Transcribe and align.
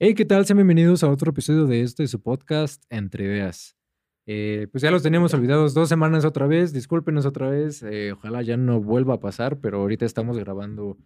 Hey, 0.00 0.14
¿qué 0.14 0.24
tal? 0.24 0.46
Sean 0.46 0.58
bienvenidos 0.58 1.02
a 1.02 1.10
otro 1.10 1.32
episodio 1.32 1.66
de 1.66 1.80
este 1.80 2.06
su 2.06 2.22
podcast 2.22 2.84
Entre 2.88 3.24
Ideas. 3.24 3.76
Eh, 4.26 4.68
pues 4.70 4.80
ya 4.80 4.92
los 4.92 5.02
teníamos 5.02 5.34
olvidados 5.34 5.74
dos 5.74 5.88
semanas 5.88 6.24
otra 6.24 6.46
vez, 6.46 6.72
discúlpenos 6.72 7.26
otra 7.26 7.50
vez, 7.50 7.82
eh, 7.82 8.12
ojalá 8.12 8.42
ya 8.42 8.56
no 8.56 8.80
vuelva 8.80 9.14
a 9.14 9.20
pasar, 9.20 9.58
pero 9.58 9.80
ahorita 9.80 10.06
estamos 10.06 10.38
grabando 10.38 10.96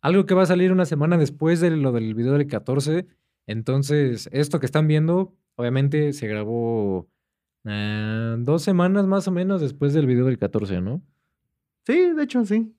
algo 0.00 0.26
que 0.26 0.34
va 0.34 0.44
a 0.44 0.46
salir 0.46 0.70
una 0.70 0.84
semana 0.84 1.18
después 1.18 1.60
de 1.60 1.70
lo 1.70 1.90
del 1.90 2.14
video 2.14 2.34
del 2.34 2.46
14. 2.46 3.08
Entonces, 3.48 4.28
esto 4.30 4.60
que 4.60 4.66
están 4.66 4.86
viendo, 4.86 5.34
obviamente 5.56 6.12
se 6.12 6.28
grabó 6.28 7.08
eh, 7.64 8.36
dos 8.38 8.62
semanas 8.62 9.08
más 9.08 9.26
o 9.26 9.32
menos 9.32 9.60
después 9.60 9.92
del 9.92 10.06
video 10.06 10.26
del 10.26 10.38
14, 10.38 10.80
¿no? 10.80 11.02
Sí, 11.84 12.12
de 12.12 12.22
hecho, 12.22 12.44
sí. 12.44 12.72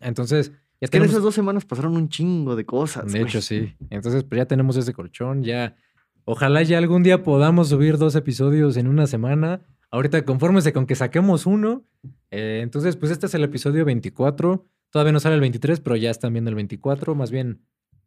Entonces, 0.00 0.50
Es 0.82 0.90
que 0.90 0.96
en 0.98 1.04
esas 1.04 1.22
dos 1.22 1.34
semanas 1.34 1.64
pasaron 1.64 1.96
un 1.96 2.08
chingo 2.08 2.56
de 2.56 2.66
cosas. 2.66 3.06
De 3.12 3.20
güey. 3.20 3.22
hecho, 3.30 3.40
sí. 3.40 3.74
Entonces, 3.90 4.24
pues 4.24 4.38
ya 4.38 4.46
tenemos 4.46 4.76
ese 4.76 4.92
colchón, 4.92 5.42
ya. 5.44 5.76
Ojalá 6.24 6.62
ya 6.62 6.78
algún 6.78 7.02
día 7.02 7.22
podamos 7.22 7.68
subir 7.68 7.98
dos 7.98 8.14
episodios 8.16 8.76
en 8.76 8.88
una 8.88 9.06
semana. 9.06 9.60
Ahorita 9.90 10.24
confórmese 10.24 10.72
con 10.72 10.86
que 10.86 10.94
saquemos 10.94 11.46
uno. 11.46 11.84
Eh, 12.30 12.60
entonces, 12.62 12.96
pues 12.96 13.12
este 13.12 13.26
es 13.26 13.34
el 13.34 13.44
episodio 13.44 13.84
24. 13.84 14.66
Todavía 14.90 15.12
no 15.12 15.20
sale 15.20 15.34
el 15.36 15.40
23, 15.40 15.80
pero 15.80 15.96
ya 15.96 16.10
están 16.10 16.32
viendo 16.32 16.48
el 16.50 16.54
24. 16.56 17.14
Más 17.14 17.30
bien, 17.30 17.60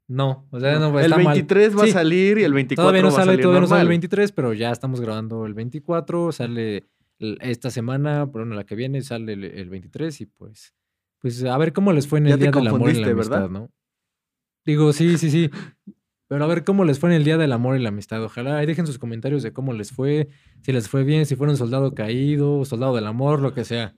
no. 0.08 0.48
O 0.52 0.60
sea, 0.60 0.78
no, 0.80 0.98
el 1.00 1.06
está 1.06 1.18
mal. 1.18 1.34
23 1.34 1.78
va 1.78 1.84
Sí. 1.86 1.90
a 1.90 1.94
salir 1.94 2.38
y 2.40 2.44
el 2.44 2.54
24 2.54 2.84
Todavía 2.84 3.02
no 3.02 3.08
va 3.08 3.14
a 3.14 3.16
sale, 3.18 3.32
salir 3.32 3.42
todavía 3.42 3.62
no 3.62 3.68
sale 3.68 3.80
el 3.82 3.86
normal. 3.86 3.90
23, 3.90 4.32
pero 4.34 4.54
ya 4.54 4.72
estamos 4.72 5.00
grabando 5.02 5.46
el 5.46 5.54
24. 5.54 6.32
Sale 6.32 6.84
el- 7.20 7.38
esta 7.42 7.70
semana, 7.70 8.24
bueno, 8.26 8.54
la 8.56 8.66
que 8.66 8.76
viene 8.76 9.02
sale 9.02 9.34
el, 9.34 9.44
el 9.46 9.70
23 9.70 10.22
y 10.22 10.26
pues, 10.26 10.74
pues 11.26 11.44
a 11.44 11.58
ver 11.58 11.74
cómo 11.74 11.92
les 11.92 12.08
fue 12.08 12.20
en 12.20 12.28
el 12.28 12.38
Día 12.38 12.52
del 12.52 12.68
Amor 12.68 12.92
y 12.92 13.02
la 13.02 13.08
Amistad. 13.08 13.50
¿no? 13.50 13.72
Digo, 14.64 14.94
sí, 14.94 15.18
sí, 15.18 15.32
sí. 15.32 15.50
Pero 16.28 16.44
a 16.44 16.48
ver 16.48 16.64
cómo 16.64 16.86
les 16.86 17.00
fue 17.00 17.10
en 17.10 17.16
el 17.16 17.24
Día 17.24 17.40
del 17.40 17.52
Amor 17.52 17.76
y 17.78 17.82
la 17.82 17.90
Amistad. 17.90 18.24
Ojalá 18.24 18.60
ahí 18.60 18.68
dejen 18.68 18.86
sus 18.86 19.00
comentarios 19.00 19.42
de 19.42 19.52
cómo 19.52 19.74
les 19.74 19.92
fue, 19.92 20.28
si 20.62 20.72
les 20.72 20.88
fue 20.88 21.04
bien, 21.04 21.26
si 21.26 21.36
fueron 21.36 21.58
soldado 21.58 21.96
caído, 21.96 22.64
soldado 22.64 22.94
del 22.94 23.08
amor, 23.08 23.42
lo 23.42 23.56
que 23.56 23.66
sea. 23.66 23.96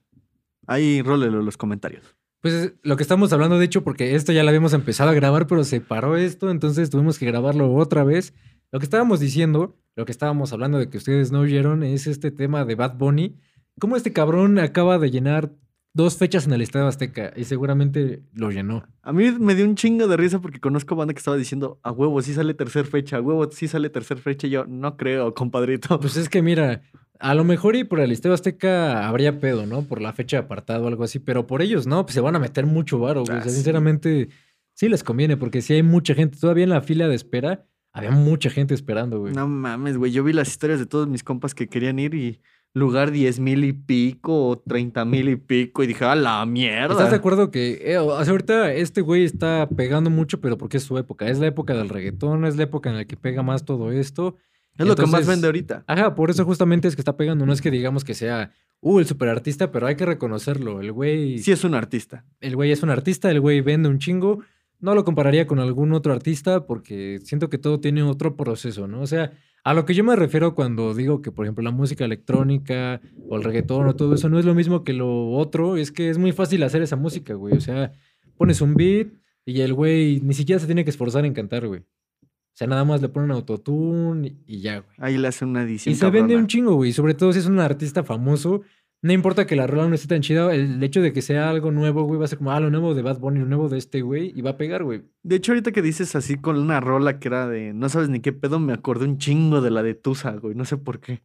Ahí 0.67 1.01
rólelo 1.01 1.41
los 1.41 1.57
comentarios. 1.57 2.15
Pues 2.39 2.53
es 2.53 2.73
lo 2.81 2.95
que 2.95 3.03
estamos 3.03 3.33
hablando, 3.33 3.59
de 3.59 3.65
hecho, 3.65 3.83
porque 3.83 4.15
esto 4.15 4.31
ya 4.31 4.43
lo 4.43 4.47
habíamos 4.47 4.71
empezado 4.71 5.09
a 5.09 5.13
grabar, 5.13 5.47
pero 5.47 5.65
se 5.65 5.81
paró 5.81 6.15
esto, 6.15 6.49
entonces 6.49 6.89
tuvimos 6.89 7.19
que 7.19 7.25
grabarlo 7.25 7.75
otra 7.75 8.05
vez. 8.05 8.33
Lo 8.71 8.79
que 8.79 8.85
estábamos 8.85 9.19
diciendo, 9.19 9.75
lo 9.97 10.05
que 10.05 10.13
estábamos 10.13 10.53
hablando 10.53 10.77
de 10.77 10.89
que 10.89 10.97
ustedes 10.97 11.33
no 11.33 11.41
oyeron, 11.41 11.83
es 11.83 12.07
este 12.07 12.31
tema 12.31 12.63
de 12.63 12.75
Bad 12.75 12.95
Bunny. 12.95 13.35
Cómo 13.81 13.97
este 13.97 14.13
cabrón 14.13 14.59
acaba 14.59 14.97
de 14.97 15.11
llenar 15.11 15.51
dos 15.97 16.15
fechas 16.17 16.45
en 16.47 16.53
el 16.53 16.61
Estadio 16.61 16.87
Azteca 16.87 17.33
y 17.35 17.43
seguramente 17.43 18.21
lo 18.33 18.51
llenó. 18.51 18.85
A 19.01 19.11
mí 19.11 19.31
me 19.31 19.55
dio 19.55 19.65
un 19.65 19.75
chingo 19.75 20.07
de 20.07 20.15
risa 20.15 20.39
porque 20.39 20.59
conozco 20.61 20.95
banda 20.95 21.13
que 21.13 21.17
estaba 21.17 21.35
diciendo, 21.35 21.79
a 21.83 21.91
huevo, 21.91 22.21
sí 22.21 22.33
sale 22.33 22.53
tercer 22.53 22.85
fecha, 22.85 23.17
a 23.17 23.21
huevo, 23.21 23.49
sí 23.51 23.67
sale 23.67 23.89
tercer 23.89 24.17
fecha. 24.19 24.47
Y 24.47 24.51
yo, 24.51 24.65
no 24.65 24.95
creo, 24.95 25.33
compadrito. 25.33 25.99
Pues 25.99 26.15
es 26.15 26.29
que 26.29 26.41
mira, 26.41 26.83
a 27.19 27.33
lo 27.35 27.43
mejor 27.43 27.75
y 27.75 27.83
por 27.83 27.99
el 27.99 28.11
Estadio 28.11 28.35
Azteca 28.35 29.07
habría 29.07 29.39
pedo, 29.39 29.65
¿no? 29.65 29.81
Por 29.81 30.01
la 30.01 30.13
fecha 30.13 30.37
de 30.37 30.43
apartado 30.43 30.85
o 30.85 30.87
algo 30.87 31.03
así, 31.03 31.19
pero 31.19 31.45
por 31.47 31.61
ellos 31.61 31.87
no, 31.87 32.05
pues 32.05 32.13
se 32.13 32.21
van 32.21 32.35
a 32.35 32.39
meter 32.39 32.65
mucho 32.65 32.99
varo, 32.99 33.23
güey. 33.25 33.35
O 33.35 33.39
Ah, 33.39 33.43
sea, 33.43 33.49
sí. 33.51 33.57
sinceramente, 33.57 34.29
sí 34.73 34.87
les 34.87 35.03
conviene, 35.03 35.35
porque 35.35 35.61
si 35.61 35.73
hay 35.73 35.83
mucha 35.83 36.13
gente, 36.13 36.37
todavía 36.39 36.63
en 36.63 36.69
la 36.69 36.81
fila 36.81 37.07
de 37.07 37.15
espera, 37.15 37.65
había 37.91 38.11
mucha 38.11 38.49
gente 38.51 38.73
esperando, 38.75 39.19
güey. 39.19 39.33
No 39.33 39.47
mames, 39.47 39.97
güey. 39.97 40.11
Yo 40.11 40.23
vi 40.23 40.31
las 40.31 40.49
historias 40.49 40.79
de 40.79 40.85
todos 40.85 41.07
mis 41.07 41.23
compas 41.23 41.55
que 41.55 41.67
querían 41.67 41.97
ir 41.97 42.13
y 42.13 42.39
lugar 42.77 43.11
10 43.11 43.39
mil 43.39 43.63
y 43.63 43.73
pico 43.73 44.47
o 44.47 44.57
30 44.57 45.05
mil 45.05 45.29
y 45.29 45.35
pico. 45.35 45.83
Y 45.83 45.87
dije, 45.87 46.05
a 46.05 46.15
la 46.15 46.45
mierda. 46.45 46.93
¿Estás 46.93 47.11
de 47.11 47.17
acuerdo 47.17 47.51
que 47.51 47.81
eh, 47.83 47.97
o 47.97 48.23
sea, 48.23 48.31
ahorita 48.31 48.73
este 48.73 49.01
güey 49.01 49.23
está 49.23 49.67
pegando 49.69 50.09
mucho, 50.09 50.39
pero 50.41 50.57
porque 50.57 50.77
es 50.77 50.83
su 50.83 50.97
época? 50.97 51.27
Es 51.27 51.39
la 51.39 51.47
época 51.47 51.73
del 51.73 51.89
reggaetón, 51.89 52.45
es 52.45 52.55
la 52.55 52.63
época 52.63 52.89
en 52.89 52.97
la 52.97 53.05
que 53.05 53.17
pega 53.17 53.43
más 53.43 53.65
todo 53.65 53.91
esto. 53.91 54.35
Es 54.77 54.85
lo 54.85 54.95
que 54.95 55.07
más 55.07 55.25
vende 55.25 55.47
ahorita. 55.47 55.83
Ajá, 55.87 56.13
por 56.13 56.29
eso 56.29 56.45
justamente 56.45 56.87
es 56.87 56.95
que 56.95 57.01
está 57.01 57.17
pegando. 57.17 57.45
No 57.45 57.53
es 57.53 57.61
que 57.61 57.71
digamos 57.71 58.03
que 58.03 58.13
sea, 58.13 58.51
uh, 58.81 58.99
el 58.99 59.07
superartista, 59.07 59.71
pero 59.71 59.87
hay 59.87 59.95
que 59.95 60.05
reconocerlo. 60.05 60.81
El 60.81 60.91
güey, 60.91 61.39
Sí 61.39 61.51
es 61.51 61.63
un 61.63 61.73
artista. 61.73 62.25
el 62.41 62.55
güey 62.55 62.71
es 62.71 62.83
un 62.83 62.91
artista, 62.91 63.31
el 63.31 63.41
güey 63.41 63.61
vende 63.61 63.89
un 63.89 63.99
chingo. 63.99 64.41
No 64.79 64.93
lo 64.95 65.03
compararía 65.03 65.47
con 65.47 65.59
algún 65.59 65.91
otro 65.93 66.13
artista 66.13 66.65
porque 66.67 67.19
siento 67.23 67.49
que 67.49 67.57
todo 67.57 67.79
tiene 67.79 68.03
otro 68.03 68.35
proceso, 68.35 68.87
¿no? 68.87 69.01
O 69.01 69.07
sea, 69.07 69.31
a 69.63 69.73
lo 69.73 69.85
que 69.85 69.93
yo 69.95 70.03
me 70.03 70.15
refiero 70.15 70.53
cuando 70.55 70.93
digo 70.93 71.21
que, 71.21 71.31
por 71.31 71.45
ejemplo, 71.45 71.63
la 71.63 71.71
música 71.71 72.05
electrónica 72.05 73.01
o 73.27 73.37
el 73.37 73.43
reggaetón 73.43 73.87
o 73.87 73.95
todo 73.95 74.13
eso 74.13 74.29
no 74.29 74.37
es 74.39 74.45
lo 74.45 74.53
mismo 74.55 74.83
que 74.83 74.93
lo 74.93 75.31
otro, 75.31 75.77
es 75.77 75.91
que 75.91 76.09
es 76.09 76.17
muy 76.17 76.31
fácil 76.31 76.63
hacer 76.63 76.81
esa 76.81 76.95
música, 76.95 77.33
güey. 77.33 77.55
O 77.57 77.61
sea, 77.61 77.91
pones 78.37 78.61
un 78.61 78.75
beat 78.75 79.07
y 79.45 79.61
el 79.61 79.73
güey 79.73 80.21
ni 80.21 80.33
siquiera 80.33 80.59
se 80.59 80.67
tiene 80.67 80.83
que 80.83 80.91
esforzar 80.91 81.25
en 81.25 81.33
cantar, 81.33 81.67
güey. 81.67 81.81
O 81.81 82.57
sea, 82.57 82.67
nada 82.67 82.85
más 82.85 83.01
le 83.01 83.09
ponen 83.09 83.31
autotune 83.31 84.37
y- 84.45 84.61
ya, 84.61 84.79
güey. 84.79 84.95
Ahí 84.99 85.17
le 85.17 85.27
hace 85.27 85.45
una 85.45 85.63
edición. 85.63 85.91
Y 85.93 85.95
se 85.95 86.09
vende 86.09 86.35
un 86.35 86.47
chingo, 86.47 86.73
güey. 86.75 86.91
Sobre 86.93 87.13
todo 87.13 87.31
si 87.33 87.39
es 87.39 87.45
un 87.45 87.59
artista 87.59 88.03
famoso. 88.03 88.61
No 89.03 89.13
importa 89.13 89.45
que 89.45 89.55
la 89.55 89.67
rola 89.67 89.87
no 89.87 89.93
esté 89.93 90.07
tan 90.07 90.21
chida, 90.21 90.51
el 90.53 90.81
hecho 90.81 91.01
de 91.01 91.13
que 91.13 91.21
sea 91.21 91.49
algo 91.49 91.71
nuevo, 91.71 92.03
güey, 92.03 92.17
va 92.19 92.25
a 92.25 92.27
ser 92.27 92.39
como, 92.39 92.51
ah, 92.51 92.59
lo 92.59 92.71
nuevo 92.71 92.95
de 92.95 93.03
Bad 93.03 93.19
Bunny, 93.19 93.39
lo 93.39 93.45
nuevo 93.45 93.69
de 93.69 93.77
este, 93.77 94.01
güey, 94.01 94.33
y 94.35 94.41
va 94.41 94.51
a 94.51 94.57
pegar, 94.57 94.83
güey. 94.83 95.03
De 95.21 95.35
hecho, 95.35 95.51
ahorita 95.51 95.71
que 95.71 95.83
dices 95.83 96.15
así 96.15 96.37
con 96.37 96.57
una 96.57 96.79
rola 96.79 97.19
que 97.19 97.27
era 97.27 97.47
de 97.47 97.73
no 97.73 97.89
sabes 97.89 98.09
ni 98.09 98.21
qué 98.21 98.33
pedo, 98.33 98.59
me 98.59 98.73
acordé 98.73 99.05
un 99.05 99.19
chingo 99.19 99.61
de 99.61 99.69
la 99.69 99.83
de 99.83 99.93
Tusa, 99.93 100.31
güey. 100.31 100.55
No 100.55 100.65
sé 100.65 100.77
por 100.77 100.99
qué. 100.99 101.21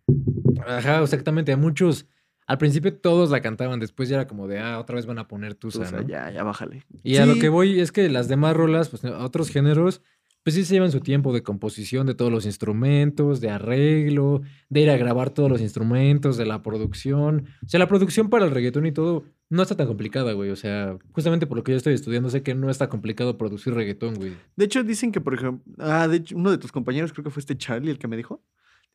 Ajá, 0.66 1.00
exactamente. 1.00 1.50
A 1.52 1.56
muchos, 1.56 2.06
al 2.46 2.58
principio 2.58 2.94
todos 2.94 3.30
la 3.30 3.40
cantaban, 3.40 3.80
después 3.80 4.10
ya 4.10 4.16
era 4.16 4.26
como 4.26 4.48
de, 4.48 4.58
ah, 4.58 4.78
otra 4.78 4.96
vez 4.96 5.06
van 5.06 5.18
a 5.18 5.26
poner 5.26 5.54
Tusa, 5.54 5.80
Tusa, 5.80 6.02
¿no? 6.02 6.06
ya, 6.06 6.30
ya 6.30 6.42
bájale. 6.42 6.84
Y 7.02 7.16
a 7.16 7.26
lo 7.26 7.36
que 7.36 7.48
voy 7.48 7.80
es 7.80 7.90
que 7.90 8.10
las 8.10 8.28
demás 8.28 8.54
rolas, 8.54 8.90
pues 8.90 9.02
otros 9.04 9.48
géneros, 9.48 10.02
pues 10.42 10.54
sí 10.56 10.64
se 10.64 10.75
llevan 10.75 10.91
su 10.91 11.00
tiempo 11.00 11.32
de 11.32 11.42
composición 11.42 12.06
de 12.06 12.14
todos 12.14 12.32
los 12.32 12.47
instrumentos, 12.47 13.41
de 13.41 13.50
arreglo, 13.50 14.42
de 14.69 14.80
ir 14.80 14.91
a 14.91 14.97
grabar 14.97 15.30
todos 15.30 15.48
los 15.48 15.60
instrumentos, 15.60 16.36
de 16.36 16.47
la 16.47 16.62
producción. 16.62 17.47
O 17.64 17.69
sea, 17.69 17.78
la 17.78 17.86
producción 17.86 18.28
para 18.28 18.44
el 18.44 18.50
reggaetón 18.50 18.86
y 18.86 18.92
todo 18.92 19.25
no 19.50 19.62
está 19.62 19.76
tan 19.76 19.86
complicada, 19.86 20.32
güey. 20.32 20.50
O 20.50 20.56
sea, 20.56 20.98
justamente 21.12 21.47
por 21.47 21.56
lo 21.56 21.62
que 21.62 21.72
yo 21.72 21.76
estoy 21.76 21.94
estudiando, 21.94 22.28
sé 22.31 22.42
que 22.42 22.54
no 22.54 22.70
está 22.70 22.88
complicado 22.88 23.38
producir 23.38 23.75
reggaetón, 23.75 24.14
güey. 24.14 24.32
De 24.56 24.64
hecho, 24.64 24.82
dicen 24.82 25.12
que, 25.12 25.20
por 25.20 25.34
ejemplo, 25.34 25.62
ah, 25.78 26.08
de 26.08 26.16
hecho, 26.16 26.36
uno 26.36 26.50
de 26.50 26.58
tus 26.58 26.72
compañeros, 26.72 27.12
creo 27.12 27.22
que 27.22 27.31
fue 27.31 27.41
este 27.41 27.56
Charlie 27.56 27.91
el 27.91 27.98
que 27.98 28.08
me 28.08 28.16
dijo, 28.16 28.42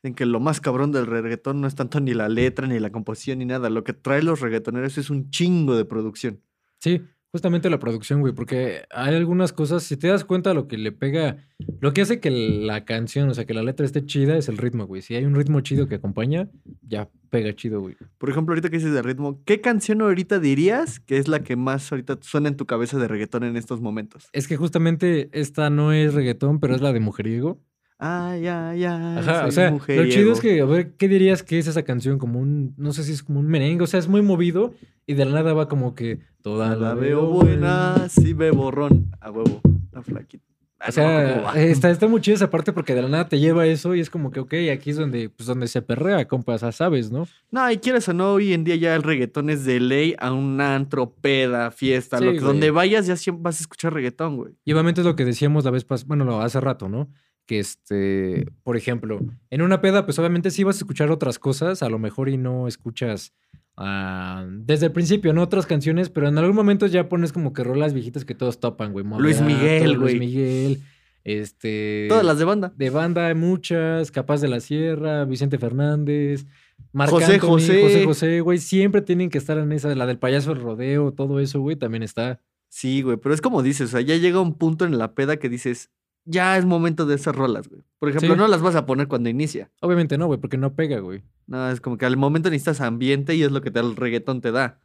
en 0.03 0.15
que 0.15 0.25
lo 0.25 0.39
más 0.39 0.59
cabrón 0.59 0.91
del 0.91 1.05
reggaetón 1.05 1.61
no 1.61 1.67
es 1.67 1.75
tanto 1.75 1.99
ni 1.99 2.13
la 2.13 2.27
letra, 2.27 2.67
ni 2.67 2.79
la 2.79 2.91
composición, 2.91 3.39
ni 3.39 3.45
nada. 3.45 3.69
Lo 3.69 3.83
que 3.83 3.93
trae 3.93 4.21
los 4.21 4.41
reggaetoneros 4.41 4.97
es 4.97 5.09
un 5.09 5.29
chingo 5.29 5.75
de 5.77 5.85
producción. 5.85 6.41
Sí, 6.79 7.01
justamente 7.31 7.69
la 7.69 7.79
producción, 7.79 8.21
güey, 8.21 8.33
porque 8.33 8.83
hay 8.89 9.15
algunas 9.15 9.53
cosas, 9.53 9.83
si 9.83 9.97
te 9.97 10.07
das 10.07 10.23
cuenta, 10.23 10.53
lo 10.53 10.67
que 10.67 10.77
le 10.77 10.91
pega, 10.91 11.37
lo 11.79 11.93
que 11.93 12.01
hace 12.01 12.19
que 12.19 12.31
la 12.31 12.85
canción, 12.85 13.29
o 13.29 13.33
sea, 13.33 13.45
que 13.45 13.53
la 13.53 13.63
letra 13.63 13.85
esté 13.85 14.05
chida 14.05 14.37
es 14.37 14.49
el 14.49 14.57
ritmo, 14.57 14.85
güey. 14.85 15.01
Si 15.01 15.15
hay 15.15 15.25
un 15.25 15.35
ritmo 15.35 15.61
chido 15.61 15.87
que 15.87 15.95
acompaña, 15.95 16.49
ya 16.81 17.09
pega 17.29 17.53
chido, 17.53 17.81
güey. 17.81 17.95
Por 18.17 18.29
ejemplo, 18.29 18.53
ahorita 18.53 18.69
que 18.69 18.77
dices 18.77 18.93
de 18.93 19.01
ritmo, 19.01 19.41
¿qué 19.45 19.61
canción 19.61 20.01
ahorita 20.01 20.39
dirías 20.39 20.99
que 20.99 21.17
es 21.17 21.27
la 21.27 21.43
que 21.43 21.55
más 21.55 21.91
ahorita 21.91 22.17
suena 22.21 22.49
en 22.49 22.57
tu 22.57 22.65
cabeza 22.65 22.97
de 22.97 23.07
reggaetón 23.07 23.43
en 23.43 23.57
estos 23.57 23.81
momentos? 23.81 24.29
Es 24.31 24.47
que 24.47 24.57
justamente 24.57 25.29
esta 25.33 25.69
no 25.69 25.91
es 25.91 26.13
reggaetón, 26.13 26.59
pero 26.59 26.75
es 26.75 26.81
la 26.81 26.93
de 26.93 26.99
Mujeriego. 26.99 27.59
Ay, 27.99 28.45
ay, 28.47 28.83
ay. 28.85 29.17
Ajá, 29.17 29.47
o 29.47 29.51
sea, 29.51 29.71
lo 29.71 29.75
chido 29.77 29.95
mujeriego. 30.01 30.33
es 30.33 30.39
que, 30.39 30.61
a 30.61 30.65
ver, 30.65 30.91
¿qué 30.97 31.07
dirías 31.07 31.41
que 31.41 31.57
es 31.57 31.65
esa 31.67 31.81
canción? 31.83 32.19
Como 32.19 32.39
un, 32.39 32.73
no 32.77 32.93
sé 32.93 33.03
si 33.03 33.11
es 33.13 33.23
como 33.23 33.39
un 33.39 33.47
merengue, 33.47 33.83
o 33.83 33.87
sea, 33.87 33.99
es 33.99 34.07
muy 34.07 34.21
movido 34.21 34.73
y 35.07 35.15
de 35.15 35.25
la 35.25 35.31
nada 35.31 35.53
va 35.53 35.67
como 35.67 35.95
que 35.95 36.19
toda 36.43 36.75
La 36.75 36.93
veo 36.93 37.25
buena, 37.25 38.07
sí 38.09 38.33
bebo 38.33 38.69
ron. 38.69 39.09
A 39.19 39.31
huevo, 39.31 39.61
la 39.91 40.03
flaquita. 40.03 40.43
Ah, 40.79 40.83
O 40.83 40.87
no 40.89 40.91
sea, 40.91 41.41
va. 41.43 41.59
está, 41.59 41.89
está 41.89 42.07
muy 42.07 42.21
chido 42.21 42.35
esa 42.35 42.51
parte 42.51 42.71
porque 42.71 42.93
de 42.93 43.01
la 43.01 43.09
nada 43.09 43.27
te 43.27 43.39
lleva 43.39 43.65
eso 43.65 43.95
y 43.95 43.99
es 43.99 44.11
como 44.11 44.29
que, 44.29 44.41
ok, 44.41 44.53
aquí 44.71 44.91
es 44.91 44.97
donde, 44.97 45.29
pues, 45.29 45.47
donde 45.47 45.67
se 45.67 45.81
perrea, 45.81 46.27
compa, 46.27 46.55
sea, 46.59 46.71
sabes, 46.71 47.09
¿no? 47.09 47.27
No, 47.49 47.71
y 47.71 47.77
quieres 47.79 48.07
o 48.09 48.13
no, 48.13 48.33
hoy 48.33 48.53
en 48.53 48.63
día 48.63 48.75
ya 48.75 48.93
el 48.95 49.01
reggaetón 49.01 49.49
es 49.49 49.65
de 49.65 49.79
ley 49.79 50.15
a 50.19 50.31
un 50.31 50.61
antro, 50.61 51.15
peda, 51.15 51.71
fiesta, 51.71 52.19
lo 52.21 52.31
que, 52.31 52.41
donde 52.41 52.69
vayas 52.69 53.07
ya 53.07 53.15
siempre 53.15 53.41
vas 53.41 53.57
a 53.59 53.61
escuchar 53.61 53.91
reggaetón, 53.91 54.37
güey. 54.37 54.53
Y 54.65 54.73
obviamente 54.73 55.01
es 55.01 55.07
lo 55.07 55.15
que 55.15 55.25
decíamos 55.25 55.65
la 55.65 55.71
vez 55.71 55.83
pasada, 55.83 56.05
bueno, 56.09 56.25
lo- 56.25 56.41
hace 56.41 56.61
rato, 56.61 56.87
¿no? 56.89 57.09
Que 57.47 57.59
este, 57.59 58.45
por 58.63 58.77
ejemplo, 58.77 59.19
en 59.49 59.61
una 59.61 59.81
peda, 59.81 60.05
pues 60.05 60.19
obviamente 60.19 60.51
sí 60.51 60.63
vas 60.63 60.75
a 60.75 60.79
escuchar 60.79 61.09
otras 61.11 61.39
cosas, 61.39 61.81
a 61.81 61.89
lo 61.89 61.97
mejor 61.97 62.27
y 62.27 62.37
no 62.37 62.67
escuchas 62.67 63.33
ah, 63.77 64.45
desde 64.49 64.87
el 64.87 64.91
principio, 64.91 65.31
¿no? 65.31 65.43
Otras 65.43 65.65
canciones, 65.65 66.09
pero 66.09 66.27
en 66.27 66.37
algún 66.37 66.55
momento 66.55 66.85
ya 66.87 67.07
pones 67.07 67.31
como 67.31 67.53
que 67.53 67.63
rolas 67.63 67.93
viejitas 67.93 68.25
que 68.25 68.35
todos 68.35 68.59
topan, 68.59 68.91
güey. 68.91 69.05
Luis 69.17 69.41
Miguel, 69.41 69.97
güey. 69.97 70.17
Luis 70.17 70.19
Miguel, 70.19 70.81
este... 71.23 72.07
Todas 72.09 72.25
las 72.25 72.37
de 72.37 72.45
banda. 72.45 72.73
De 72.75 72.89
banda 72.89 73.27
hay 73.27 73.35
muchas, 73.35 74.11
Capaz 74.11 74.41
de 74.41 74.49
la 74.49 74.59
Sierra, 74.59 75.23
Vicente 75.23 75.57
Fernández, 75.57 76.45
Marc 76.91 77.11
José 77.11 77.35
Anthony, 77.35 77.47
José. 77.47 77.81
José 77.81 78.05
José, 78.05 78.41
güey, 78.41 78.57
siempre 78.57 79.01
tienen 79.01 79.29
que 79.29 79.37
estar 79.37 79.57
en 79.57 79.71
esa, 79.71 79.93
la 79.95 80.05
del 80.05 80.19
payaso 80.19 80.53
del 80.53 80.63
rodeo, 80.63 81.13
todo 81.13 81.39
eso, 81.39 81.61
güey, 81.61 81.75
también 81.75 82.03
está. 82.03 82.41
Sí, 82.69 83.01
güey, 83.01 83.17
pero 83.17 83.33
es 83.33 83.41
como 83.41 83.63
dices, 83.63 83.89
o 83.89 83.91
sea, 83.91 84.01
ya 84.01 84.17
llega 84.17 84.41
un 84.41 84.55
punto 84.55 84.83
en 84.83 84.97
la 84.97 85.15
peda 85.15 85.37
que 85.37 85.47
dices, 85.47 85.91
ya 86.27 86.57
es 86.57 86.65
momento 86.65 87.05
de 87.05 87.15
esas 87.15 87.35
rolas, 87.35 87.67
güey. 87.67 87.81
Por 87.99 88.09
ejemplo, 88.09 88.33
Sí. 88.33 88.37
no 88.37 88.47
las 88.47 88.61
vas 88.61 88.75
a 88.75 88.85
poner 88.85 89.07
cuando 89.07 89.29
inicia. 89.29 89.71
Obviamente 89.81 90.17
no, 90.17 90.27
güey, 90.27 90.39
porque 90.39 90.57
no 90.57 90.75
pega, 90.75 90.99
güey. 90.99 91.23
No, 91.47 91.69
es 91.69 91.81
como 91.81 91.97
que 91.97 92.05
al 92.05 92.17
momento 92.17 92.49
necesitas 92.49 92.81
ambiente 92.81 93.35
y 93.35 93.43
es 93.43 93.51
lo 93.51 93.61
que 93.61 93.71
te, 93.71 93.79
el 93.79 93.95
reggaetón 93.95 94.41
te 94.41 94.51
da. 94.51 94.79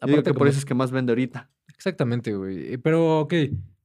Yo 0.00 0.08
Aparte 0.08 0.30
que 0.30 0.34
por 0.34 0.48
eso 0.48 0.58
es 0.58 0.64
que 0.64 0.74
más 0.74 0.90
vende 0.90 1.12
ahorita. 1.12 1.50
Exactamente, 1.68 2.34
güey. 2.34 2.74
Eh, 2.74 2.78
Pero, 2.78 3.20
ok, 3.20 3.34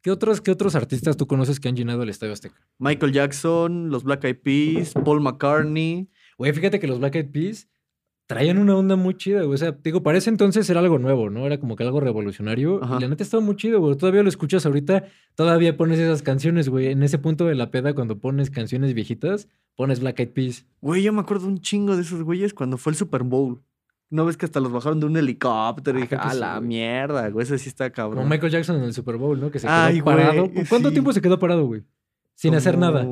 ¿Qué 0.02 0.12
otros, 0.12 0.42
¿Qué 0.42 0.52
otros 0.52 0.76
artistas 0.76 1.16
tú 1.16 1.28
conoces 1.28 1.62
que 1.62 1.70
han 1.70 1.78
llenado 1.78 2.04
el 2.04 2.10
Estadio 2.10 2.34
Azteca? 2.34 2.60
Michael 2.78 3.14
Jackson, 3.14 3.90
los 3.90 4.04
Black 4.04 4.26
Eyed 4.26 4.38
Peas, 4.42 4.94
Paul 5.06 5.22
McCartney. 5.22 6.10
Güey, 6.38 6.52
fíjate 6.52 6.80
que 6.82 6.88
los 6.88 7.00
Black 7.00 7.16
Eyed 7.16 7.32
Peas 7.32 7.70
traían 8.28 8.58
una 8.58 8.76
onda 8.76 8.96
muy 8.96 9.16
chida, 9.16 9.42
güey. 9.42 9.54
O 9.54 9.58
sea, 9.58 9.72
digo, 9.84 10.02
para 10.04 10.18
ese 10.18 10.30
entonces 10.30 10.70
era 10.70 10.80
algo 10.80 10.98
nuevo, 11.00 11.30
¿no? 11.30 11.46
Era 11.46 11.60
como 11.60 11.76
que 11.76 11.84
algo 11.84 12.00
revolucionario. 12.00 12.84
Ajá. 12.84 12.98
Y 12.98 13.02
la 13.02 13.08
neta 13.10 13.24
estaba 13.24 13.44
muy 13.44 13.56
chido, 13.56 13.80
güey. 13.80 13.96
Todavía 13.98 14.24
lo 14.24 14.30
escuchas 14.30 14.66
ahorita, 14.66 15.06
todavía 15.36 15.78
pones 15.78 16.00
esas 16.00 16.22
canciones, 16.24 16.70
güey. 16.70 16.88
En 16.88 17.04
ese 17.04 17.18
punto 17.20 17.46
de 17.46 17.56
la 17.56 17.70
peda, 17.72 17.94
cuando 17.94 18.18
pones 18.20 18.50
canciones 18.50 18.94
viejitas, 18.94 19.48
pones 19.76 20.00
Black 20.00 20.20
Eyed 20.20 20.30
Peas. 20.30 20.66
Güey, 20.82 21.04
yo 21.04 21.14
me 21.14 21.22
acuerdo 21.22 21.48
un 21.48 21.60
chingo 21.60 21.96
de 21.96 22.02
esos 22.04 22.24
güeyes 22.24 22.54
cuando 22.54 22.78
fue 22.78 22.92
el 22.92 22.96
Super 22.98 23.24
Bowl. 23.24 23.62
¿No 24.10 24.26
ves 24.26 24.38
que 24.38 24.46
hasta 24.46 24.60
los 24.60 24.72
bajaron 24.72 25.00
de 25.00 25.08
un 25.08 25.18
helicóptero? 25.18 25.98
Ah, 25.98 26.00
y 26.00 26.04
dije, 26.04 26.10
creo 26.16 26.22
que 26.22 26.28
a 26.28 26.32
sí, 26.34 26.40
la 26.40 26.58
güey. 26.58 26.68
mierda, 26.68 27.30
güey. 27.30 27.44
Ese 27.44 27.58
sí 27.58 27.68
está 27.70 27.92
Como 27.92 28.12
cabrón. 28.12 28.30
Michael 28.30 28.52
Jackson 28.52 28.76
en 28.78 28.84
el 28.84 28.94
Super 28.94 29.18
Bowl, 29.18 29.40
¿no? 29.40 29.50
Que 29.50 29.58
se 29.58 29.66
quedó 29.66 29.76
Ay, 29.76 30.02
parado. 30.04 30.52
¿Cu- 30.52 30.64
¿Cuánto 30.70 30.90
sí. 30.90 30.94
tiempo 30.94 31.12
se 31.14 31.22
quedó 31.22 31.40
parado, 31.40 31.66
güey? 31.66 31.82
Sin 32.36 32.54
hacer 32.54 32.78
nada. 32.78 33.08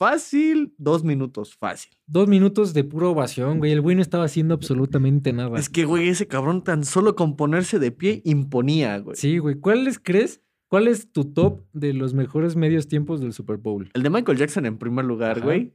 Fácil, 0.00 0.72
dos 0.78 1.04
minutos, 1.04 1.54
fácil. 1.56 1.92
Dos 2.06 2.26
minutos 2.26 2.72
de 2.72 2.84
pura 2.84 3.08
ovación, 3.08 3.58
güey. 3.58 3.72
El 3.72 3.82
güey 3.82 3.94
no 3.96 4.00
estaba 4.00 4.24
haciendo 4.24 4.54
absolutamente 4.54 5.30
nada. 5.34 5.58
Es 5.58 5.68
que, 5.68 5.84
güey, 5.84 6.08
ese 6.08 6.26
cabrón 6.26 6.64
tan 6.64 6.84
solo 6.86 7.14
con 7.14 7.36
ponerse 7.36 7.78
de 7.78 7.92
pie 7.92 8.22
imponía, 8.24 8.96
güey. 8.96 9.14
Sí, 9.14 9.36
güey. 9.36 9.56
¿Cuáles 9.56 9.98
crees? 9.98 10.40
¿Cuál 10.68 10.88
es 10.88 11.12
tu 11.12 11.26
top 11.34 11.66
de 11.74 11.92
los 11.92 12.14
mejores 12.14 12.56
medios 12.56 12.88
tiempos 12.88 13.20
del 13.20 13.34
Super 13.34 13.58
Bowl? 13.58 13.90
El 13.92 14.02
de 14.02 14.08
Michael 14.08 14.38
Jackson 14.38 14.64
en 14.64 14.78
primer 14.78 15.04
lugar, 15.04 15.36
Ajá. 15.36 15.44
güey. 15.44 15.74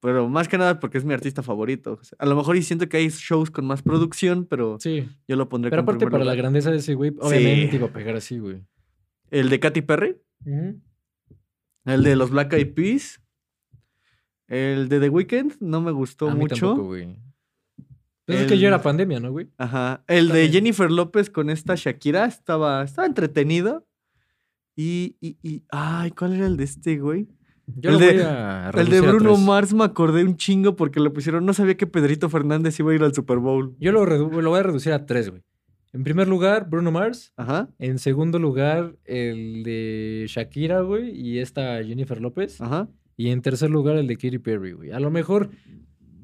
Pero 0.00 0.28
más 0.28 0.46
que 0.46 0.58
nada 0.58 0.78
porque 0.78 0.98
es 0.98 1.04
mi 1.04 1.12
artista 1.14 1.42
favorito. 1.42 1.98
O 2.00 2.04
sea, 2.04 2.16
a 2.20 2.26
lo 2.26 2.36
mejor 2.36 2.56
y 2.56 2.62
siento 2.62 2.88
que 2.88 2.98
hay 2.98 3.08
shows 3.08 3.50
con 3.50 3.66
más 3.66 3.82
producción, 3.82 4.46
pero 4.48 4.76
Sí. 4.78 5.08
yo 5.26 5.34
lo 5.34 5.48
pondré 5.48 5.70
Pero 5.70 5.82
como 5.82 5.90
aparte, 5.90 6.04
primer 6.06 6.20
para 6.20 6.24
la 6.24 6.36
grandeza 6.36 6.70
de 6.70 6.76
ese 6.76 6.94
güey, 6.94 7.12
obviamente 7.18 7.74
iba 7.74 7.88
a 7.88 7.92
pegar 7.92 8.14
así, 8.14 8.38
güey. 8.38 8.62
El 9.32 9.48
de 9.48 9.58
Katy 9.58 9.82
Perry, 9.82 10.18
el 11.84 12.02
de 12.04 12.14
los 12.14 12.30
Black 12.30 12.52
Eyed 12.52 12.72
Peas, 12.72 13.20
el 14.48 14.88
de 14.88 15.00
The 15.00 15.08
Weeknd, 15.08 15.52
no 15.60 15.80
me 15.80 15.90
gustó 15.92 16.28
A 16.28 16.34
mí 16.34 16.40
mucho. 16.40 16.54
tampoco, 16.68 16.88
güey. 16.88 17.16
Pues 18.24 18.40
es 18.40 18.46
que 18.48 18.54
El- 18.54 18.64
era 18.64 18.82
pandemia, 18.82 19.20
¿no, 19.20 19.30
güey? 19.30 19.48
Ajá. 19.56 20.02
El 20.08 20.28
de. 20.30 20.48
Jennifer 20.48 20.90
López 20.90 21.30
con 21.30 21.48
esta 21.50 21.74
Shakira 21.76 22.24
estaba, 22.26 22.82
estaba 22.82 23.06
entretenido. 23.06 23.86
Y, 24.74 25.16
y, 25.20 25.38
y, 25.42 25.62
ay, 25.70 26.10
¿cuál 26.10 26.34
era 26.34 26.46
el 26.46 26.56
de 26.56 26.64
este, 26.64 26.98
güey? 26.98 27.28
Yo 27.66 27.90
El 27.90 27.94
lo 27.94 27.98
de- 28.00 28.12
voy 28.12 28.22
a 28.22 28.70
El 28.76 28.88
de 28.90 29.00
Bruno. 29.00 29.36
Mars 29.38 29.72
me 29.74 29.84
acordé 29.84 30.22
un 30.24 30.36
chingo 30.36 30.76
porque 30.76 31.00
le 31.00 31.10
pusieron, 31.10 31.46
no 31.46 31.52
sabía 31.54 31.76
que 31.76 31.86
Pedrito 31.86 32.28
Fernández 32.28 32.78
iba 32.78 32.92
a 32.92 32.94
ir 32.94 33.02
al 33.02 33.14
Super 33.14 33.38
Bowl. 33.38 33.74
Yo 33.80 33.90
lo, 33.92 34.04
redu- 34.04 34.40
lo 34.40 34.50
voy 34.50 34.60
a 34.60 34.62
reducir 34.64 34.92
a 34.92 35.06
tres, 35.06 35.30
güey. 35.30 35.42
En 35.92 36.04
primer 36.04 36.28
lugar, 36.28 36.68
Bruno 36.68 36.90
Mars. 36.90 37.32
Ajá, 37.36 37.70
En 37.78 37.98
segundo 37.98 38.38
lugar, 38.38 38.96
el 39.04 39.62
de 39.62 40.26
Shakira, 40.28 40.82
güey, 40.82 41.10
y 41.18 41.38
esta 41.38 41.82
Jennifer 41.82 42.20
López. 42.20 42.60
ajá. 42.60 42.88
Y 43.16 43.30
en 43.30 43.40
tercer 43.42 43.70
lugar, 43.70 43.96
el 43.96 44.06
de 44.06 44.16
Katy 44.16 44.38
Perry, 44.38 44.72
güey. 44.72 44.90
A 44.92 45.00
lo 45.00 45.10
mejor. 45.10 45.50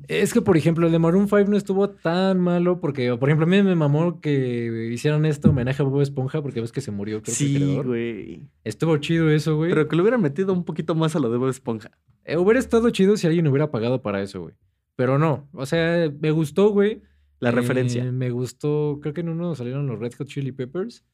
Es 0.08 0.34
que, 0.34 0.42
por 0.42 0.56
ejemplo, 0.56 0.84
el 0.86 0.92
de 0.92 0.98
Maroon 0.98 1.28
5 1.28 1.44
no 1.48 1.56
estuvo 1.56 1.88
tan 1.88 2.40
malo 2.40 2.80
porque, 2.80 3.16
por 3.16 3.28
ejemplo, 3.28 3.46
a 3.46 3.48
mí 3.48 3.62
me 3.62 3.76
mamó 3.76 4.20
que 4.20 4.90
hicieran 4.92 5.24
este 5.24 5.48
homenaje 5.48 5.80
a 5.80 5.86
Bob 5.86 6.00
Esponja 6.02 6.42
porque 6.42 6.60
ves 6.60 6.72
que 6.72 6.80
se 6.80 6.90
murió, 6.90 7.22
creo 7.22 7.34
que 7.36 7.44
el 7.44 7.48
Sí, 7.62 7.76
güey. 7.84 8.48
Estuvo 8.64 8.96
chido 8.98 9.30
eso, 9.30 9.56
güey. 9.56 9.70
Pero 9.70 9.86
que 9.88 9.94
le 9.96 10.02
hubieran 10.02 10.20
metido 10.20 10.52
un 10.52 10.64
poquito 10.64 10.94
más 10.96 11.14
a 11.14 11.20
lo 11.20 11.30
de 11.30 11.38
Bob 11.38 11.48
Esponja. 11.50 11.92
Eh, 12.24 12.36
hubiera 12.36 12.58
estado 12.58 12.90
chido 12.90 13.16
si 13.16 13.26
alguien 13.28 13.46
hubiera 13.46 13.70
pagado 13.70 14.02
para 14.02 14.20
eso, 14.22 14.42
güey. 14.42 14.54
Pero 14.96 15.18
no. 15.18 15.48
O 15.52 15.66
sea, 15.66 16.12
me 16.20 16.30
gustó, 16.32 16.70
güey. 16.70 17.00
La 17.38 17.50
Eh, 17.50 17.52
referencia. 17.52 18.04
Me 18.12 18.30
gustó. 18.30 18.98
Creo 19.00 19.14
que 19.14 19.20
en 19.22 19.28
uno 19.28 19.54
salieron 19.54 19.86
los 19.86 19.98
Red 20.00 20.12
Hot 20.18 20.26
Chili 20.26 20.52
Peppers. 20.52 21.04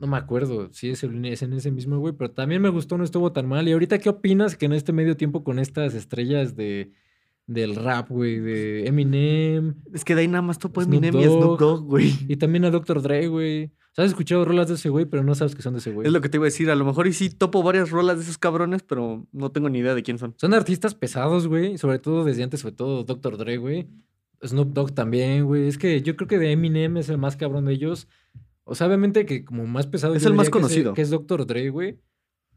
No 0.00 0.06
me 0.06 0.16
acuerdo 0.16 0.70
si 0.72 0.90
es, 0.90 1.02
el- 1.04 1.24
es 1.26 1.42
en 1.42 1.52
ese 1.52 1.70
mismo, 1.70 1.98
güey. 1.98 2.14
Pero 2.16 2.30
también 2.30 2.62
me 2.62 2.70
gustó, 2.70 2.96
no 2.98 3.04
estuvo 3.04 3.32
tan 3.32 3.46
mal. 3.46 3.68
Y 3.68 3.72
ahorita, 3.72 3.98
¿qué 3.98 4.08
opinas 4.08 4.56
que 4.56 4.66
en 4.66 4.72
este 4.72 4.92
medio 4.92 5.16
tiempo 5.16 5.44
con 5.44 5.58
estas 5.58 5.94
estrellas 5.94 6.56
de, 6.56 6.90
del 7.46 7.76
rap, 7.76 8.08
güey? 8.08 8.40
De 8.40 8.86
Eminem. 8.86 9.74
Es 9.92 10.04
que 10.04 10.14
de 10.14 10.22
ahí 10.22 10.28
nada 10.28 10.42
más 10.42 10.58
topo 10.58 10.80
Eminem 10.82 11.14
y 11.16 11.24
Snoop 11.24 11.40
Dogg. 11.40 11.58
Dogg, 11.60 11.84
güey. 11.84 12.12
Y 12.28 12.36
también 12.36 12.64
a 12.64 12.70
Dr. 12.70 13.02
Dre, 13.02 13.26
güey. 13.28 13.64
O 13.66 13.94
sea, 13.94 14.04
Has 14.04 14.10
escuchado 14.12 14.44
rolas 14.44 14.68
de 14.68 14.74
ese 14.74 14.88
güey, 14.88 15.04
pero 15.04 15.22
no 15.24 15.34
sabes 15.34 15.54
que 15.54 15.62
son 15.62 15.74
de 15.74 15.80
ese 15.80 15.90
güey. 15.92 16.06
Es 16.06 16.12
lo 16.12 16.20
que 16.20 16.28
te 16.28 16.36
iba 16.38 16.44
a 16.44 16.46
decir. 16.46 16.70
A 16.70 16.76
lo 16.76 16.84
mejor 16.84 17.06
y 17.06 17.12
sí 17.12 17.28
topo 17.28 17.62
varias 17.62 17.90
rolas 17.90 18.16
de 18.16 18.22
esos 18.22 18.38
cabrones, 18.38 18.82
pero 18.82 19.26
no 19.32 19.50
tengo 19.50 19.68
ni 19.68 19.80
idea 19.80 19.94
de 19.94 20.02
quién 20.02 20.18
son. 20.18 20.34
Son 20.38 20.54
artistas 20.54 20.94
pesados, 20.94 21.46
güey. 21.48 21.76
Sobre 21.76 21.98
todo 21.98 22.24
desde 22.24 22.42
antes, 22.44 22.60
sobre 22.60 22.76
todo 22.76 23.04
Dr. 23.04 23.36
Dre, 23.36 23.56
güey. 23.58 23.88
Snoop 24.46 24.72
Dogg 24.72 24.92
también, 24.94 25.44
güey. 25.44 25.66
Es 25.68 25.76
que 25.76 26.00
yo 26.02 26.16
creo 26.16 26.26
que 26.28 26.38
de 26.38 26.52
Eminem 26.52 26.96
es 26.96 27.08
el 27.10 27.18
más 27.18 27.36
cabrón 27.36 27.66
de 27.66 27.74
ellos. 27.74 28.08
O 28.70 28.76
sea, 28.76 28.86
obviamente 28.86 29.26
que 29.26 29.44
como 29.44 29.66
más 29.66 29.88
pesado. 29.88 30.14
Es 30.14 30.24
el 30.24 30.34
más 30.34 30.46
diría 30.46 30.52
que 30.52 30.62
conocido. 30.62 30.94
Que 30.94 31.02
es 31.02 31.10
Dr. 31.10 31.44
Dre, 31.44 31.70
güey. 31.70 31.98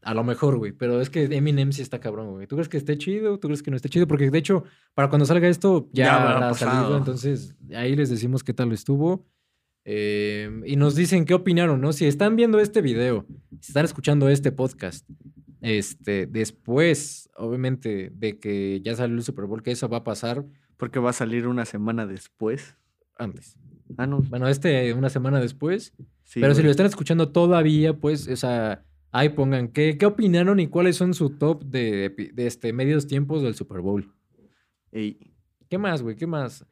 A 0.04 0.14
lo 0.14 0.24
mejor, 0.24 0.60
güey. 0.60 0.72
Pero 0.72 1.02
es 1.02 1.10
que 1.10 1.24
Eminem 1.24 1.72
sí 1.72 1.82
está 1.82 2.00
cabrón, 2.00 2.34
güey. 2.34 2.46
¿Tú 2.46 2.56
crees 2.56 2.70
que 2.70 2.78
esté 2.78 3.00
chido? 3.00 3.40
¿Tú 3.40 3.48
crees 3.48 3.64
que 3.64 3.72
no 3.72 3.78
esté 3.78 3.90
chido? 3.90 4.08
Porque 4.08 4.30
de 4.30 4.38
hecho, 4.38 4.64
para 4.94 5.10
cuando 5.10 5.26
salga 5.26 5.48
esto, 5.48 5.90
ya, 5.92 6.06
Ya 6.06 6.16
habrá 6.16 6.36
habrá 6.36 6.54
salido. 6.54 6.98
Entonces, 6.98 7.56
ahí 7.76 7.96
les 7.96 8.12
decimos 8.12 8.44
qué 8.44 8.54
tal 8.54 8.72
estuvo. 8.74 9.26
Eh, 9.86 10.52
y 10.68 10.76
nos 10.76 10.94
dicen 10.94 11.26
qué 11.26 11.34
opinaron, 11.34 11.82
¿no? 11.82 11.94
Si 11.94 12.06
están 12.06 12.36
viendo 12.36 12.60
este 12.60 12.84
video, 12.84 13.26
si 13.60 13.72
están 13.72 13.86
escuchando 13.86 14.30
este 14.30 14.52
podcast, 14.52 15.10
este, 15.62 16.28
después, 16.28 17.28
obviamente, 17.36 18.12
de 18.14 18.38
que 18.38 18.82
ya 18.84 18.96
salió 18.96 19.16
el 19.16 19.24
Super 19.24 19.46
Bowl, 19.46 19.64
que 19.64 19.72
eso 19.72 19.90
va 19.90 19.98
a 19.98 20.04
pasar 20.04 20.46
Porque 20.78 21.00
va 21.00 21.10
a 21.10 21.14
salir 21.14 21.48
una 21.48 21.66
semana 21.66 22.06
después. 22.06 22.78
antes. 23.18 23.58
Ah, 23.98 24.08
no. 24.08 24.22
Bueno, 24.22 24.48
este 24.48 24.94
una 24.94 25.10
semana 25.10 25.40
después. 25.40 25.94
Sí, 26.24 26.40
pero 26.40 26.56
si 26.56 26.64
lo 26.64 26.72
están 26.72 26.86
escuchando 26.86 27.30
todavía, 27.30 27.94
pues, 27.94 28.28
o 28.28 28.36
sea, 28.36 28.84
ahí 29.12 29.30
pongan 29.30 29.68
qué, 29.70 29.98
qué 29.98 30.06
opinaron 30.06 30.60
y 30.60 30.68
cuáles 30.68 30.96
son 30.96 31.14
su 31.14 31.32
top 31.32 31.64
de, 31.66 32.14
este, 32.38 32.74
medios 32.74 33.08
tiempos 33.08 33.42
del 33.44 33.56
Super 33.56 33.82
Bowl. 33.82 34.12
Ey, 34.92 35.18
¿Qué 35.70 35.78
más, 35.78 36.02
güey? 36.04 36.16
¿Qué 36.16 36.28
más? 36.28 36.66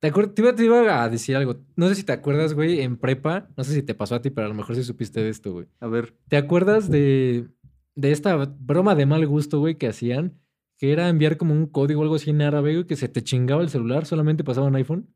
¿Te, 0.00 0.10
acuer- 0.12 0.32
te 0.32 0.40
iba, 0.42 0.54
te 0.54 0.64
iba 0.64 1.02
a 1.04 1.08
decir 1.10 1.36
algo. 1.36 1.60
No 1.76 1.88
sé 1.88 1.94
si 1.94 2.04
te 2.04 2.12
acuerdas, 2.12 2.54
güey, 2.54 2.80
en 2.80 2.96
prepa. 2.96 3.48
No 3.56 3.64
sé 3.64 3.74
si 3.74 3.82
te 3.82 3.94
pasó 3.94 4.14
a 4.14 4.22
ti, 4.22 4.30
pero 4.30 4.46
a 4.46 4.48
lo 4.48 4.54
mejor 4.54 4.74
sí 4.76 4.82
supiste 4.82 5.22
de 5.22 5.28
esto, 5.28 5.52
güey. 5.52 5.66
a 5.78 5.86
ver. 5.88 6.14
¿Te 6.28 6.38
acuerdas 6.38 6.90
de, 6.90 7.48
de 7.94 8.12
esta 8.12 8.34
broma 8.36 8.94
de 8.94 9.04
mal 9.06 9.26
gusto, 9.26 9.58
güey, 9.60 9.76
que 9.76 9.88
hacían? 9.88 10.38
Que 10.78 10.92
era 10.92 11.10
enviar 11.10 11.36
como 11.36 11.52
un 11.52 11.66
código 11.66 12.00
o 12.00 12.02
algo 12.04 12.14
así 12.14 12.30
en 12.30 12.40
árabe, 12.40 12.72
güey, 12.72 12.86
que 12.86 12.96
se 12.96 13.08
te 13.08 13.22
chingaba 13.22 13.60
el 13.62 13.68
celular, 13.68 14.06
solamente 14.06 14.42
pasaba 14.42 14.68
en 14.68 14.76
iPhone. 14.76 15.06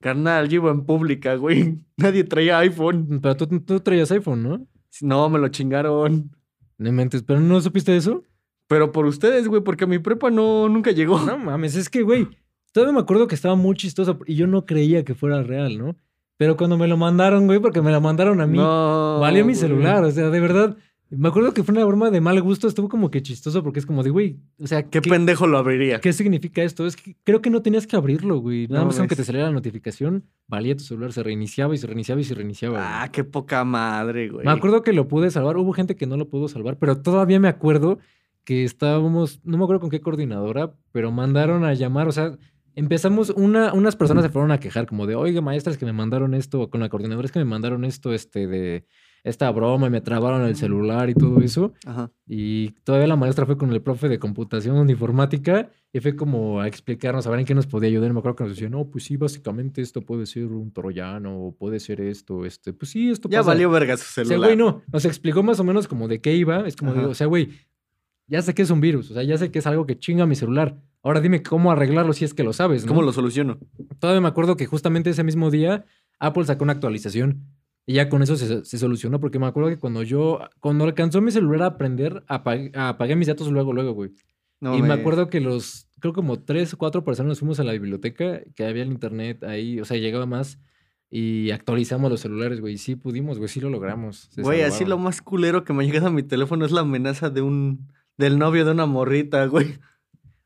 Carnal, 0.00 0.48
yo 0.48 0.56
iba 0.56 0.70
en 0.70 0.84
pública, 0.84 1.34
güey. 1.36 1.78
Nadie 1.96 2.24
traía 2.24 2.58
iPhone. 2.58 3.20
Pero 3.22 3.36
tú, 3.36 3.46
tú 3.60 3.80
traías 3.80 4.10
iPhone, 4.12 4.42
¿no? 4.42 4.66
No, 5.00 5.28
me 5.28 5.38
lo 5.38 5.48
chingaron. 5.48 6.30
No 6.78 6.92
mentes, 6.92 7.22
pero 7.22 7.40
¿no 7.40 7.60
supiste 7.60 7.96
eso? 7.96 8.22
Pero 8.68 8.92
por 8.92 9.06
ustedes, 9.06 9.48
güey, 9.48 9.62
porque 9.62 9.84
a 9.84 9.86
mi 9.86 9.98
prepa 9.98 10.30
no, 10.30 10.68
nunca 10.68 10.90
llegó. 10.90 11.18
No 11.20 11.38
mames, 11.38 11.76
es 11.76 11.88
que, 11.88 12.02
güey, 12.02 12.26
todavía 12.72 12.92
me 12.94 13.00
acuerdo 13.00 13.26
que 13.26 13.34
estaba 13.34 13.54
muy 13.54 13.74
chistoso 13.76 14.18
y 14.26 14.34
yo 14.34 14.46
no 14.46 14.66
creía 14.66 15.04
que 15.04 15.14
fuera 15.14 15.42
real, 15.42 15.78
¿no? 15.78 15.96
Pero 16.36 16.56
cuando 16.56 16.76
me 16.76 16.86
lo 16.88 16.96
mandaron, 16.98 17.46
güey, 17.46 17.60
porque 17.60 17.80
me 17.80 17.90
lo 17.92 18.00
mandaron 18.00 18.40
a 18.42 18.46
mí, 18.46 18.58
No, 18.58 19.18
valió 19.20 19.44
mi 19.44 19.52
güey. 19.52 19.60
celular, 19.60 20.04
o 20.04 20.10
sea, 20.10 20.28
de 20.28 20.40
verdad. 20.40 20.76
Me 21.08 21.28
acuerdo 21.28 21.54
que 21.54 21.62
fue 21.62 21.72
una 21.72 21.84
broma 21.84 22.10
de 22.10 22.20
mal 22.20 22.40
gusto, 22.42 22.66
estuvo 22.66 22.88
como 22.88 23.10
que 23.10 23.22
chistoso 23.22 23.62
porque 23.62 23.78
es 23.78 23.86
como 23.86 24.02
de, 24.02 24.10
güey, 24.10 24.40
o 24.60 24.66
sea, 24.66 24.82
Qué 24.88 25.00
pendejo 25.00 25.46
lo 25.46 25.56
abriría. 25.56 26.00
¿Qué 26.00 26.12
significa 26.12 26.62
esto? 26.62 26.84
Es 26.84 26.96
que 26.96 27.16
creo 27.22 27.40
que 27.40 27.48
no 27.48 27.62
tenías 27.62 27.86
que 27.86 27.94
abrirlo, 27.94 28.38
güey. 28.38 28.66
Nada 28.66 28.80
No 28.80 28.86
más 28.86 28.98
aunque 28.98 29.14
te 29.14 29.22
saliera 29.22 29.46
la 29.46 29.52
notificación, 29.54 30.24
valía 30.48 30.76
tu 30.76 30.82
celular, 30.82 31.12
se 31.12 31.22
reiniciaba 31.22 31.74
y 31.74 31.78
se 31.78 31.86
reiniciaba 31.86 32.20
y 32.20 32.24
se 32.24 32.34
reiniciaba. 32.34 32.78
güey. 32.78 32.88
Ah, 32.88 33.08
qué 33.12 33.22
poca 33.22 33.64
madre, 33.64 34.28
güey. 34.28 34.44
me 34.44 34.50
acuerdo 34.50 34.82
que 34.82 34.92
lo 34.92 35.06
pude 35.06 35.30
salvar. 35.30 35.56
Hubo 35.56 35.72
gente 35.72 35.94
que 35.94 36.06
no 36.06 36.16
lo 36.16 36.28
pudo 36.28 36.48
salvar, 36.48 36.76
pero 36.78 37.00
todavía 37.00 37.38
me 37.38 37.48
acuerdo 37.48 37.98
que 38.42 38.64
estábamos, 38.64 39.40
no 39.44 39.58
me 39.58 39.64
acuerdo 39.64 39.80
con 39.80 39.90
qué 39.90 40.00
coordinadora, 40.00 40.74
pero 40.92 41.10
mandaron 41.10 41.64
a 41.64 41.74
llamar, 41.74 42.06
o 42.06 42.12
sea, 42.12 42.38
empezamos, 42.76 43.30
una, 43.30 43.72
unas 43.72 43.96
personas 43.96 44.24
se 44.24 44.30
fueron 44.30 44.52
a 44.52 44.60
quejar 44.60 44.86
como 44.86 45.06
de, 45.06 45.16
oiga, 45.16 45.40
maestras 45.40 45.76
que 45.76 45.84
me 45.84 45.92
mandaron 45.92 46.32
esto, 46.32 46.70
con 46.70 46.80
la 46.80 46.88
coordinadora 46.88 47.26
es 47.26 47.32
que 47.32 47.40
me 47.40 47.44
mandaron 47.44 47.84
esto, 47.84 48.12
este, 48.12 48.46
de 48.46 48.86
esta 49.24 49.50
broma 49.50 49.88
y 49.88 49.90
me 49.90 50.00
trabaron 50.00 50.42
el 50.42 50.56
celular 50.56 51.10
y 51.10 51.14
todo 51.14 51.40
eso. 51.40 51.72
Ajá. 51.84 52.10
Y 52.26 52.70
todavía 52.84 53.06
la 53.08 53.16
maestra 53.16 53.44
fue 53.46 53.56
con 53.56 53.72
el 53.72 53.82
profe 53.82 54.08
de 54.08 54.18
computación 54.18 54.88
informática 54.90 55.70
y 55.92 56.00
fue 56.00 56.14
como 56.16 56.60
a 56.60 56.68
explicarnos 56.68 57.26
a 57.26 57.30
ver 57.30 57.40
en 57.40 57.46
qué 57.46 57.54
nos 57.54 57.66
podía 57.66 57.88
ayudar. 57.88 58.12
Me 58.12 58.18
acuerdo 58.18 58.36
que 58.36 58.44
nos 58.44 58.52
decía, 58.54 58.68
no, 58.68 58.84
pues 58.88 59.04
sí, 59.04 59.16
básicamente 59.16 59.80
esto 59.82 60.02
puede 60.02 60.26
ser 60.26 60.46
un 60.46 60.72
troyano, 60.72 61.36
o 61.46 61.52
puede 61.56 61.80
ser 61.80 62.00
esto, 62.00 62.44
este, 62.44 62.72
pues 62.72 62.90
sí, 62.90 63.10
esto 63.10 63.28
Ya 63.28 63.38
pasa. 63.38 63.48
valió 63.50 63.70
verga 63.70 63.96
su 63.96 64.02
O 64.02 64.06
sea, 64.06 64.24
celular. 64.24 64.48
güey, 64.50 64.56
no, 64.56 64.82
nos 64.92 65.04
explicó 65.04 65.42
más 65.42 65.58
o 65.60 65.64
menos 65.64 65.88
como 65.88 66.06
de 66.08 66.20
qué 66.20 66.34
iba. 66.36 66.66
Es 66.66 66.76
como 66.76 66.92
de, 66.94 67.04
o 67.06 67.14
sea, 67.14 67.26
güey, 67.26 67.48
ya 68.28 68.42
sé 68.42 68.54
que 68.54 68.62
es 68.62 68.70
un 68.70 68.80
virus, 68.80 69.10
o 69.10 69.14
sea, 69.14 69.22
ya 69.22 69.38
sé 69.38 69.50
que 69.50 69.58
es 69.60 69.66
algo 69.66 69.86
que 69.86 69.98
chinga 69.98 70.26
mi 70.26 70.34
celular. 70.34 70.76
Ahora 71.02 71.20
dime 71.20 71.42
cómo 71.42 71.70
arreglarlo 71.70 72.12
si 72.12 72.24
es 72.24 72.34
que 72.34 72.42
lo 72.42 72.52
sabes, 72.52 72.84
¿no? 72.84 72.88
¿Cómo 72.88 73.02
lo 73.02 73.12
soluciono? 73.12 73.58
Todavía 74.00 74.20
me 74.20 74.26
acuerdo 74.28 74.56
que 74.56 74.66
justamente 74.66 75.10
ese 75.10 75.22
mismo 75.22 75.50
día 75.52 75.84
Apple 76.18 76.44
sacó 76.44 76.64
una 76.64 76.72
actualización 76.72 77.44
y 77.86 77.94
ya 77.94 78.08
con 78.08 78.22
eso 78.22 78.36
se, 78.36 78.64
se 78.64 78.78
solucionó 78.78 79.20
porque 79.20 79.38
me 79.38 79.46
acuerdo 79.46 79.70
que 79.70 79.78
cuando 79.78 80.02
yo, 80.02 80.40
cuando 80.58 80.84
alcanzó 80.84 81.20
mi 81.20 81.30
celular 81.30 81.62
a 81.62 81.66
aprender, 81.66 82.24
apagué, 82.26 82.72
apagué 82.74 83.14
mis 83.14 83.28
datos 83.28 83.48
luego, 83.48 83.72
luego, 83.72 83.92
güey. 83.92 84.10
No 84.60 84.76
y 84.76 84.82
me 84.82 84.92
acuerdo 84.92 85.28
que 85.28 85.40
los, 85.40 85.88
creo 86.00 86.12
como 86.12 86.40
tres 86.40 86.74
o 86.74 86.78
cuatro 86.78 87.04
personas 87.04 87.38
fuimos 87.38 87.60
a 87.60 87.64
la 87.64 87.72
biblioteca, 87.72 88.40
que 88.54 88.64
había 88.64 88.82
el 88.82 88.90
internet 88.90 89.44
ahí, 89.44 89.78
o 89.78 89.84
sea, 89.84 89.98
llegaba 89.98 90.26
más. 90.26 90.58
y 91.08 91.52
actualizamos 91.52 92.10
los 92.10 92.20
celulares, 92.20 92.60
güey. 92.60 92.74
Y 92.74 92.78
sí 92.78 92.96
pudimos, 92.96 93.38
güey, 93.38 93.48
sí 93.48 93.60
lo 93.60 93.70
logramos. 93.70 94.30
Güey, 94.36 94.62
así 94.62 94.84
lo 94.84 94.98
más 94.98 95.22
culero 95.22 95.62
que 95.62 95.72
me 95.72 95.84
ha 95.84 95.86
llegado 95.86 96.08
a 96.08 96.10
mi 96.10 96.22
teléfono 96.22 96.64
es 96.64 96.72
la 96.72 96.80
amenaza 96.80 97.30
de 97.30 97.42
un... 97.42 97.88
Del 98.18 98.38
novio 98.38 98.64
de 98.64 98.70
una 98.70 98.86
morrita, 98.86 99.44
güey. 99.46 99.78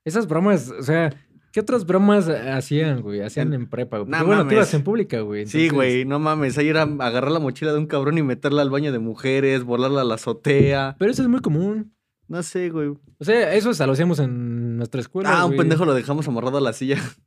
Esas 0.05 0.27
bromas, 0.27 0.71
o 0.71 0.83
sea, 0.83 1.15
¿qué 1.53 1.61
otras 1.61 1.87
bromas 1.87 2.29
hacían, 2.29 3.03
güey? 3.03 3.21
Hacían 3.21 3.53
En- 3.55 3.69
prepa, 3.69 3.99
güey. 3.99 4.11
No 4.11 4.17
Porque, 4.19 4.27
bueno, 4.27 4.45
tú 4.47 4.53
ibas 4.55 4.67
mames. 4.69 4.75
en 4.75 4.85
pública, 4.85 5.21
güey. 5.21 5.47
Sí, 5.47 5.65
entonces- 5.67 5.73
güey, 5.75 6.05
no 6.05 6.19
mames. 6.19 6.59
Ahí 6.59 6.69
era 6.69 6.83
agarrar 6.83 7.31
la 7.31 7.39
mochila 7.41 7.73
de 7.73 7.79
un 7.79 7.87
cabrón 7.87 8.19
y 8.19 8.23
meterla 8.23 8.63
al 8.63 8.71
baño 8.71 8.93
de 8.93 8.99
mujeres, 8.99 9.65
volarla 9.65 10.03
a 10.03 10.05
la 10.05 10.15
azotea. 10.15 10.97
Pero 10.99 11.11
eso 11.11 11.23
es 11.23 11.29
muy 11.29 11.41
común. 11.41 11.93
No 12.29 12.43
sé, 12.45 12.71
güey. 12.71 12.89
O 13.19 13.25
sea, 13.25 13.55
eso 13.55 13.71
hasta 13.71 13.87
lo 13.87 13.93
hacíamos 13.93 14.19
en 14.21 14.77
nuestra 14.77 15.01
escuela. 15.01 15.31
Ah, 15.33 15.45
un 15.45 15.51
güey. 15.51 15.59
pendejo 15.59 15.85
lo 15.85 15.95
dejamos 15.95 16.27
amarrado 16.29 16.59
a 16.59 16.61
la 16.61 16.73
silla. 16.73 16.97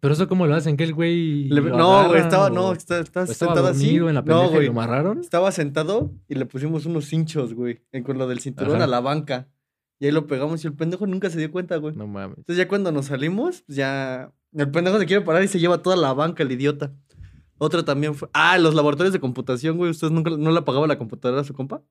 Pero 0.00 0.12
eso, 0.12 0.28
¿cómo 0.28 0.46
lo 0.46 0.54
hacen? 0.54 0.76
Que 0.76 0.84
el 0.84 0.92
güey. 0.92 1.44
Le- 1.48 1.62
no, 1.62 2.08
güey, 2.08 2.20
estaba, 2.20 2.46
o- 2.46 2.50
no, 2.50 2.72
está, 2.72 2.98
está 2.98 3.20
o 3.20 3.24
estaba 3.24 3.54
sentado 3.54 3.68
así. 3.68 3.96
en 3.96 4.14
la 4.14 4.20
no, 4.22 4.46
y 4.46 4.48
güey. 4.48 4.66
lo 4.66 4.72
amarraron. 4.72 5.20
Estaba 5.20 5.50
sentado 5.50 6.12
y 6.28 6.34
le 6.34 6.44
pusimos 6.44 6.84
unos 6.84 7.10
hinchos, 7.12 7.54
güey, 7.54 7.80
en- 7.92 8.02
con 8.02 8.18
lo 8.18 8.26
del 8.26 8.40
cinturón 8.40 8.74
Ajá. 8.76 8.84
a 8.84 8.86
la 8.86 9.00
banca. 9.00 9.48
Y 10.00 10.06
ahí 10.06 10.12
lo 10.12 10.26
pegamos 10.26 10.62
y 10.64 10.66
el 10.66 10.74
pendejo 10.74 11.06
nunca 11.06 11.30
se 11.30 11.38
dio 11.38 11.50
cuenta, 11.50 11.76
güey. 11.76 11.94
No 11.94 12.06
mames. 12.06 12.38
Entonces 12.38 12.56
ya 12.58 12.68
cuando 12.68 12.90
nos 12.92 13.06
salimos, 13.06 13.62
pues 13.62 13.76
ya 13.76 14.32
el 14.52 14.70
pendejo 14.70 14.98
se 14.98 15.06
quiere 15.06 15.24
parar 15.24 15.42
y 15.44 15.48
se 15.48 15.58
lleva 15.60 15.82
toda 15.82 15.96
la 15.96 16.12
banca, 16.12 16.42
el 16.42 16.52
idiota. 16.52 16.92
Otro 17.58 17.84
también 17.84 18.14
fue... 18.14 18.28
Ah, 18.32 18.58
los 18.58 18.74
laboratorios 18.74 19.12
de 19.12 19.20
computación, 19.20 19.76
güey. 19.76 19.90
¿Ustedes 19.90 20.12
nunca 20.12 20.30
no 20.30 20.50
le 20.50 20.58
apagaba 20.58 20.86
la 20.88 20.98
computadora 20.98 21.40
a 21.40 21.44
su 21.44 21.54
compa? 21.54 21.82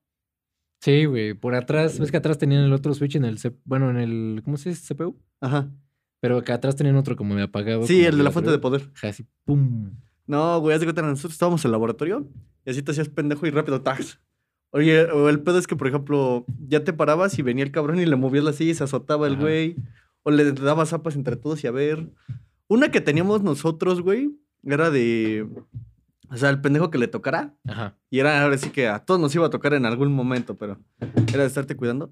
Sí, 0.81 1.05
güey. 1.05 1.33
Por 1.33 1.55
atrás, 1.55 1.97
ves 1.97 2.11
que 2.11 2.17
atrás 2.17 2.37
tenían 2.37 2.63
el 2.65 2.73
otro 2.73 2.93
switch 2.93 3.15
en 3.15 3.23
el. 3.23 3.37
C- 3.37 3.55
Bueno, 3.63 3.89
en 3.89 3.97
el. 3.97 4.41
¿Cómo 4.43 4.57
se 4.57 4.69
dice? 4.69 4.93
CPU. 4.93 5.17
Ajá. 5.39 5.71
Pero 6.19 6.43
que 6.43 6.51
atrás 6.51 6.75
tenían 6.75 6.97
otro 6.97 7.15
como 7.15 7.35
de 7.35 7.43
apagado. 7.43 7.87
Sí, 7.87 8.03
el 8.05 8.17
de 8.17 8.23
la 8.23 8.31
fuente 8.31 8.51
de 8.51 8.59
poder. 8.59 8.89
Así, 9.01 9.25
pum. 9.45 9.91
No, 10.27 10.59
güey, 10.59 10.73
haz 10.75 10.81
de 10.81 10.85
cuenta, 10.85 11.01
nosotros 11.01 11.33
estábamos 11.33 11.63
en 11.63 11.69
el 11.69 11.71
laboratorio 11.73 12.27
y 12.65 12.69
así 12.71 12.81
te 12.81 12.91
hacías 12.91 13.09
pendejo 13.09 13.45
y 13.47 13.51
rápido, 13.51 13.81
tax. 13.81 14.19
Oye, 14.75 15.03
o 15.03 15.29
el 15.29 15.39
pedo 15.39 15.59
es 15.59 15.67
que, 15.67 15.75
por 15.75 15.87
ejemplo, 15.87 16.45
ya 16.67 16.83
te 16.83 16.93
parabas 16.93 17.37
y 17.37 17.43
venía 17.43 17.63
el 17.63 17.71
cabrón 17.71 17.99
y 17.99 18.07
le 18.07 18.15
movías 18.15 18.43
la 18.43 18.53
silla 18.53 18.71
y 18.71 18.75
se 18.75 18.83
azotaba 18.83 19.27
el 19.27 19.33
Ajá. 19.33 19.41
güey. 19.43 19.75
O 20.23 20.31
le 20.31 20.51
dabas 20.51 20.89
zapas 20.89 21.15
entre 21.15 21.35
todos 21.35 21.63
y 21.63 21.67
a 21.67 21.71
ver. 21.71 22.09
Una 22.67 22.89
que 22.89 22.99
teníamos 22.99 23.43
nosotros, 23.43 24.01
güey, 24.01 24.31
era 24.63 24.89
de. 24.89 25.47
O 26.31 26.37
sea, 26.37 26.49
el 26.49 26.59
pendejo 26.59 26.89
que 26.89 26.97
le 26.97 27.07
tocara. 27.07 27.53
Ajá. 27.67 27.95
Y 28.09 28.17
era 28.17 28.41
ahora 28.41 28.57
sí 28.57 28.71
que 28.71 28.87
a 28.87 28.97
todos 29.05 29.19
nos 29.19 29.35
iba 29.35 29.45
a 29.45 29.51
tocar 29.51 29.75
en 29.75 29.85
algún 29.85 30.11
momento, 30.11 30.57
pero 30.57 30.79
era 31.31 31.41
de 31.43 31.47
estarte 31.47 31.75
cuidando. 31.75 32.11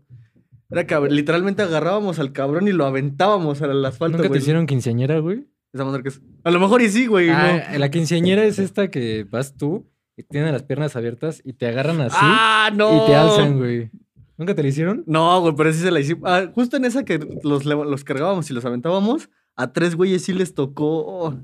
Era 0.70 0.86
que 0.86 1.00
literalmente 1.10 1.64
agarrábamos 1.64 2.20
al 2.20 2.32
cabrón 2.32 2.68
y 2.68 2.74
lo 2.74 2.86
aventábamos 2.86 3.64
al 3.64 3.84
asfalto, 3.84 4.20
¿Nunca 4.20 4.32
te 4.32 4.38
hicieron 4.38 4.68
quinceañera, 4.68 5.18
güey? 5.18 5.48
Esa 5.74 5.84
madre 5.84 6.04
que 6.04 6.10
es. 6.10 6.22
A 6.44 6.52
lo 6.52 6.60
mejor 6.60 6.84
y 6.84 6.90
sí, 6.90 7.08
güey. 7.08 7.28
no. 7.28 7.34
Ah, 7.36 7.78
la 7.80 7.90
quinceañera 7.90 8.44
es 8.44 8.60
esta 8.60 8.92
que 8.92 9.26
vas 9.30 9.58
tú 9.58 9.90
tienen 10.24 10.54
las 10.54 10.64
piernas 10.64 10.96
abiertas 10.96 11.42
y 11.44 11.54
te 11.54 11.68
agarran 11.68 12.02
así 12.02 12.18
¡Ah, 12.20 12.72
no! 12.74 13.04
y 13.04 13.08
te 13.08 13.16
alzan, 13.16 13.58
güey. 13.58 13.90
¿Nunca 14.38 14.56
te 14.56 14.64
la 14.64 14.70
hicieron? 14.70 15.04
No, 15.06 15.40
güey, 15.42 15.54
pero 15.56 15.72
sí 15.72 15.80
se 15.80 15.92
la 15.92 16.00
hicimos. 16.00 16.24
Ah, 16.26 16.50
justo 16.54 16.78
en 16.78 16.86
esa 16.86 17.06
que 17.06 17.20
los, 17.44 17.66
los 17.66 18.04
cargábamos 18.04 18.50
y 18.50 18.54
los 18.54 18.66
aventábamos, 18.66 19.30
a 19.56 19.72
tres 19.72 19.96
güeyes 19.96 20.24
sí 20.24 20.34
les 20.34 20.54
tocó. 20.56 21.38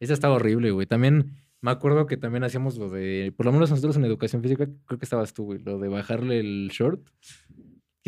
Esa 0.00 0.14
estaba 0.14 0.36
horrible, 0.36 0.70
güey. 0.70 0.86
También 0.86 1.34
me 1.60 1.70
acuerdo 1.70 2.06
que 2.06 2.16
también 2.16 2.44
hacíamos 2.44 2.78
lo 2.78 2.88
de, 2.88 3.32
por 3.36 3.46
lo 3.46 3.52
menos 3.52 3.70
nosotros 3.70 3.96
en 3.96 4.04
educación 4.04 4.42
física, 4.42 4.68
creo 4.86 4.98
que 4.98 5.04
estabas 5.04 5.34
tú, 5.34 5.44
güey, 5.44 5.58
lo 5.58 5.78
de 5.78 5.88
bajarle 5.88 6.40
el 6.40 6.70
short. 6.72 7.00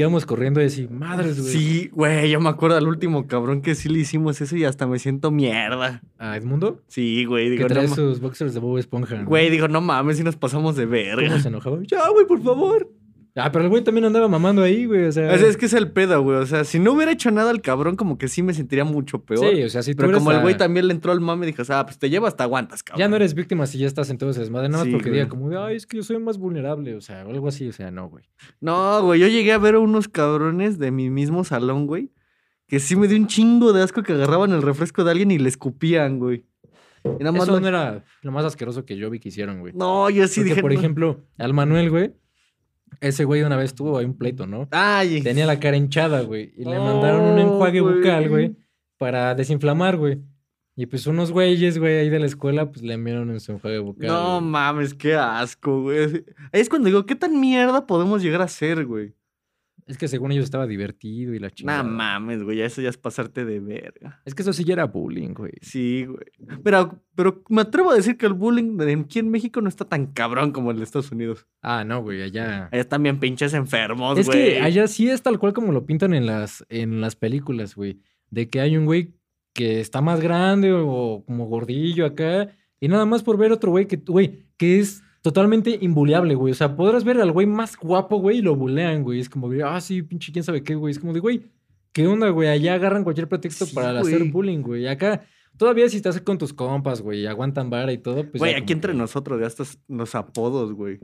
Íbamos 0.00 0.26
corriendo 0.26 0.60
y 0.60 0.64
decir, 0.64 0.90
madres, 0.90 1.40
güey. 1.40 1.52
Sí, 1.52 1.90
güey, 1.92 2.30
yo 2.30 2.40
me 2.40 2.48
acuerdo 2.48 2.76
al 2.76 2.88
último 2.88 3.26
cabrón 3.26 3.62
que 3.62 3.74
sí 3.74 3.88
le 3.88 3.98
hicimos 4.00 4.40
eso 4.40 4.56
y 4.56 4.64
hasta 4.64 4.86
me 4.86 4.98
siento 4.98 5.30
mierda. 5.30 6.02
¿A 6.18 6.36
Edmundo? 6.36 6.82
Sí, 6.88 7.24
güey, 7.24 7.44
Que 7.44 7.50
digo, 7.50 7.62
no 7.68 7.74
trae 7.74 7.88
ma- 7.88 7.94
sus 7.94 8.20
boxers 8.20 8.54
de 8.54 8.60
Bob 8.60 8.78
Esponja. 8.78 9.16
¿no? 9.16 9.26
Güey, 9.28 9.50
digo, 9.50 9.68
no 9.68 9.80
mames, 9.80 10.16
si 10.16 10.24
nos 10.24 10.36
pasamos 10.36 10.76
de 10.76 10.84
¿Cómo 10.84 10.92
verga. 10.92 11.40
se 11.40 11.48
enojaba? 11.48 11.78
Ya, 11.86 12.08
güey, 12.08 12.26
por 12.26 12.42
favor. 12.42 12.88
Ah, 13.36 13.52
pero 13.52 13.64
el 13.64 13.70
güey 13.70 13.84
también 13.84 14.04
andaba 14.04 14.26
mamando 14.28 14.62
ahí, 14.62 14.86
güey. 14.86 15.04
O 15.04 15.12
sea, 15.12 15.32
es 15.34 15.56
que 15.56 15.66
es 15.66 15.72
el 15.72 15.92
pedo, 15.92 16.20
güey. 16.22 16.38
O 16.38 16.46
sea, 16.46 16.64
si 16.64 16.78
no 16.80 16.92
hubiera 16.92 17.12
hecho 17.12 17.30
nada 17.30 17.50
el 17.52 17.62
cabrón, 17.62 17.94
como 17.96 18.18
que 18.18 18.26
sí 18.26 18.42
me 18.42 18.52
sentiría 18.52 18.84
mucho 18.84 19.22
peor. 19.24 19.54
Sí, 19.54 19.62
o 19.62 19.68
sea, 19.70 19.82
si 19.82 19.92
tú 19.92 19.98
Pero 19.98 20.08
eres 20.10 20.18
como 20.18 20.32
el 20.32 20.40
güey 20.40 20.56
también 20.56 20.88
le 20.88 20.94
entró 20.94 21.12
al 21.12 21.20
mame, 21.20 21.46
dijo, 21.46 21.62
ah, 21.68 21.84
pues 21.86 21.98
te 21.98 22.10
llevas, 22.10 22.36
te 22.36 22.42
aguantas, 22.42 22.82
cabrón. 22.82 22.98
Ya 22.98 23.08
no 23.08 23.16
eres 23.16 23.34
víctima 23.34 23.66
si 23.66 23.78
ya 23.78 23.86
estás 23.86 24.10
en 24.10 24.18
todo 24.18 24.30
ese 24.30 24.40
desmadre, 24.40 24.68
nada 24.68 24.82
más 24.82 24.86
Sí, 24.86 24.92
porque 24.92 25.10
güey. 25.10 25.20
diga 25.20 25.28
como 25.28 25.48
de, 25.48 25.58
ay, 25.58 25.76
es 25.76 25.86
que 25.86 25.98
yo 25.98 26.02
soy 26.02 26.18
más 26.18 26.38
vulnerable, 26.38 26.96
o 26.96 27.00
sea, 27.00 27.24
o 27.26 27.30
algo 27.30 27.46
así, 27.48 27.68
o 27.68 27.72
sea, 27.72 27.90
no, 27.92 28.08
güey. 28.08 28.24
No, 28.60 29.02
güey, 29.04 29.20
yo 29.20 29.28
llegué 29.28 29.52
a 29.52 29.58
ver 29.58 29.76
a 29.76 29.78
unos 29.78 30.08
cabrones 30.08 30.78
de 30.78 30.90
mi 30.90 31.08
mismo 31.10 31.44
salón, 31.44 31.86
güey, 31.86 32.10
que 32.66 32.80
sí 32.80 32.96
me 32.96 33.06
dio 33.06 33.16
un 33.16 33.26
chingo 33.28 33.72
de 33.72 33.82
asco 33.82 34.02
que 34.02 34.12
agarraban 34.12 34.50
el 34.52 34.62
refresco 34.62 35.04
de 35.04 35.10
alguien 35.12 35.30
y 35.30 35.38
le 35.38 35.48
escupían, 35.48 36.18
güey. 36.18 36.46
Y 37.04 37.22
nada 37.24 37.32
más 37.32 37.44
Eso 37.44 37.52
lo- 37.52 37.60
no 37.60 37.68
era 37.68 38.04
lo 38.22 38.32
más 38.32 38.44
asqueroso 38.44 38.84
que 38.84 38.96
yo 38.96 39.08
vi 39.08 39.20
que 39.20 39.28
hicieron, 39.30 39.60
güey. 39.60 39.72
No, 39.74 40.10
yo 40.10 40.26
sí 40.28 40.40
Porque, 40.40 40.50
dije. 40.50 40.60
por 40.62 40.72
no. 40.72 40.78
ejemplo, 40.78 41.20
al 41.38 41.54
Manuel, 41.54 41.88
güey, 41.90 42.12
ese 43.00 43.24
güey 43.24 43.42
una 43.42 43.56
vez 43.56 43.74
tuvo 43.74 43.98
ahí 43.98 44.04
un 44.04 44.16
pleito, 44.16 44.46
¿no? 44.46 44.68
Ay, 44.70 45.22
Tenía 45.22 45.46
la 45.46 45.60
cara 45.60 45.76
hinchada, 45.76 46.22
güey, 46.22 46.52
y 46.56 46.64
le 46.64 46.78
mandaron 46.78 47.22
un 47.22 47.38
enjuague 47.38 47.80
güey. 47.80 47.94
bucal, 47.96 48.28
güey, 48.28 48.56
para 48.98 49.34
desinflamar, 49.34 49.96
güey. 49.96 50.20
Y 50.76 50.86
pues 50.86 51.06
unos 51.06 51.30
güeyes, 51.32 51.78
güey, 51.78 51.98
ahí 51.98 52.08
de 52.10 52.18
la 52.20 52.26
escuela, 52.26 52.70
pues 52.70 52.82
le 52.82 52.94
enviaron 52.94 53.30
en 53.30 53.40
su 53.40 53.52
enjuague 53.52 53.78
bucal. 53.80 54.06
No 54.08 54.38
güey. 54.38 54.50
mames, 54.50 54.94
qué 54.94 55.14
asco, 55.14 55.82
güey. 55.82 56.24
Ahí 56.52 56.60
es 56.60 56.68
cuando 56.68 56.86
digo, 56.86 57.04
¿qué 57.06 57.14
tan 57.16 57.38
mierda 57.38 57.86
podemos 57.86 58.22
llegar 58.22 58.40
a 58.42 58.48
ser, 58.48 58.86
güey? 58.86 59.14
Es 59.90 59.98
que 59.98 60.06
según 60.06 60.30
ellos 60.30 60.44
estaba 60.44 60.68
divertido 60.68 61.34
y 61.34 61.40
la 61.40 61.50
chingada. 61.50 61.82
No 61.82 61.90
mames, 61.90 62.44
güey, 62.44 62.58
ya 62.58 62.64
eso 62.64 62.80
ya 62.80 62.88
es 62.90 62.96
pasarte 62.96 63.44
de 63.44 63.58
verga. 63.58 64.22
Es 64.24 64.36
que 64.36 64.42
eso 64.42 64.52
sí 64.52 64.62
ya 64.62 64.74
era 64.74 64.84
bullying, 64.86 65.34
güey. 65.34 65.50
Sí, 65.62 66.04
güey. 66.06 66.60
Pero, 66.62 67.02
pero 67.16 67.42
me 67.48 67.62
atrevo 67.62 67.90
a 67.90 67.96
decir 67.96 68.16
que 68.16 68.26
el 68.26 68.34
bullying 68.34 68.78
aquí 69.04 69.18
en 69.18 69.30
México 69.32 69.60
no 69.60 69.68
está 69.68 69.84
tan 69.84 70.06
cabrón 70.06 70.52
como 70.52 70.70
el 70.70 70.76
de 70.76 70.84
Estados 70.84 71.10
Unidos. 71.10 71.48
Ah, 71.60 71.82
no, 71.84 72.02
güey, 72.02 72.22
allá. 72.22 72.68
Allá 72.70 72.80
están 72.80 73.02
bien 73.02 73.18
pinches 73.18 73.52
enfermos, 73.52 74.16
Es 74.16 74.26
güey. 74.26 74.38
que 74.54 74.60
allá 74.60 74.86
sí 74.86 75.10
es 75.10 75.22
tal 75.22 75.40
cual 75.40 75.52
como 75.54 75.72
lo 75.72 75.84
pintan 75.86 76.14
en 76.14 76.24
las, 76.24 76.64
en 76.68 77.00
las 77.00 77.16
películas, 77.16 77.74
güey. 77.74 77.98
De 78.30 78.48
que 78.48 78.60
hay 78.60 78.76
un 78.76 78.84
güey 78.84 79.14
que 79.52 79.80
está 79.80 80.00
más 80.00 80.20
grande 80.20 80.72
o 80.72 81.24
como 81.26 81.46
gordillo 81.46 82.06
acá. 82.06 82.48
Y 82.78 82.86
nada 82.86 83.06
más 83.06 83.24
por 83.24 83.36
ver 83.36 83.50
otro 83.50 83.72
güey 83.72 83.86
que, 83.86 83.96
güey, 83.96 84.46
que 84.56 84.78
es 84.78 85.02
totalmente 85.22 85.78
imbuleable, 85.80 86.34
güey. 86.34 86.52
O 86.52 86.54
sea, 86.54 86.76
podrás 86.76 87.04
ver 87.04 87.20
al 87.20 87.32
güey 87.32 87.46
más 87.46 87.76
guapo, 87.76 88.18
güey, 88.18 88.38
y 88.38 88.42
lo 88.42 88.56
bulean, 88.56 89.02
güey. 89.02 89.20
Es 89.20 89.28
como 89.28 89.48
de, 89.48 89.62
ah, 89.62 89.80
sí, 89.80 90.02
pinche, 90.02 90.32
quién 90.32 90.44
sabe 90.44 90.62
qué, 90.62 90.74
güey. 90.74 90.92
Es 90.92 90.98
como 90.98 91.12
de, 91.12 91.20
güey, 91.20 91.50
¿qué 91.92 92.06
onda, 92.06 92.28
güey? 92.30 92.48
Allá 92.48 92.74
agarran 92.74 93.04
cualquier 93.04 93.28
pretexto 93.28 93.66
Sí, 93.66 93.74
para 93.74 94.00
güey. 94.00 94.14
hacer 94.14 94.30
bullying, 94.30 94.60
güey. 94.62 94.86
Acá, 94.88 95.24
todavía 95.56 95.88
si 95.88 95.96
estás 95.96 96.20
con 96.20 96.38
tus 96.38 96.52
compas, 96.52 97.02
güey, 97.02 97.26
aguantan 97.26 97.70
vara 97.70 97.92
y 97.92 97.98
todo, 97.98 98.22
pues. 98.28 98.38
Güey, 98.38 98.54
aquí 98.54 98.62
como 98.62 98.72
entre 98.72 98.94
nosotros 98.94 99.40
ya 99.40 99.46
estás 99.46 99.78
los 99.88 100.14
apodos, 100.14 100.72
güey. 100.72 100.98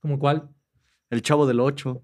¿Como 0.00 0.18
cuál? 0.18 0.48
El 1.10 1.22
chavo 1.22 1.46
del 1.46 1.60
8. 1.60 2.02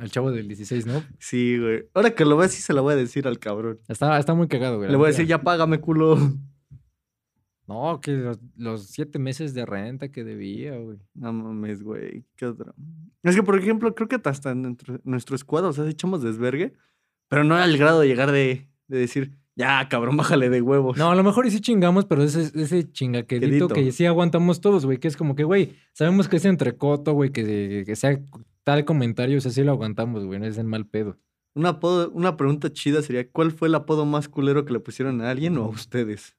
El 0.00 0.10
chavo 0.10 0.30
del 0.30 0.46
16, 0.46 0.86
¿no? 0.86 1.02
Sí, 1.18 1.58
güey. 1.58 1.84
Ahora 1.94 2.14
que 2.14 2.24
lo 2.24 2.36
veas, 2.36 2.52
sí 2.52 2.62
se 2.62 2.72
lo 2.72 2.82
voy 2.82 2.92
a 2.92 2.96
decir 2.96 3.26
al 3.26 3.38
cabrón. 3.38 3.80
Está, 3.88 4.18
está 4.18 4.34
muy 4.34 4.46
cagado, 4.46 4.78
güey. 4.78 4.90
Le 4.90 4.96
voy 4.96 5.06
a 5.06 5.08
decir, 5.08 5.26
ya 5.26 5.42
págame, 5.42 5.80
culo. 5.80 6.16
No, 7.70 8.00
que 8.00 8.10
los, 8.12 8.38
los 8.56 8.86
siete 8.88 9.20
meses 9.20 9.54
de 9.54 9.64
renta 9.64 10.10
que 10.10 10.24
debía, 10.24 10.76
güey. 10.76 10.98
No 11.14 11.32
mames, 11.32 11.82
güey. 11.84 12.24
¿Qué 12.36 12.46
otra? 12.46 12.74
Es 13.22 13.36
que, 13.36 13.44
por 13.44 13.56
ejemplo, 13.56 13.94
creo 13.94 14.08
que 14.08 14.20
hasta 14.24 14.50
en 14.50 14.62
nuestro, 14.62 15.00
nuestro 15.04 15.36
escuadro, 15.36 15.68
o 15.68 15.72
sea, 15.72 15.86
echamos 15.88 16.20
desvergue, 16.22 16.72
pero 17.28 17.44
no 17.44 17.54
al 17.54 17.76
grado 17.78 18.00
de 18.00 18.08
llegar 18.08 18.32
de, 18.32 18.66
de 18.88 18.98
decir, 18.98 19.38
ya, 19.54 19.88
cabrón, 19.88 20.16
bájale 20.16 20.50
de 20.50 20.60
huevos. 20.62 20.96
No, 20.98 21.10
a 21.12 21.14
lo 21.14 21.22
mejor 21.22 21.48
sí 21.48 21.60
chingamos, 21.60 22.06
pero 22.06 22.24
ese, 22.24 22.50
ese 22.60 22.90
chingaquedito 22.90 23.68
que 23.68 23.92
sí 23.92 24.04
aguantamos 24.04 24.60
todos, 24.60 24.84
güey. 24.84 24.98
Que 24.98 25.06
es 25.06 25.16
como 25.16 25.36
que, 25.36 25.44
güey, 25.44 25.74
sabemos 25.92 26.28
que 26.28 26.36
es 26.38 26.44
entrecoto, 26.46 27.12
güey, 27.12 27.30
que, 27.30 27.84
que 27.86 27.94
sea 27.94 28.20
tal 28.64 28.84
comentario, 28.84 29.38
o 29.38 29.40
sea, 29.40 29.52
sí 29.52 29.62
lo 29.62 29.70
aguantamos, 29.70 30.24
güey, 30.24 30.40
no 30.40 30.46
es 30.46 30.58
en 30.58 30.66
mal 30.66 30.86
pedo. 30.86 31.18
Un 31.54 31.66
apodo- 31.66 32.10
una 32.12 32.36
pregunta 32.36 32.72
chida 32.72 33.00
sería, 33.02 33.30
¿cuál 33.30 33.52
fue 33.52 33.68
el 33.68 33.74
apodo 33.76 34.06
más 34.06 34.28
culero 34.28 34.64
que 34.64 34.72
le 34.72 34.80
pusieron 34.80 35.20
a 35.20 35.30
alguien 35.30 35.56
o 35.58 35.64
a 35.64 35.68
ustedes? 35.68 36.36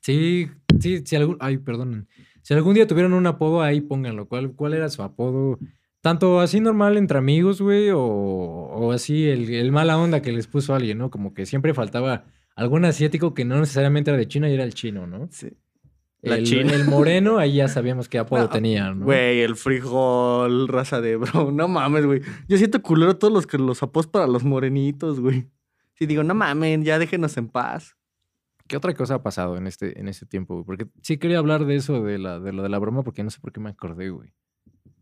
Sí, 0.00 0.50
sí, 0.80 1.02
si 1.04 1.16
algún. 1.16 1.36
Ay, 1.40 1.58
perdón. 1.58 2.08
Si 2.42 2.54
algún 2.54 2.74
día 2.74 2.86
tuvieron 2.86 3.14
un 3.14 3.26
apodo, 3.26 3.62
ahí 3.62 3.80
pónganlo. 3.80 4.28
¿Cuál, 4.28 4.52
cuál 4.52 4.74
era 4.74 4.88
su 4.90 5.02
apodo? 5.02 5.58
Tanto 6.00 6.40
así 6.40 6.60
normal 6.60 6.98
entre 6.98 7.16
amigos, 7.16 7.62
güey, 7.62 7.88
o, 7.90 8.00
o 8.00 8.92
así 8.92 9.28
el, 9.28 9.50
el 9.54 9.72
mala 9.72 9.96
onda 9.96 10.20
que 10.20 10.32
les 10.32 10.46
puso 10.46 10.74
alguien, 10.74 10.98
¿no? 10.98 11.10
Como 11.10 11.32
que 11.32 11.46
siempre 11.46 11.72
faltaba 11.72 12.24
algún 12.54 12.84
asiático 12.84 13.34
que 13.34 13.44
no 13.44 13.58
necesariamente 13.58 14.10
era 14.10 14.18
de 14.18 14.28
China 14.28 14.50
y 14.50 14.54
era 14.54 14.64
el 14.64 14.74
chino, 14.74 15.06
¿no? 15.06 15.28
Sí. 15.30 15.56
La 16.22 16.36
el, 16.36 16.44
China. 16.44 16.72
el 16.72 16.86
moreno, 16.86 17.38
ahí 17.38 17.56
ya 17.56 17.68
sabíamos 17.68 18.08
qué 18.08 18.18
apodo 18.20 18.40
No, 18.40 18.48
tenía, 18.48 18.90
¿no? 18.92 19.04
Güey, 19.04 19.40
el 19.40 19.56
frijol, 19.56 20.68
raza 20.68 21.00
de 21.00 21.16
bro. 21.16 21.50
No 21.52 21.68
mames, 21.68 22.06
güey. 22.06 22.22
Yo 22.48 22.56
siento 22.56 22.82
culero 22.82 23.16
todos 23.16 23.32
los 23.32 23.46
que 23.46 23.58
los 23.58 23.82
apos 23.82 24.06
para 24.06 24.26
los 24.26 24.44
morenitos, 24.44 25.20
güey. 25.20 25.48
Sí, 25.94 26.06
digo, 26.06 26.24
no 26.24 26.34
mames, 26.34 26.82
ya 26.82 26.98
déjenos 26.98 27.36
en 27.36 27.48
paz. 27.48 27.96
¿Qué 28.66 28.76
otra 28.76 28.94
cosa 28.94 29.16
ha 29.16 29.22
pasado 29.22 29.56
en 29.56 29.66
este, 29.66 29.98
en 30.00 30.08
este 30.08 30.26
tiempo, 30.26 30.54
güey? 30.54 30.64
Porque 30.64 30.86
sí 31.02 31.18
quería 31.18 31.38
hablar 31.38 31.66
de 31.66 31.76
eso, 31.76 32.02
de, 32.02 32.18
la, 32.18 32.40
de 32.40 32.52
lo 32.52 32.62
de 32.62 32.68
la 32.68 32.78
broma, 32.78 33.02
porque 33.02 33.22
no 33.22 33.30
sé 33.30 33.40
por 33.40 33.52
qué 33.52 33.60
me 33.60 33.70
acordé, 33.70 34.10
güey. 34.10 34.32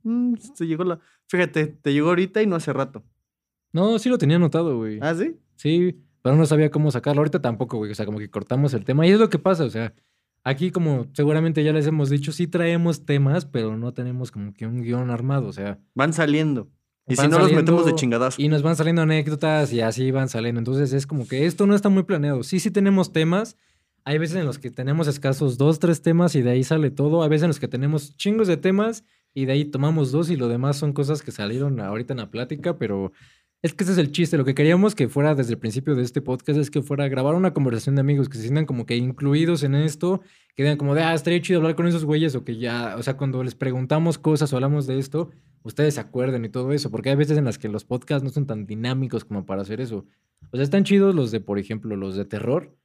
Mm, 0.02 0.34
te 0.56 0.66
llegó 0.66 0.84
la. 0.84 0.98
Fíjate, 1.28 1.66
te 1.66 1.92
llegó 1.92 2.08
ahorita 2.08 2.42
y 2.42 2.46
no 2.46 2.56
hace 2.56 2.72
rato. 2.72 3.04
No, 3.72 3.98
sí 3.98 4.08
lo 4.08 4.18
tenía 4.18 4.36
anotado, 4.36 4.76
güey. 4.76 4.98
¿Ah, 5.00 5.14
sí? 5.14 5.36
Sí, 5.56 6.04
pero 6.22 6.36
no 6.36 6.44
sabía 6.44 6.70
cómo 6.70 6.90
sacarlo. 6.90 7.20
Ahorita 7.20 7.40
tampoco, 7.40 7.78
güey. 7.78 7.92
O 7.92 7.94
sea, 7.94 8.04
como 8.04 8.18
que 8.18 8.28
cortamos 8.28 8.74
el 8.74 8.84
tema. 8.84 9.06
Y 9.06 9.10
es 9.10 9.20
lo 9.20 9.30
que 9.30 9.38
pasa, 9.38 9.64
o 9.64 9.70
sea, 9.70 9.94
Aquí, 10.44 10.72
como 10.72 11.06
seguramente 11.12 11.62
ya 11.62 11.72
les 11.72 11.86
hemos 11.86 12.10
dicho, 12.10 12.32
sí 12.32 12.48
traemos 12.48 13.06
temas, 13.06 13.46
pero 13.46 13.76
no 13.76 13.94
tenemos 13.94 14.32
como 14.32 14.52
que 14.52 14.66
un 14.66 14.82
guion 14.82 15.10
armado, 15.10 15.46
o 15.46 15.52
sea. 15.52 15.78
Van 15.94 16.12
saliendo. 16.12 16.68
Y 17.12 17.16
si 17.16 17.28
no 17.28 17.38
los 17.38 17.52
metemos 17.52 17.86
de 17.86 17.94
chingadazo. 17.94 18.40
Y 18.40 18.48
nos 18.48 18.62
van 18.62 18.76
saliendo 18.76 19.02
anécdotas 19.02 19.72
y 19.72 19.80
así 19.80 20.10
van 20.10 20.28
saliendo. 20.28 20.58
Entonces 20.58 20.92
es 20.92 21.06
como 21.06 21.26
que 21.26 21.46
esto 21.46 21.66
no 21.66 21.74
está 21.74 21.88
muy 21.88 22.02
planeado. 22.04 22.42
Sí, 22.42 22.60
sí 22.60 22.70
tenemos 22.70 23.12
temas. 23.12 23.56
Hay 24.04 24.18
veces 24.18 24.36
en 24.36 24.46
los 24.46 24.58
que 24.58 24.70
tenemos 24.70 25.06
escasos 25.06 25.58
dos, 25.58 25.78
tres 25.78 26.02
temas 26.02 26.34
y 26.34 26.42
de 26.42 26.50
ahí 26.50 26.64
sale 26.64 26.90
todo. 26.90 27.22
Hay 27.22 27.28
veces 27.28 27.44
en 27.44 27.48
los 27.48 27.60
que 27.60 27.68
tenemos 27.68 28.16
chingos 28.16 28.48
de 28.48 28.56
temas 28.56 29.04
y 29.34 29.44
de 29.44 29.52
ahí 29.52 29.64
tomamos 29.64 30.12
dos 30.12 30.30
y 30.30 30.36
lo 30.36 30.48
demás 30.48 30.76
son 30.76 30.92
cosas 30.92 31.22
que 31.22 31.30
salieron 31.30 31.80
ahorita 31.80 32.12
en 32.12 32.18
la 32.18 32.30
plática, 32.30 32.78
pero 32.78 33.12
es 33.62 33.74
que 33.74 33.84
ese 33.84 33.92
es 33.92 33.98
el 33.98 34.10
chiste. 34.10 34.36
Lo 34.36 34.44
que 34.44 34.54
queríamos 34.54 34.94
que 34.94 35.08
fuera 35.08 35.34
desde 35.34 35.52
el 35.52 35.58
principio 35.58 35.94
de 35.94 36.02
este 36.02 36.20
podcast 36.20 36.58
es 36.58 36.70
que 36.70 36.82
fuera 36.82 37.08
grabar 37.08 37.34
una 37.36 37.54
conversación 37.54 37.94
de 37.94 38.00
amigos, 38.00 38.28
que 38.28 38.36
se 38.36 38.42
sientan 38.42 38.66
como 38.66 38.86
que 38.86 38.96
incluidos 38.96 39.62
en 39.62 39.76
esto, 39.76 40.20
que 40.56 40.64
digan 40.64 40.78
como 40.78 40.94
de, 40.94 41.02
ah, 41.02 41.14
estaría 41.14 41.40
chido 41.40 41.60
hablar 41.60 41.76
con 41.76 41.86
esos 41.86 42.04
güeyes 42.04 42.34
o 42.34 42.44
que 42.44 42.56
ya, 42.56 42.96
o 42.98 43.02
sea, 43.02 43.16
cuando 43.16 43.42
les 43.44 43.54
preguntamos 43.54 44.18
cosas 44.18 44.52
o 44.52 44.56
hablamos 44.56 44.86
de 44.88 44.98
esto, 44.98 45.30
ustedes 45.62 45.94
se 45.94 46.00
acuerden 46.00 46.44
y 46.44 46.48
todo 46.48 46.72
eso, 46.72 46.90
porque 46.90 47.10
hay 47.10 47.16
veces 47.16 47.38
en 47.38 47.44
las 47.44 47.58
que 47.58 47.68
los 47.68 47.84
podcasts 47.84 48.24
no 48.24 48.30
son 48.30 48.46
tan 48.46 48.66
dinámicos 48.66 49.24
como 49.24 49.46
para 49.46 49.62
hacer 49.62 49.80
eso. 49.80 50.06
O 50.50 50.56
sea, 50.56 50.62
están 50.62 50.84
chidos 50.84 51.14
los 51.14 51.30
de, 51.30 51.40
por 51.40 51.58
ejemplo, 51.58 51.96
los 51.96 52.16
de 52.16 52.24
terror, 52.24 52.76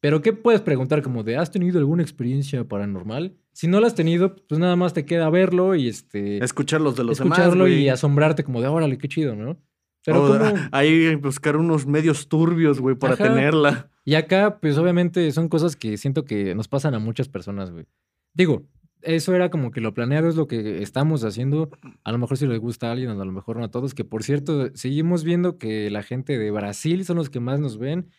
pero 0.00 0.22
¿qué 0.22 0.32
puedes 0.32 0.62
preguntar 0.62 1.02
como 1.02 1.22
de, 1.22 1.36
¿has 1.36 1.50
tenido 1.50 1.78
alguna 1.78 2.02
experiencia 2.02 2.64
paranormal? 2.64 3.36
Si 3.52 3.68
no 3.68 3.80
la 3.80 3.86
has 3.86 3.94
tenido, 3.94 4.34
pues 4.34 4.58
nada 4.58 4.74
más 4.74 4.94
te 4.94 5.04
queda 5.04 5.28
verlo 5.28 5.74
y 5.74 5.88
este... 5.88 6.42
Escuchar 6.42 6.80
los 6.80 6.96
de 6.96 7.04
los 7.04 7.20
escucharlo 7.20 7.64
demás, 7.64 7.80
y 7.80 7.88
asombrarte 7.88 8.42
como 8.42 8.62
de, 8.62 8.68
órale, 8.68 8.96
qué 8.96 9.08
chido, 9.08 9.36
¿no? 9.36 9.60
Pero 10.04 10.24
O 10.24 10.38
como... 10.38 10.54
ahí 10.72 11.14
buscar 11.16 11.56
unos 11.56 11.86
medios 11.86 12.28
turbios, 12.28 12.80
güey, 12.80 12.96
para 12.96 13.14
Ajá. 13.14 13.24
tenerla. 13.24 13.90
Y 14.06 14.14
acá, 14.14 14.58
pues 14.60 14.78
obviamente 14.78 15.30
son 15.32 15.48
cosas 15.50 15.76
que 15.76 15.98
siento 15.98 16.24
que 16.24 16.54
nos 16.54 16.68
pasan 16.68 16.94
a 16.94 16.98
muchas 16.98 17.28
personas, 17.28 17.70
güey. 17.70 17.84
Digo, 18.32 18.66
eso 19.02 19.34
era 19.34 19.50
como 19.50 19.70
que 19.70 19.80
lo 19.80 19.94
planeado 19.94 20.28
es 20.28 20.36
lo 20.36 20.46
que 20.46 20.82
estamos 20.82 21.24
haciendo. 21.24 21.70
A 22.04 22.12
lo 22.12 22.18
mejor 22.18 22.36
si 22.36 22.46
les 22.46 22.58
gusta 22.58 22.88
a 22.88 22.92
alguien, 22.92 23.10
a 23.10 23.24
lo 23.24 23.32
mejor 23.32 23.58
no 23.58 23.64
a 23.64 23.70
todos. 23.70 23.94
Que 23.94 24.04
por 24.04 24.22
cierto, 24.22 24.70
seguimos 24.74 25.24
viendo 25.24 25.58
que 25.58 25.90
la 25.90 26.02
gente 26.02 26.38
de 26.38 26.50
Brasil 26.50 27.04
son 27.04 27.16
los 27.16 27.30
que 27.30 27.40
más 27.40 27.60
nos 27.60 27.78
ven. 27.78 28.10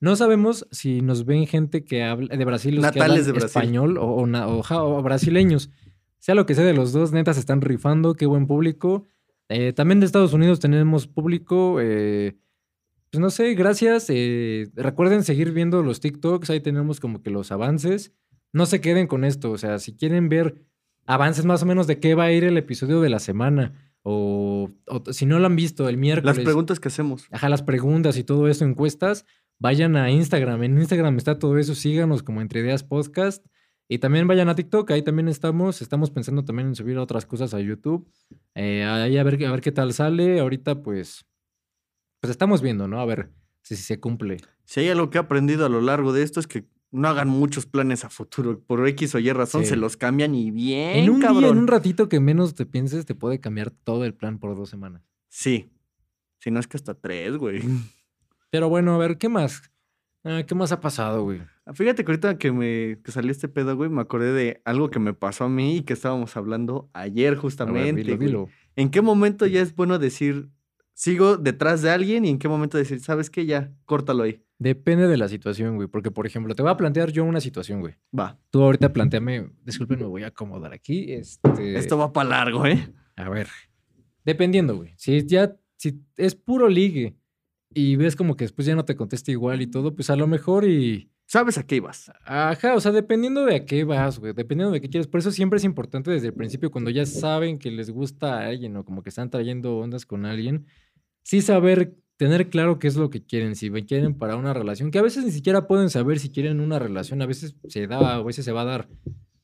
No 0.00 0.14
sabemos 0.16 0.66
si 0.70 1.00
nos 1.00 1.24
ven 1.24 1.46
gente 1.46 1.84
que 1.84 2.04
habla 2.04 2.36
de 2.36 2.44
Brasil, 2.44 2.76
los 2.76 2.90
que 2.90 2.98
Natales 2.98 3.20
hablan 3.20 3.26
de 3.26 3.32
Brasil. 3.32 3.46
español 3.46 3.98
o, 3.98 4.04
o 4.06 4.62
o 4.98 5.02
brasileños. 5.02 5.70
Sea 6.18 6.34
lo 6.34 6.44
que 6.46 6.54
sea 6.54 6.64
de 6.64 6.74
los 6.74 6.92
dos, 6.92 7.12
neta 7.12 7.32
se 7.34 7.40
están 7.40 7.60
rifando, 7.60 8.14
qué 8.14 8.26
buen 8.26 8.46
público. 8.46 9.06
Eh, 9.48 9.72
también 9.72 10.00
de 10.00 10.06
Estados 10.06 10.32
Unidos 10.32 10.60
tenemos 10.60 11.06
público. 11.06 11.78
eh, 11.80 12.36
pues 13.10 13.20
no 13.20 13.30
sé, 13.30 13.54
gracias. 13.54 14.06
eh, 14.10 14.68
recuerden 14.74 15.22
seguir 15.24 15.52
viendo 15.52 15.82
los 15.82 16.00
TikToks, 16.00 16.50
ahí 16.50 16.60
tenemos 16.60 17.00
como 17.00 17.22
que 17.22 17.30
los 17.30 17.52
avances. 17.52 18.12
No 18.52 18.66
se 18.66 18.80
queden 18.80 19.06
con 19.06 19.24
esto, 19.24 19.50
o 19.50 19.58
sea, 19.58 19.78
si 19.78 19.94
quieren 19.96 20.28
ver 20.28 20.62
avances 21.06 21.44
más 21.44 21.62
o 21.62 21.66
menos 21.66 21.86
de 21.86 22.00
qué 22.00 22.14
va 22.14 22.24
a 22.24 22.32
ir 22.32 22.44
el 22.44 22.56
episodio 22.56 23.00
de 23.00 23.10
la 23.10 23.18
semana, 23.18 23.92
o, 24.02 24.70
o 24.86 25.12
si 25.12 25.26
no 25.26 25.38
lo 25.38 25.46
han 25.46 25.56
visto 25.56 25.88
el 25.88 25.96
miércoles, 25.96 26.36
Las 26.36 26.44
preguntas 26.44 26.80
que 26.80 26.88
hacemos. 26.88 27.26
ajá, 27.30 27.48
las 27.48 27.62
preguntas 27.62 28.16
y 28.16 28.24
todo 28.24 28.48
eso, 28.48 28.64
encuestas, 28.64 29.26
vayan 29.58 29.96
a 29.96 30.10
Instagram. 30.10 30.62
En 30.62 30.78
Instagram 30.78 31.16
está 31.16 31.38
todo 31.38 31.58
eso, 31.58 31.74
síganos 31.74 32.22
como 32.22 32.40
Entre 32.40 32.60
Ideas 32.60 32.84
Podcast. 32.84 33.44
Y 33.88 33.98
también 33.98 34.26
vayan 34.26 34.48
a 34.48 34.56
TikTok, 34.56 34.90
ahí 34.90 35.02
también 35.02 35.28
estamos. 35.28 35.80
Estamos 35.80 36.10
pensando 36.10 36.44
también 36.44 36.68
en 36.68 36.74
subir 36.74 36.98
otras 36.98 37.24
cosas 37.24 37.54
a 37.54 37.60
YouTube. 37.60 38.08
Eh, 38.56 38.82
ahí 38.84 39.16
a 39.16 39.22
ver, 39.22 39.44
a 39.46 39.50
ver 39.52 39.60
qué 39.60 39.70
tal 39.70 39.92
sale. 39.92 40.40
Ahorita, 40.40 40.82
pues, 40.82 41.24
pues 42.20 42.32
estamos 42.32 42.62
viendo, 42.62 42.88
¿no? 42.88 43.00
A 43.00 43.04
ver 43.04 43.30
si, 43.62 43.76
si 43.76 43.84
se 43.84 44.00
cumple. 44.00 44.38
Si 44.64 44.80
hay 44.80 44.88
algo 44.88 45.08
que 45.10 45.18
he 45.18 45.20
aprendido 45.20 45.64
a 45.64 45.68
lo 45.68 45.80
largo 45.80 46.12
de 46.12 46.24
esto 46.24 46.40
es 46.40 46.48
que 46.48 46.64
no 46.96 47.08
hagan 47.08 47.28
muchos 47.28 47.66
planes 47.66 48.04
a 48.04 48.10
futuro. 48.10 48.58
Por 48.60 48.86
X 48.88 49.14
o 49.14 49.18
Y 49.18 49.30
razón 49.32 49.62
Sí. 49.62 49.68
se 49.70 49.76
los 49.76 49.96
cambian 49.96 50.34
y 50.34 50.50
bien, 50.50 50.96
en 51.04 51.10
un 51.10 51.20
cabrón. 51.20 51.40
día, 51.42 51.48
en 51.50 51.58
un 51.58 51.66
ratito 51.66 52.08
que 52.08 52.20
menos 52.20 52.54
te 52.54 52.66
pienses, 52.66 53.04
te 53.06 53.14
puede 53.14 53.38
cambiar 53.40 53.70
todo 53.70 54.04
el 54.04 54.14
plan 54.14 54.38
por 54.38 54.56
dos 54.56 54.68
semanas. 54.70 55.02
Sí. 55.28 55.70
Si 56.40 56.50
no 56.50 56.60
es 56.60 56.66
que 56.66 56.76
hasta 56.76 56.94
tres, 56.94 57.36
güey. 57.36 57.60
Pero 58.50 58.68
bueno, 58.68 58.94
a 58.94 58.98
ver, 58.98 59.18
¿qué 59.18 59.28
más? 59.28 59.62
Ah, 60.24 60.42
¿Qué 60.46 60.54
más 60.54 60.72
ha 60.72 60.80
pasado, 60.80 61.22
güey? 61.22 61.40
Fíjate 61.74 62.04
que 62.04 62.10
ahorita 62.10 62.38
que 62.38 62.50
me 62.52 62.98
que 63.02 63.12
salió 63.12 63.30
este 63.30 63.48
pedo, 63.48 63.76
güey, 63.76 63.90
me 63.90 64.00
acordé 64.00 64.32
de 64.32 64.62
algo 64.64 64.88
que 64.90 64.98
me 64.98 65.14
pasó 65.14 65.44
a 65.44 65.48
mí 65.48 65.76
y 65.78 65.82
que 65.82 65.92
estábamos 65.92 66.36
hablando 66.36 66.88
ayer 66.94 67.30
ver, 67.32 67.38
justamente. 67.38 68.02
dilo, 68.02 68.16
güey. 68.16 68.26
dilo. 68.26 68.48
¿En 68.76 68.90
qué 68.90 69.02
momento 69.02 69.46
ya 69.46 69.60
es 69.62 69.74
bueno 69.74 69.98
decir, 69.98 70.48
sigo 70.96 71.36
detrás 71.36 71.82
de 71.82 71.90
alguien 71.90 72.24
y 72.24 72.30
en 72.30 72.38
qué 72.38 72.48
momento 72.48 72.78
decir, 72.78 73.00
¿sabes 73.00 73.28
qué? 73.28 73.44
Ya, 73.44 73.70
córtalo 73.84 74.22
ahí. 74.24 74.42
Depende 74.58 75.06
de 75.06 75.18
la 75.18 75.28
situación, 75.28 75.76
güey. 75.76 75.88
Porque, 75.88 76.10
por 76.10 76.26
ejemplo, 76.26 76.54
te 76.54 76.62
voy 76.62 76.72
a 76.72 76.76
plantear 76.76 77.12
yo 77.12 77.22
una 77.24 77.40
situación, 77.40 77.80
güey. 77.80 77.94
Va. 78.18 78.38
Tú 78.50 78.62
ahorita 78.62 78.92
planteame, 78.92 79.50
disculpen, 79.62 79.98
me 79.98 80.06
voy 80.06 80.22
a 80.22 80.28
acomodar 80.28 80.72
aquí. 80.72 81.12
Este, 81.12 81.76
Esto 81.76 81.98
va 81.98 82.12
para 82.12 82.30
largo, 82.30 82.66
¿eh? 82.66 82.92
A 83.16 83.28
ver, 83.28 83.48
dependiendo, 84.24 84.74
güey. 84.74 84.94
Si 84.96 85.24
ya, 85.26 85.54
si 85.76 86.02
es 86.16 86.34
puro 86.34 86.68
ligue 86.68 87.14
y 87.74 87.96
ves 87.96 88.16
como 88.16 88.34
que 88.34 88.44
después 88.44 88.66
ya 88.66 88.74
no 88.74 88.86
te 88.86 88.96
contesta 88.96 89.30
igual 89.30 89.60
y 89.60 89.66
todo, 89.66 89.94
pues 89.94 90.08
a 90.10 90.16
lo 90.16 90.26
mejor 90.26 90.64
y... 90.64 91.12
¿Sabes 91.28 91.58
a 91.58 91.66
qué 91.66 91.76
ibas? 91.76 92.12
Ajá, 92.24 92.76
o 92.76 92.80
sea, 92.80 92.92
dependiendo 92.92 93.44
de 93.44 93.56
a 93.56 93.64
qué 93.66 93.82
vas, 93.82 94.20
güey, 94.20 94.32
dependiendo 94.32 94.72
de 94.72 94.80
qué 94.80 94.88
quieres. 94.88 95.08
Por 95.08 95.18
eso 95.18 95.32
siempre 95.32 95.56
es 95.56 95.64
importante 95.64 96.08
desde 96.12 96.28
el 96.28 96.34
principio, 96.34 96.70
cuando 96.70 96.88
ya 96.88 97.04
saben 97.04 97.58
que 97.58 97.72
les 97.72 97.90
gusta 97.90 98.38
a 98.38 98.46
alguien 98.46 98.76
o 98.76 98.84
como 98.84 99.02
que 99.02 99.08
están 99.08 99.28
trayendo 99.28 99.76
ondas 99.76 100.06
con 100.06 100.24
alguien, 100.24 100.66
sí 101.26 101.42
saber, 101.42 101.96
tener 102.16 102.50
claro 102.50 102.78
qué 102.78 102.86
es 102.86 102.94
lo 102.94 103.10
que 103.10 103.20
quieren, 103.20 103.56
si 103.56 103.68
quieren 103.82 104.14
para 104.14 104.36
una 104.36 104.54
relación, 104.54 104.92
que 104.92 105.00
a 105.00 105.02
veces 105.02 105.24
ni 105.24 105.32
siquiera 105.32 105.66
pueden 105.66 105.90
saber 105.90 106.20
si 106.20 106.30
quieren 106.30 106.60
una 106.60 106.78
relación, 106.78 107.20
a 107.20 107.26
veces 107.26 107.56
se 107.66 107.88
da, 107.88 108.14
a 108.14 108.22
veces 108.22 108.44
se 108.44 108.52
va 108.52 108.62
a 108.62 108.64
dar 108.64 108.88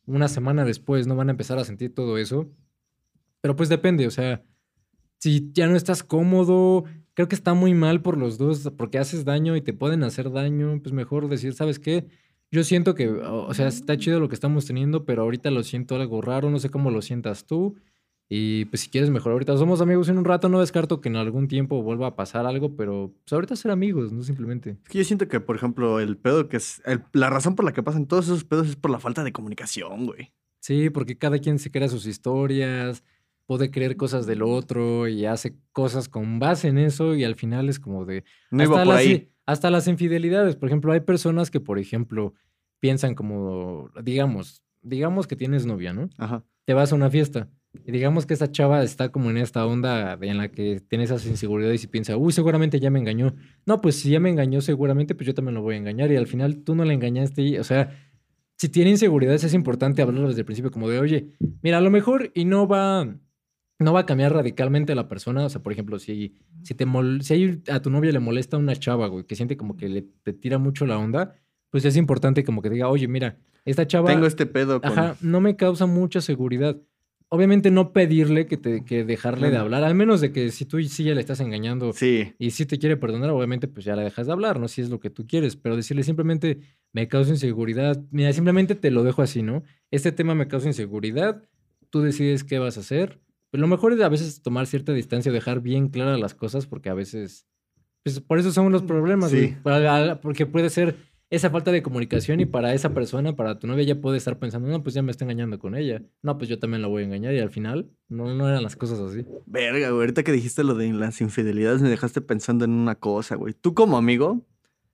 una 0.07 0.29
semana 0.29 0.65
después, 0.65 1.09
no 1.09 1.17
van 1.17 1.29
a 1.29 1.33
empezar 1.33 1.59
a 1.59 1.65
sentir 1.65 1.93
todo 1.93 2.19
eso. 2.19 2.49
Pero 3.41 3.57
pues 3.57 3.69
depende, 3.69 4.07
o 4.07 4.13
sea, 4.13 4.45
si 5.19 5.51
ya 5.53 5.67
no 5.67 5.75
estás 5.75 6.05
cómodo, 6.05 6.85
creo 7.15 7.27
que 7.27 7.35
está 7.35 7.53
muy 7.53 7.75
mal 7.75 8.01
por 8.01 8.17
los 8.17 8.39
dos, 8.39 8.71
porque 8.77 8.99
haces 8.99 9.25
daño 9.25 9.57
y 9.57 9.61
te 9.61 9.73
pueden 9.73 10.05
hacer 10.05 10.31
daño, 10.31 10.81
pues 10.81 10.93
mejor 10.93 11.29
decir, 11.29 11.53
¿sabes 11.53 11.81
qué? 11.81 12.07
Yo 12.53 12.63
siento 12.63 12.95
que, 12.95 13.09
o 13.09 13.53
sea, 13.55 13.67
está 13.67 13.97
chido 13.97 14.21
lo 14.21 14.29
que 14.29 14.37
estamos 14.37 14.67
teniendo, 14.67 15.05
pero 15.05 15.23
ahorita 15.23 15.51
lo 15.51 15.65
siento 15.65 15.97
algo 15.97 16.23
raro, 16.23 16.49
no 16.49 16.61
sé 16.61 16.71
cómo 16.71 16.93
lo 16.93 17.03
sientas 17.03 17.45
tú. 17.45 17.75
Y 18.35 18.65
pues 18.65 18.81
si 18.81 18.89
quieres 18.89 19.11
mejor, 19.11 19.33
ahorita 19.33 19.59
somos 19.59 19.83
amigos 19.83 20.09
en 20.09 20.17
un 20.17 20.25
rato, 20.25 20.49
no 20.49 20.61
descarto 20.61 21.03
que 21.03 21.11
en 21.11 21.17
algún 21.17 21.49
tiempo 21.49 21.83
vuelva 21.83 22.07
a 22.07 22.17
pasar 22.17 22.47
algo, 22.47 22.77
pero 22.77 23.13
pues 23.25 23.33
ahorita 23.35 23.55
ser 23.57 23.71
amigos, 23.73 24.11
no 24.11 24.23
simplemente. 24.23 24.79
Es 24.85 24.89
que 24.89 24.99
yo 24.99 25.05
siento 25.05 25.29
que, 25.29 25.39
por 25.39 25.55
ejemplo, 25.55 26.01
el 26.01 26.17
pedo 26.17 26.49
que 26.49 26.57
es. 26.57 26.81
el- 26.87 27.03
la 27.13 27.29
razón 27.29 27.57
por 27.57 27.67
la 27.67 27.75
que 27.75 27.83
pasan 27.83 28.07
todos 28.07 28.25
esos 28.25 28.45
pedos 28.45 28.69
es 28.69 28.77
por 28.77 28.91
la 28.91 28.99
falta 29.01 29.23
de 29.23 29.33
comunicación, 29.33 30.07
güey. 30.07 30.33
Sí, 30.61 30.89
porque 30.89 31.19
cada 31.19 31.41
quien 31.41 31.59
se 31.59 31.71
crea 31.71 31.89
sus 31.89 32.07
historias, 32.07 33.05
puede 33.45 33.71
creer 33.71 33.99
cosas 33.99 34.25
del 34.25 34.41
otro 34.41 35.09
y 35.09 35.27
hace 35.27 35.59
cosas 35.73 36.09
con 36.09 36.39
base 36.39 36.69
en 36.69 36.79
eso 36.79 37.15
y 37.15 37.25
al 37.25 37.35
final 37.35 37.69
es 37.69 37.79
como 37.79 38.07
de... 38.07 38.25
No 38.51 38.65
iba 38.65 38.79
por 38.79 38.87
las, 38.87 38.99
ahí. 39.01 39.31
hasta 39.45 39.71
las 39.71 39.89
infidelidades. 39.89 40.57
Por 40.57 40.71
ejemplo, 40.71 40.93
hay 40.93 41.01
personas 41.01 41.51
que, 41.51 41.61
por 41.61 41.79
ejemplo, 41.79 42.33
piensan 42.81 43.15
como, 43.15 43.91
digamos, 44.03 44.63
digamos 44.81 45.27
que 45.27 45.37
tienes 45.37 45.67
novia, 45.67 45.93
¿no? 45.93 46.09
Ajá. 46.17 46.43
Te 46.65 46.73
vas 46.73 46.93
a 46.93 46.95
una 46.95 47.11
fiesta 47.11 47.51
y 47.85 47.91
digamos 47.93 48.27
que 48.27 48.35
esa 48.35 48.51
chava 48.51 48.83
está 48.83 49.11
como 49.11 49.31
en 49.31 49.39
esta 49.39 49.67
onda 49.67 50.19
en 50.21 50.37
la 50.39 50.49
que 50.51 50.81
tiene 50.89 51.05
esas 51.05 51.27
inseguridades 51.27 51.83
y 51.85 51.87
piensa, 51.87 52.17
uy, 52.17 52.33
seguramente 52.33 52.79
ya 52.81 52.91
me 52.91 52.99
engañó. 52.99 53.35
No, 53.67 53.81
pues 53.81 53.97
si 53.97 54.11
ya 54.11 54.21
me 54.21 54.31
engañó, 54.31 54.61
seguramente 54.61 55.15
pues 55.15 55.27
yo 55.27 55.35
también 55.35 55.55
lo 55.55 55.63
voy 55.63 55.75
a 55.75 55.79
engañar 55.79 56.11
y 56.13 56.17
al 56.17 56.27
final 56.27 56.59
tú 56.65 56.75
no 56.75 56.85
le 56.85 56.95
engañaste. 56.95 57.43
y- 57.43 57.59
o 57.59 57.65
sea, 57.65 57.91
si 58.59 58.69
tiene 58.69 58.91
inseguridades 58.91 59.43
es 59.45 59.55
importante 59.55 60.03
hablarlo 60.03 60.29
desde 60.29 60.41
el 60.43 60.45
principio 60.47 60.71
como 60.71 60.89
de, 60.89 60.99
oye, 61.01 61.29
mira, 61.63 61.79
a 61.79 61.81
lo 61.81 61.91
mejor 61.91 62.31
y 62.35 62.45
no 62.45 62.67
va... 62.69 63.17
No 63.79 63.93
va 63.93 64.01
a 64.01 64.07
cambiar 64.07 64.33
radicalmente 64.33 64.95
la 64.95 65.09
persona. 65.09 65.45
O 65.45 65.49
sea, 65.49 65.61
por 65.61 65.73
ejemplo, 65.73 65.99
si, 65.99 66.37
si, 66.63 66.75
te 66.75 66.87
mol- 66.87 67.21
si 67.23 67.35
hay- 67.35 67.63
a 67.69 67.83
tu 67.83 67.91
novia 67.91 68.13
le 68.13 68.21
molesta 68.21 68.57
una 68.57 68.77
chava, 68.77 69.09
güey, 69.09 69.25
que 69.25 69.35
siente 69.35 69.57
como 69.57 69.77
que 69.77 69.89
le 69.89 70.03
te 70.23 70.33
tira 70.33 70.59
mucho 70.59 70.87
la 70.87 70.99
onda, 70.99 71.35
pues 71.69 71.85
es 71.85 71.97
importante 71.97 72.45
como 72.45 72.63
que 72.63 72.71
diga, 72.71 72.89
oye, 72.89 73.09
mira, 73.09 73.39
esta 73.65 73.85
chava... 73.85 74.09
Tengo 74.13 74.27
este 74.27 74.47
pedo 74.47 74.81
con. 74.81 74.93
Ajá, 74.93 75.17
no 75.21 75.41
me 75.41 75.57
causa 75.57 75.87
mucha 75.87 76.21
seguridad. 76.21 76.77
Obviamente 77.35 77.71
no 77.71 77.95
pedirle 77.95 78.47
que, 78.47 78.59
te, 78.59 78.85
que 78.85 79.05
dejarle 79.05 79.51
de 79.51 79.57
hablar, 79.57 79.85
al 79.85 79.95
menos 79.95 80.21
de 80.21 80.33
que 80.33 80.51
si 80.51 80.67
tú 80.67 80.83
sí 80.83 81.03
ya 81.05 81.15
le 81.15 81.21
estás 81.23 81.41
engañando 81.41 81.93
Sí. 81.95 82.35
y 82.39 82.51
si 82.51 82.67
te 82.67 82.79
quiere 82.79 82.99
perdonar, 82.99 83.31
obviamente 83.31 83.69
pues 83.69 83.87
ya 83.87 83.97
la 83.97 84.03
dejas 84.03 84.27
de 84.27 84.33
hablar, 84.33 84.61
¿no? 84.61 84.69
Si 84.69 84.83
es 84.83 84.91
lo 84.91 85.01
que 85.01 85.09
tú 85.09 85.27
quieres, 85.27 85.57
pero 85.57 85.75
decirle 85.75 86.03
simplemente 86.03 86.59
me 86.93 87.09
causa 87.09 87.31
inseguridad, 87.31 87.99
mira, 88.11 88.33
simplemente 88.35 88.75
te 88.75 88.91
lo 88.91 89.03
dejo 89.03 89.23
así, 89.23 89.43
¿no? 89.43 89.63
Este 89.91 90.13
tema 90.13 90.35
me 90.35 90.47
causa 90.47 90.67
inseguridad, 90.69 91.43
tú 91.89 92.03
decides 92.03 92.45
qué 92.45 92.59
vas 92.59 92.77
a 92.77 92.81
hacer. 92.81 93.19
Pero 93.51 93.63
lo 93.63 93.69
mejor 93.69 93.93
es 93.95 94.01
a 94.03 94.09
veces 94.11 94.43
tomar 94.43 94.67
cierta 94.67 94.93
distancia, 94.93 95.31
dejar 95.33 95.61
bien 95.63 95.89
claras 95.89 96.21
las 96.21 96.35
cosas, 96.35 96.67
porque 96.67 96.89
a 96.91 96.95
veces, 96.95 97.47
pues 98.03 98.21
por 98.21 98.39
eso 98.39 98.51
son 98.53 98.73
los 98.73 98.83
problemas, 98.83 99.31
güey. 99.33 99.49
Sí. 99.49 99.57
Para- 99.63 100.21
porque 100.21 100.45
puede 100.47 100.69
ser 100.71 100.97
esa 101.33 101.49
falta 101.49 101.73
de 101.73 101.83
comunicación 101.83 102.41
y 102.41 102.45
para 102.45 102.75
esa 102.75 102.93
persona, 102.93 103.35
para 103.35 103.59
tu 103.59 103.67
novia, 103.67 103.85
ya 103.85 103.99
puede 103.99 104.19
estar 104.19 104.39
pensando, 104.39 104.69
no, 104.69 104.83
pues 104.83 104.95
ya 104.95 105.01
me 105.01 105.11
está 105.11 105.25
engañando 105.25 105.59
con 105.59 105.75
ella. 105.75 106.03
No, 106.21 106.37
pues 106.37 106.51
yo 106.51 106.59
también 106.59 106.83
la 106.83 106.89
voy 106.89 107.03
a 107.03 107.07
engañar 107.07 107.33
y 107.33 107.39
al 107.39 107.49
final 107.49 107.91
no, 108.11 108.35
no 108.35 108.47
eran 108.51 108.63
las 108.63 108.77
cosas 108.77 109.01
así. 109.01 109.25
Verga, 109.47 109.89
güey. 109.89 110.01
Ahorita 110.03 110.25
que 110.25 110.33
dijiste 110.33 110.63
lo 110.63 110.75
de 110.75 110.93
las 110.93 111.23
infidelidades, 111.23 111.81
me 111.81 111.89
dejaste 111.89 112.21
pensando 112.21 112.67
en 112.67 112.73
una 112.73 112.97
cosa, 112.97 113.37
güey. 113.37 113.55
Tú 113.55 113.73
como 113.73 113.97
amigo, 113.97 114.47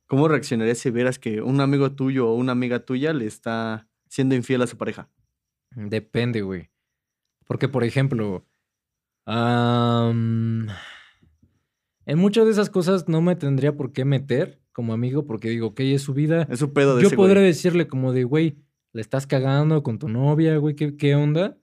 ¿cómo 0.06 0.28
reaccionarías 0.28 0.78
si 0.78 0.92
vieras 0.92 1.18
que 1.18 1.42
un 1.42 1.60
amigo 1.60 1.90
tuyo 1.90 2.28
o 2.28 2.34
una 2.36 2.52
amiga 2.52 2.84
tuya 2.84 3.12
le 3.12 3.26
está 3.26 3.88
siendo 4.08 4.36
infiel 4.36 4.62
a 4.62 4.68
su 4.68 4.76
pareja? 4.76 5.10
Depende, 5.74 6.42
güey. 6.42 6.70
Porque, 7.48 7.68
por 7.68 7.82
ejemplo, 7.82 8.46
en 9.26 10.68
muchas 12.14 12.44
de 12.44 12.52
esas 12.52 12.70
cosas 12.70 13.08
no 13.08 13.22
me 13.22 13.34
tendría 13.34 13.76
por 13.76 13.92
qué 13.92 14.04
meter 14.04 14.60
como 14.78 14.92
amigo 14.92 15.26
porque 15.26 15.48
digo, 15.50 15.66
ok, 15.66 15.80
es 15.80 16.02
su 16.02 16.14
vida. 16.14 16.46
Es 16.48 16.60
su 16.60 16.72
pedo 16.72 16.94
de 16.94 17.02
Yo 17.02 17.08
ese 17.08 17.16
podré 17.16 17.40
güey. 17.40 17.46
decirle 17.46 17.88
como 17.88 18.12
de, 18.12 18.22
güey, 18.22 18.58
le 18.92 19.00
estás 19.00 19.26
cagando 19.26 19.82
con 19.82 19.98
tu 19.98 20.08
novia, 20.08 20.56
güey, 20.58 20.76
¿qué, 20.76 20.96
qué 20.96 21.16
onda? 21.16 21.58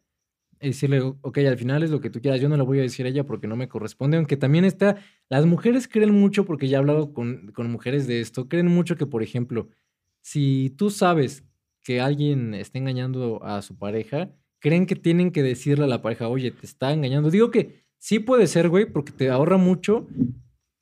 Y 0.60 0.67
decirle, 0.67 0.99
ok, 0.99 1.38
al 1.38 1.58
final 1.58 1.82
es 1.82 1.91
lo 1.91 2.01
que 2.01 2.10
tú 2.10 2.19
quieras, 2.19 2.41
yo 2.41 2.49
no 2.49 2.58
le 2.58 2.63
voy 2.63 2.80
a 2.80 2.82
decir 2.82 3.06
a 3.06 3.10
ella 3.10 3.25
porque 3.25 3.47
no 3.47 3.56
me 3.56 3.69
corresponde, 3.69 4.17
aunque 4.17 4.36
también 4.36 4.65
está, 4.65 4.97
las 5.30 5.45
mujeres 5.45 5.88
creen 5.88 6.12
mucho, 6.12 6.43
porque 6.43 6.67
ya 6.67 6.75
he 6.75 6.80
hablado 6.80 7.13
con, 7.13 7.54
con 7.54 7.71
mujeres 7.71 8.06
de 8.06 8.19
esto, 8.19 8.49
creen 8.49 8.67
mucho 8.67 8.97
que, 8.97 9.06
por 9.06 9.23
ejemplo, 9.23 9.69
si 10.21 10.73
tú 10.78 10.89
sabes 10.89 11.45
que 11.82 12.01
alguien 12.01 12.54
está 12.54 12.80
engañando 12.80 13.41
a 13.45 13.62
su 13.62 13.78
pareja, 13.78 14.30
creen 14.60 14.88
que 14.88 14.97
tienen 14.97 15.32
que 15.32 15.41
decirle 15.41 15.86
a 15.86 15.88
la 15.88 16.01
pareja, 16.01 16.28
oye, 16.28 16.51
te 16.51 16.65
está 16.65 16.91
engañando. 16.91 17.32
Digo 17.32 17.49
que 17.49 17.86
sí 17.97 18.19
puede 18.19 18.47
ser, 18.47 18.67
güey, 18.67 18.86
porque 18.86 19.13
te 19.13 19.30
ahorra 19.30 19.56
mucho, 19.56 20.06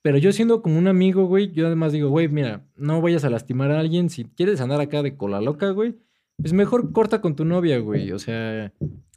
pero 0.04 0.18
yo 0.18 0.32
siendo 0.34 0.60
como 0.60 0.78
un 0.78 0.86
amigo, 0.86 1.24
güey, 1.24 1.50
yo 1.52 1.66
además 1.66 1.90
digo, 1.92 2.10
güey, 2.10 2.28
mira, 2.28 2.62
no 2.76 3.00
vayas 3.00 3.24
a 3.24 3.30
lastimar 3.30 3.70
a 3.70 3.80
alguien. 3.80 4.10
Si 4.10 4.26
quieres 4.26 4.60
andar 4.60 4.78
acá 4.82 5.02
de 5.02 5.16
cola 5.16 5.40
loca, 5.40 5.70
güey, 5.70 5.94
pues 6.36 6.52
mejor 6.52 6.92
corta 6.92 7.22
con 7.22 7.34
tu 7.34 7.46
novia, 7.46 7.78
güey. 7.78 8.12
O 8.12 8.18
sea, 8.18 8.70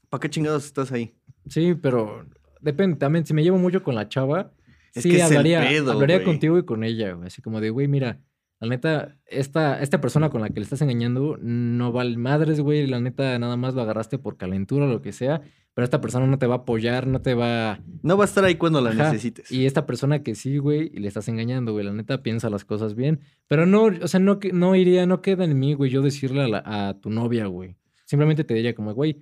¿Para 0.10 0.22
qué 0.22 0.30
chingados 0.30 0.64
estás 0.66 0.94
ahí? 0.94 1.14
sí, 1.50 1.76
pero 1.76 2.26
depende. 2.62 2.96
También, 2.96 3.26
si 3.26 3.34
me 3.34 3.44
llevo 3.44 3.58
mucho 3.58 3.84
con 3.84 3.96
la 3.96 4.08
chava, 4.08 4.54
Es 4.94 5.04
sí 5.04 5.10
que 5.12 5.22
hablaría, 5.22 5.60
pedo, 5.60 5.92
hablaría 5.92 6.24
contigo 6.24 6.58
y 6.58 6.64
con 6.64 6.86
ella, 6.86 7.12
güey. 7.12 7.28
Así 7.28 7.42
como 7.42 7.60
de, 7.60 7.70
güey, 7.70 7.90
mira, 7.90 8.22
la 8.60 8.68
neta, 8.68 9.18
esta, 9.28 9.82
esta 9.82 10.02
persona 10.02 10.30
con 10.30 10.42
la 10.42 10.50
que 10.50 10.60
le 10.60 10.64
estás 10.64 10.82
engañando 10.82 11.38
no 11.42 11.92
vale 11.92 12.18
madres, 12.18 12.60
güey. 12.62 12.88
La 12.88 13.00
neta, 13.00 13.38
nada 13.40 13.56
más 13.58 13.74
lo 13.76 13.82
agarraste 13.82 14.18
por 14.18 14.38
calentura 14.38 14.86
o 14.86 14.90
lo 14.90 15.02
que 15.02 15.12
sea. 15.14 15.42
Pero 15.76 15.84
esta 15.86 16.02
persona 16.02 16.26
no 16.26 16.40
te 16.40 16.48
va 16.48 16.56
a 16.56 16.58
apoyar, 16.60 17.06
no 17.06 17.22
te 17.22 17.36
va 17.36 17.80
No 18.02 18.18
va 18.18 18.24
a 18.24 18.26
estar 18.26 18.44
ahí 18.44 18.56
cuando 18.56 18.82
la 18.82 18.90
Ajá, 18.90 19.12
necesites. 19.12 19.52
Y 19.52 19.68
esta 19.68 19.86
persona 19.86 20.24
que 20.24 20.34
sí, 20.34 20.58
güey, 20.58 20.90
y 20.92 20.98
le 21.00 21.08
estás 21.08 21.28
engañando, 21.28 21.72
güey. 21.74 21.86
La 21.86 21.94
neta 21.94 22.24
piensa 22.24 22.50
las 22.50 22.66
cosas 22.66 22.96
bien. 22.96 23.20
Pero 23.48 23.68
no, 23.68 23.84
o 23.84 24.08
sea, 24.08 24.20
no, 24.20 24.40
que- 24.40 24.52
no 24.54 24.76
iría, 24.76 25.06
no 25.06 25.22
queda 25.22 25.44
en 25.46 25.60
mí, 25.60 25.76
güey, 25.76 25.92
yo 25.92 26.02
decirle 26.02 26.42
a, 26.42 26.48
la- 26.48 26.64
a 26.66 27.00
tu 27.00 27.12
novia, 27.12 27.46
güey. 27.46 27.76
Simplemente 28.06 28.44
te 28.44 28.56
diría 28.56 28.74
como, 28.74 28.92
güey, 28.96 29.18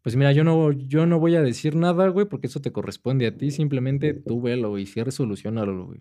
pues 0.00 0.16
mira, 0.16 0.32
yo 0.32 0.44
no, 0.44 0.72
yo 0.72 1.04
no 1.04 1.18
voy 1.20 1.34
a 1.36 1.42
decir 1.42 1.76
nada, 1.76 2.08
güey, 2.08 2.26
porque 2.26 2.46
eso 2.46 2.62
te 2.62 2.72
corresponde 2.72 3.26
a 3.26 3.36
ti. 3.36 3.50
Simplemente 3.50 4.14
tú 4.14 4.40
velo, 4.40 4.70
güey, 4.70 4.86
si 4.86 4.98
solucionalo, 5.10 5.86
güey. 5.88 6.00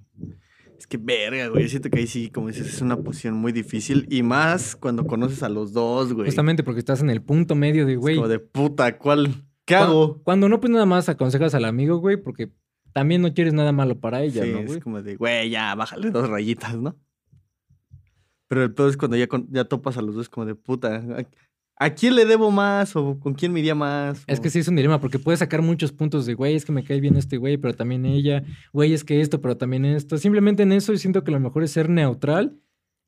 Es 0.82 0.88
que 0.88 0.98
verga, 0.98 1.48
güey. 1.50 1.70
Siento 1.70 1.92
que 1.92 2.00
ahí 2.00 2.08
sí, 2.08 2.32
como 2.32 2.48
dices, 2.48 2.68
es 2.68 2.82
una 2.82 2.98
posición 2.98 3.36
muy 3.36 3.52
difícil. 3.52 4.08
Y 4.10 4.24
más 4.24 4.76
cuando 4.76 5.06
conoces 5.06 5.44
a 5.44 5.50
los 5.50 5.74
dos, 5.74 6.12
güey. 6.12 6.26
Justamente 6.26 6.64
porque 6.64 6.80
estás 6.80 7.02
en 7.02 7.12
el 7.12 7.22
punto 7.22 7.54
medio 7.54 7.86
de, 7.86 7.94
Es 7.94 8.00
güey. 8.00 8.16
como 8.16 8.28
de 8.28 8.40
puta, 8.40 8.98
¿cuál? 8.98 9.46
¿Qué 9.66 9.76
hago? 9.76 10.24
Cuando 10.24 10.50
no, 10.50 10.60
pues 10.60 10.72
nada 10.72 10.88
más 10.88 11.08
aconsejas 11.08 11.54
al 11.54 11.66
amigo, 11.66 11.98
güey, 11.98 12.18
porque 12.18 12.52
también 12.94 13.22
no 13.22 13.32
quieres 13.32 13.54
nada 13.54 13.72
malo 13.72 14.00
para 14.00 14.24
ella, 14.24 14.44
sí, 14.44 14.52
¿no, 14.52 14.60
es 14.62 14.66
güey? 14.66 14.80
como 14.80 15.04
de, 15.04 15.18
güey, 15.18 15.52
ya, 15.52 15.76
bájale 15.76 16.10
dos 16.10 16.28
rayitas, 16.28 16.76
¿no? 16.76 16.98
Pero 18.48 18.64
el 18.64 18.74
peor 18.74 18.90
es 18.90 18.98
cuando 18.98 19.18
ya, 19.18 19.28
ya 19.50 19.66
topas 19.66 19.98
a 19.98 20.02
los 20.02 20.16
dos, 20.16 20.30
como 20.30 20.48
de 20.48 20.56
puta. 20.56 21.28
¿A, 21.86 21.90
quién 21.92 22.16
le 22.16 22.26
debo 22.26 22.52
más? 22.52 22.96
¿O 22.96 23.20
con 23.20 23.34
quién 23.34 23.52
me 23.54 23.60
iría 23.60 23.76
más? 23.76 24.24
Es 24.28 24.40
que 24.40 24.50
sí 24.50 24.60
es 24.60 24.68
un 24.68 24.76
dilema, 24.76 25.00
porque 25.02 25.20
puedes 25.20 25.40
sacar 25.40 25.62
muchos 25.62 25.92
puntos 25.92 26.26
de, 26.26 26.34
güey, 26.34 26.56
es 26.56 26.66
que 26.66 26.72
me 26.72 26.84
cae 26.84 27.00
bien 27.02 27.16
este 27.18 27.38
güey, 27.38 27.58
pero 27.58 27.74
también 27.74 28.06
ella, 28.06 28.44
güey, 28.74 28.94
es 28.94 29.04
que 29.04 29.22
esto, 29.22 29.42
pero 29.42 29.58
también 29.58 29.86
esto. 29.86 30.18
Simplemente 30.18 30.64
en 30.64 30.72
eso 30.72 30.92
yo 30.94 31.00
siento 31.00 31.24
que 31.24 31.32
lo 31.32 31.40
mejor 31.40 31.64
es 31.64 31.72
ser 31.72 31.90
neutral 31.90 32.58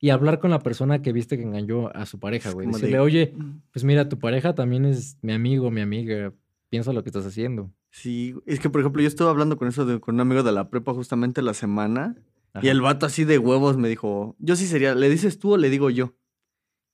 y 0.00 0.10
hablar 0.10 0.38
con 0.38 0.50
la 0.50 0.58
persona 0.58 1.00
que 1.02 1.12
viste 1.12 1.36
que 1.36 1.44
engañó 1.44 1.88
a 1.88 2.04
su 2.06 2.18
pareja, 2.18 2.50
güey. 2.50 2.66
como 2.66 2.76
de- 2.78 2.82
Decirle, 2.86 3.00
oye, 3.00 3.34
pues 3.72 3.84
mira, 3.84 4.08
tu 4.08 4.18
pareja 4.18 4.54
también 4.54 4.84
es 4.84 5.16
mi 5.22 5.32
amigo, 5.32 5.70
mi 5.70 5.80
amiga, 5.80 6.32
piensa 6.68 6.92
lo 6.92 7.02
que 7.02 7.08
estás 7.10 7.24
haciendo. 7.26 7.70
Sí, 7.90 8.34
es 8.44 8.58
que 8.60 8.68
por 8.70 8.80
ejemplo, 8.80 9.00
yo 9.00 9.08
estuve 9.08 9.28
hablando 9.28 9.56
con 9.56 9.68
eso 9.68 9.86
de- 9.86 10.00
con 10.00 10.16
un 10.16 10.20
amigo 10.20 10.42
de 10.42 10.52
la 10.52 10.68
prepa 10.68 10.92
justamente 10.92 11.40
la 11.42 11.54
semana. 11.54 12.16
Y 12.62 12.68
el 12.68 12.80
vato 12.80 13.06
así 13.06 13.24
de 13.24 13.38
huevos 13.38 13.76
me 13.78 13.88
dijo, 13.88 14.36
yo 14.38 14.54
sí 14.56 14.66
sería, 14.66 14.94
¿le 14.94 15.08
dices 15.08 15.38
tú 15.38 15.54
o 15.54 15.56
le 15.56 15.70
digo 15.70 15.90
yo? 15.90 16.14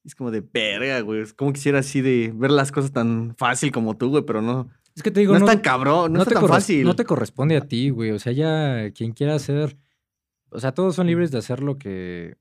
Es 0.05 0.15
como 0.15 0.31
de 0.31 0.41
verga, 0.41 1.01
güey. 1.01 1.21
Es 1.23 1.35
como 1.35 1.53
quisiera 1.53 1.81
así 1.81 2.01
de 2.01 2.33
ver 2.35 2.51
las 2.51 2.73
cosas 2.73 2.93
tan 2.93 3.35
fácil 3.37 3.71
como 3.73 3.97
tú, 3.97 4.09
güey, 4.11 4.25
pero 4.25 4.41
no. 4.43 4.69
Es 4.97 5.03
que 5.03 5.11
te 5.11 5.21
digo, 5.21 5.35
no, 5.35 5.41
no, 5.41 5.45
es 5.47 5.51
tan 5.53 5.61
cabrón, 5.61 6.13
no, 6.13 6.19
no 6.19 6.23
está 6.23 6.35
te 6.35 6.41
tan 6.41 6.49
fácil. 6.49 6.85
no 6.85 6.97
te 6.97 7.05
corresponde 7.05 7.57
a 7.57 7.67
ti, 7.69 7.91
güey. 7.91 8.11
O 8.11 8.19
sea, 8.19 8.33
ya 8.33 8.91
quien 8.93 9.13
quiera 9.13 9.35
hacer, 9.35 9.77
o 10.51 10.59
sea, 10.59 10.73
todos 10.73 10.95
son 10.97 11.07
libres 11.07 11.31
de 11.31 11.39
hacer 11.39 11.63
lo 11.63 11.79
que, 11.79 12.37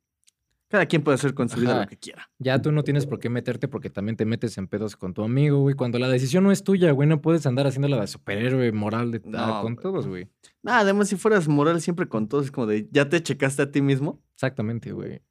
Cada 0.68 0.86
quien 0.88 1.04
puede 1.04 1.16
hacer 1.16 1.34
con 1.34 1.48
su 1.50 1.60
vida 1.60 1.82
lo 1.82 1.88
que 1.88 1.98
quiera. 1.98 2.30
Ya 2.40 2.62
tú 2.62 2.72
no 2.72 2.84
tienes 2.84 3.06
por 3.06 3.20
qué 3.20 3.30
meterte 3.30 3.68
porque 3.68 3.90
también 3.90 4.16
te 4.16 4.26
metes 4.26 4.58
en 4.58 4.68
pedos 4.68 4.96
con 4.96 5.14
tu 5.14 5.24
amigo, 5.24 5.60
güey. 5.60 5.76
Cuando 5.76 6.00
la 6.00 6.08
decisión 6.08 6.44
no 6.44 6.52
es 6.52 6.64
tuya, 6.64 6.92
güey, 6.92 7.08
no 7.08 7.22
puedes 7.22 7.46
andar 7.46 7.68
haciendo 7.68 7.88
la 7.88 8.02
de 8.02 8.08
superhéroe 8.08 8.72
moral 8.72 9.12
de, 9.12 9.22
ah, 9.34 9.48
No, 9.48 9.62
con 9.62 9.74
güey. 9.76 9.84
todos, 9.84 10.08
güey. 10.08 10.28
Nada, 10.64 10.80
además 10.80 11.08
si 11.10 11.18
fueras 11.18 11.48
moral 11.48 11.82
siempre 11.82 12.08
con 12.08 12.28
todos, 12.28 12.46
es 12.46 12.52
como 12.52 12.68
de, 12.68 12.88
¿ya 12.92 13.10
te 13.10 13.22
checaste 13.22 13.62
a 13.62 13.72
ti 13.72 13.82
mismo? 13.82 14.22
Exactamente, 14.34 14.92
güey. 14.92 15.22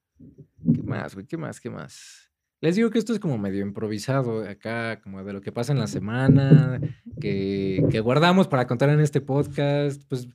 ¿Qué 0.75 0.83
más, 0.83 1.15
güey? 1.15 1.27
¿Qué 1.27 1.37
más? 1.37 1.61
¿Qué 1.61 1.71
más? 1.71 2.31
Les 2.61 2.75
digo 2.75 2.91
que 2.91 2.99
esto 2.99 3.13
es 3.13 3.21
como 3.21 3.39
medio 3.39 3.63
improvisado 3.63 4.43
acá, 4.43 5.01
como 5.01 5.23
de 5.23 5.33
lo 5.33 5.41
que 5.41 5.53
pasa 5.53 5.73
en 5.73 5.79
la 5.79 5.87
semana, 5.87 6.81
que, 7.21 7.85
que 7.91 8.01
guardamos 8.01 8.49
para 8.49 8.67
contar 8.67 8.91
en 8.91 9.01
este 9.01 9.21
podcast. 9.21 10.03
Pues, 10.09 10.29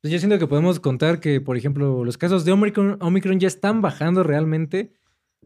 pues 0.00 0.12
yo 0.12 0.18
siento 0.18 0.38
que 0.38 0.46
podemos 0.46 0.78
contar 0.78 1.18
que, 1.18 1.40
por 1.40 1.56
ejemplo, 1.56 2.04
los 2.04 2.16
casos 2.16 2.44
de 2.44 2.52
Omicron, 2.52 2.98
Omicron 3.00 3.40
ya 3.40 3.48
están 3.48 3.82
bajando 3.82 4.22
realmente. 4.22 4.92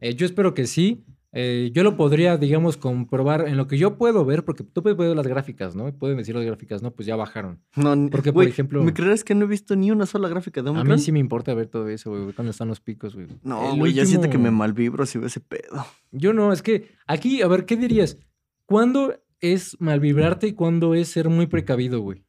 Eh, 0.00 0.14
yo 0.14 0.26
espero 0.26 0.52
que 0.52 0.66
sí. 0.66 1.04
Eh, 1.32 1.70
yo 1.74 1.82
lo 1.82 1.96
podría, 1.96 2.38
digamos, 2.38 2.78
comprobar 2.78 3.46
en 3.48 3.58
lo 3.58 3.66
que 3.66 3.76
yo 3.76 3.98
puedo 3.98 4.24
ver, 4.24 4.44
porque 4.46 4.64
tú 4.64 4.82
puedes 4.82 4.96
ver 4.96 5.14
las 5.14 5.26
gráficas, 5.26 5.76
¿no? 5.76 5.92
Pueden 5.92 6.16
decir 6.16 6.34
las 6.34 6.44
gráficas, 6.44 6.82
¿no? 6.82 6.90
Pues 6.92 7.06
ya 7.06 7.16
bajaron. 7.16 7.60
No, 7.76 7.94
Porque, 8.10 8.32
por 8.32 8.44
güey, 8.44 8.48
ejemplo- 8.48 8.82
¿Me 8.82 8.94
creerás 8.94 9.24
que 9.24 9.34
no 9.34 9.44
he 9.44 9.48
visto 9.48 9.76
ni 9.76 9.90
una 9.90 10.06
sola 10.06 10.28
gráfica 10.28 10.62
de 10.62 10.68
A 10.68 10.72
Omicron? 10.72 10.96
mí 10.96 11.02
sí 11.02 11.12
me 11.12 11.18
importa 11.18 11.52
ver 11.52 11.66
todo 11.66 11.86
eso, 11.90 12.10
güey, 12.10 12.32
cuando 12.32 12.50
están 12.50 12.68
los 12.68 12.80
picos, 12.80 13.14
güey. 13.14 13.26
No, 13.42 13.76
güey, 13.76 13.92
ya 13.92 14.06
siento 14.06 14.30
que 14.30 14.38
me 14.38 14.50
malvibro 14.50 15.04
si 15.04 15.18
veo 15.18 15.26
ese 15.26 15.40
pedo. 15.40 15.84
Yo 16.12 16.32
no, 16.32 16.50
es 16.52 16.62
que 16.62 16.88
aquí, 17.06 17.42
a 17.42 17.48
ver, 17.48 17.66
¿qué 17.66 17.76
dirías? 17.76 18.16
¿Cuándo 18.64 19.14
es 19.40 19.76
malvibrarte 19.80 20.46
y 20.48 20.52
cuándo 20.54 20.94
es 20.94 21.08
ser 21.08 21.28
muy 21.28 21.46
precavido, 21.46 22.00
güey? 22.00 22.24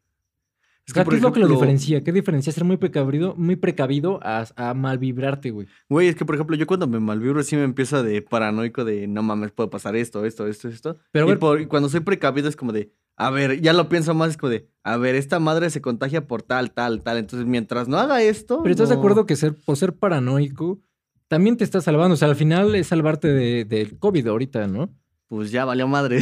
Es 0.90 0.94
O 0.94 0.96
sea, 0.96 1.04
por 1.04 1.14
¿qué 1.14 1.18
es 1.18 1.22
lo 1.22 1.32
que 1.32 1.40
lo 1.40 1.46
ejemplo- 1.46 1.60
diferencia? 1.62 2.04
¿Qué 2.04 2.12
diferencia 2.12 2.52
ser 2.52 2.64
muy 2.64 2.78
precavido, 2.78 3.36
muy 3.36 3.56
precavido 3.56 4.20
a, 4.24 4.46
a 4.56 4.74
malvibrarte, 4.74 5.52
güey? 5.52 5.68
Güey, 5.88 6.08
es 6.08 6.16
que 6.16 6.26
por 6.26 6.34
ejemplo, 6.36 6.56
yo 6.56 6.66
cuando 6.66 6.88
me 6.88 7.00
malvibro 7.00 7.44
sí 7.44 7.56
me 7.56 7.64
empieza 7.64 8.02
de 8.02 8.22
paranoico 8.24 8.84
de 8.86 9.08
no 9.08 9.22
mames, 9.22 9.52
puede 9.52 9.70
pasar 9.70 9.96
esto, 9.96 10.26
esto, 10.26 10.48
esto, 10.48 10.68
esto. 10.68 10.98
Pero 11.12 11.26
y, 11.26 11.30
ver- 11.30 11.40
por- 11.40 11.62
y 11.62 11.68
cuando 11.68 11.90
soy 11.90 12.00
precavido 12.00 12.50
es 12.50 12.56
como 12.56 12.72
de, 12.74 12.92
a 13.18 13.30
ver, 13.30 13.62
ya 13.62 13.74
lo 13.74 13.88
pienso 13.88 14.14
más, 14.16 14.32
es 14.32 14.38
como 14.38 14.50
de, 14.50 14.68
a 14.84 14.98
ver, 14.98 15.14
esta 15.16 15.40
madre 15.40 15.70
se 15.70 15.80
contagia 15.82 16.26
por 16.26 16.42
tal, 16.42 16.72
tal, 16.72 17.04
tal. 17.04 17.18
Entonces, 17.18 17.48
mientras 17.48 17.88
no 17.88 17.98
haga 18.00 18.24
esto. 18.24 18.62
Pero 18.64 18.72
¿estás 18.72 18.90
de 18.90 18.96
acuerdo 18.96 19.26
que 19.26 19.36
ser, 19.36 19.54
por 19.66 19.78
ser 19.78 19.94
paranoico 19.94 20.80
también 21.28 21.56
te 21.58 21.64
está 21.64 21.82
salvando? 21.82 22.16
O 22.16 22.18
sea, 22.18 22.28
al 22.30 22.36
final 22.36 22.74
es 22.76 22.88
salvarte 22.88 23.28
de- 23.28 23.66
del 23.66 24.00
COVID 24.00 24.26
ahorita, 24.28 24.66
¿no? 24.68 24.90
Pues 25.28 25.52
ya 25.52 25.66
valió 25.66 25.88
madre. 25.88 26.20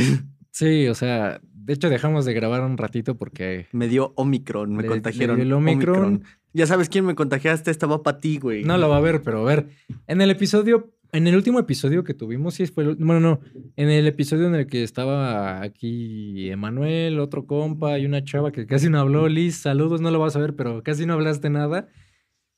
Sí, 0.52 0.88
o 0.88 0.96
sea, 0.96 1.40
de 1.68 1.74
hecho 1.74 1.90
dejamos 1.90 2.26
de 2.26 2.34
grabar 2.34 2.62
un 2.64 2.78
ratito 2.78 3.16
porque 3.18 3.68
me 3.74 3.88
dio 3.88 4.14
Omicron, 4.16 4.72
me 4.72 4.78
Le- 4.84 4.88
le 4.88 4.96
contagiaron. 4.96 5.36
dio 5.36 5.44
el 5.46 5.54
Omicron. 5.54 6.24
Ya 6.54 6.66
sabes 6.66 6.90
quién 6.90 7.06
me 7.06 7.14
contagiaste, 7.14 7.70
esta 7.70 7.86
va 7.86 8.02
para 8.02 8.20
ti, 8.20 8.40
güey. 8.40 8.64
no 8.64 8.78
lo 8.78 8.90
va 8.90 8.98
a 8.98 9.02
ver, 9.02 9.22
pero 9.22 9.42
a 9.42 9.44
ver, 9.44 9.68
en 10.08 10.22
el 10.22 10.32
episodio, 10.32 10.94
en 11.12 11.28
el 11.28 11.36
último 11.36 11.60
episodio 11.60 12.04
que 12.04 12.14
tuvimos, 12.14 12.56
sí 12.56 12.66
fue 12.68 12.84
el, 12.86 12.96
bueno, 12.96 13.20
no, 13.20 13.40
en 13.76 13.90
el 13.90 14.08
episodio 14.08 14.48
en 14.48 14.56
el 14.56 14.66
que 14.68 14.82
estaba 14.84 15.62
aquí 15.62 16.50
Emanuel, 16.50 17.20
otro 17.20 17.46
compa 17.46 18.00
y 18.00 18.06
una 18.06 18.24
chava 18.24 18.52
que 18.52 18.66
casi 18.66 18.90
no 18.90 19.00
habló, 19.00 19.28
Liz, 19.28 19.58
saludos, 19.58 20.00
no 20.02 20.10
lo 20.10 20.20
vas 20.20 20.36
a 20.36 20.40
ver, 20.40 20.56
pero 20.56 20.82
casi 20.84 21.06
no 21.06 21.14
hablaste 21.14 21.50
nada. 21.50 21.90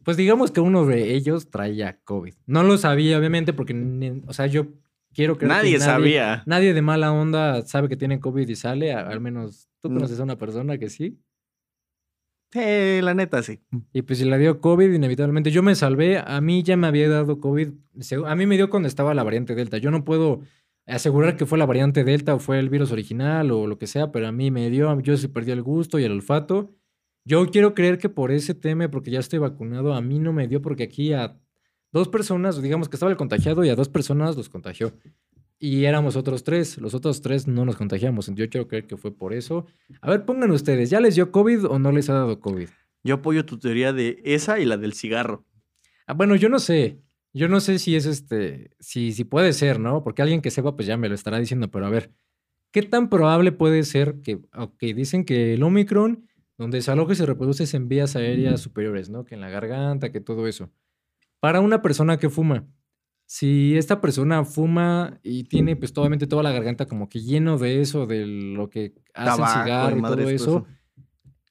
Pues 0.04 0.16
digamos 0.18 0.52
que 0.52 0.62
uno 0.62 0.86
de 0.86 1.14
ellos 1.16 1.50
traía 1.50 2.00
COVID. 2.06 2.34
No 2.48 2.64
lo 2.64 2.78
sabía, 2.78 3.18
obviamente, 3.20 3.52
porque, 3.54 4.22
o 4.28 4.34
sea, 4.34 4.46
yo 4.48 4.68
quiero 5.14 5.38
creer 5.38 5.52
que 5.52 5.58
Nadie 5.58 5.80
sabía. 5.80 6.44
Nadie 6.46 6.74
de 6.74 6.82
mala 6.82 7.12
onda 7.12 7.62
sabe 7.64 7.90
que 7.90 7.98
tiene 7.98 8.20
COVID 8.20 8.48
y 8.48 8.56
sale, 8.56 8.94
al 8.94 9.20
menos 9.20 9.70
tú 9.82 9.90
No. 9.90 9.96
conoces 9.96 10.20
a 10.20 10.24
una 10.24 10.38
persona 10.38 10.78
que 10.78 10.90
sí. 10.90 11.20
Eh, 12.56 13.02
la 13.04 13.14
neta, 13.14 13.44
sí. 13.44 13.60
Y 13.94 14.02
pues 14.02 14.18
si 14.20 14.26
le 14.26 14.38
dio 14.40 14.60
COVID, 14.60 14.92
inevitablemente. 14.92 15.52
Yo 15.52 15.62
me 15.62 15.76
salvé, 15.76 16.18
a 16.18 16.42
mí 16.42 16.64
ya 16.64 16.78
me 16.78 16.88
había 16.88 17.08
dado 17.08 17.40
COVID. 17.40 17.70
A 18.26 18.36
mí 18.36 18.46
me 18.48 18.56
dio 18.58 18.70
cuando 18.72 18.88
estaba 18.88 19.14
la 19.14 19.24
variante 19.24 19.54
Delta. 19.54 19.78
Yo 19.78 19.92
no 19.92 20.04
puedo 20.04 20.42
asegurar 20.88 21.38
que 21.38 21.46
fue 21.46 21.60
la 21.60 21.68
variante 21.68 22.04
Delta 22.04 22.34
o 22.34 22.40
fue 22.40 22.58
el 22.58 22.70
virus 22.70 22.92
original 22.92 23.52
o 23.52 23.68
lo 23.68 23.78
que 23.78 23.86
sea, 23.86 24.12
pero 24.12 24.28
a 24.28 24.32
mí 24.32 24.50
me 24.50 24.72
dio, 24.72 25.00
yo 25.02 25.16
sí 25.18 25.28
perdí 25.28 25.52
el 25.52 25.62
gusto 25.62 26.00
y 26.00 26.04
el 26.06 26.12
olfato. 26.14 26.74
Yo 27.24 27.46
quiero 27.52 27.76
creer 27.76 28.00
que 28.00 28.10
por 28.10 28.32
ese 28.32 28.56
tema, 28.56 28.90
porque 28.90 29.12
ya 29.12 29.20
estoy 29.20 29.38
vacunado, 29.38 29.94
a 29.94 30.02
mí 30.02 30.18
no 30.18 30.34
me 30.34 30.48
dio 30.48 30.64
porque 30.64 30.84
aquí 30.84 31.14
a 31.14 31.38
dos 31.92 32.08
personas, 32.08 32.62
digamos 32.62 32.90
que 32.90 32.96
estaba 32.96 33.12
el 33.12 33.18
contagiado 33.18 33.64
y 33.64 33.70
a 33.70 33.76
dos 33.76 33.90
personas 33.90 34.36
los 34.36 34.50
contagió. 34.50 34.94
Y 35.60 35.86
éramos 35.86 36.16
otros 36.16 36.44
tres. 36.44 36.78
Los 36.78 36.94
otros 36.94 37.22
tres 37.22 37.48
no 37.48 37.66
nos 37.66 37.76
contagiamos. 37.76 38.28
Yo 38.34 38.50
quiero 38.50 38.68
creer 38.68 38.88
que 38.88 38.96
fue 38.96 39.16
por 39.16 39.34
eso. 39.34 39.66
A 40.02 40.10
ver, 40.10 40.26
pongan 40.26 40.52
ustedes, 40.52 40.90
¿ya 40.90 41.02
les 41.02 41.16
dio 41.16 41.32
COVID 41.32 41.66
o 41.66 41.80
no 41.80 41.92
les 41.92 42.10
ha 42.10 42.14
dado 42.14 42.40
COVID? 42.40 42.70
Yo 43.04 43.16
apoyo 43.16 43.46
tu 43.46 43.60
teoría 43.60 43.92
de 43.92 44.22
esa 44.24 44.60
y 44.60 44.66
la 44.66 44.78
del 44.78 44.94
cigarro. 44.94 45.46
Ah, 46.08 46.14
bueno, 46.14 46.36
yo 46.36 46.50
no 46.50 46.60
sé. 46.60 47.02
Yo 47.34 47.48
no 47.48 47.60
sé 47.60 47.78
si 47.78 47.96
es 47.96 48.06
este, 48.06 48.72
si, 48.80 49.12
si 49.12 49.24
puede 49.24 49.54
ser, 49.54 49.80
¿no? 49.80 50.04
Porque 50.04 50.22
alguien 50.22 50.42
que 50.42 50.50
sepa, 50.50 50.76
pues 50.76 50.88
ya 50.88 50.98
me 50.98 51.10
lo 51.10 51.16
estará 51.16 51.38
diciendo, 51.38 51.70
pero 51.70 51.86
a 51.86 51.90
ver, 51.90 52.12
¿qué 52.72 52.82
tan 52.82 53.10
probable 53.10 53.52
puede 53.52 53.84
ser 53.84 54.22
que, 54.22 54.42
ok, 54.56 54.80
dicen 54.96 55.26
que 55.26 55.54
el 55.54 55.62
Omicron, 55.62 56.28
donde 56.58 56.82
se 56.82 56.92
aloja 56.92 57.14
y 57.14 57.16
se 57.16 57.26
reproduce 57.28 57.64
es 57.64 57.74
en 57.76 57.88
vías 57.88 58.16
aéreas 58.16 58.62
superiores, 58.62 59.10
¿no? 59.10 59.26
Que 59.26 59.36
en 59.36 59.42
la 59.42 59.50
garganta, 59.50 60.12
que 60.12 60.20
todo 60.22 60.48
eso. 60.48 60.72
Para 61.40 61.62
una 61.62 61.82
persona 61.82 62.18
que 62.18 62.30
fuma, 62.30 62.68
si 63.26 63.78
esta 63.78 64.02
persona 64.02 64.44
fuma 64.44 65.20
y 65.24 65.44
tiene 65.44 65.76
pues 65.76 65.94
obviamente 65.96 66.26
toda 66.26 66.42
la 66.44 66.52
garganta 66.52 66.88
como 66.88 67.10
que 67.10 67.20
lleno 67.20 67.58
de 67.58 67.82
eso, 67.82 68.08
de 68.08 68.26
lo 68.26 68.70
que 68.70 68.96
hace 69.14 69.42
el 69.42 69.48
cigarro 69.48 69.98
y 69.98 70.02
todo 70.02 70.30
eso, 70.30 70.66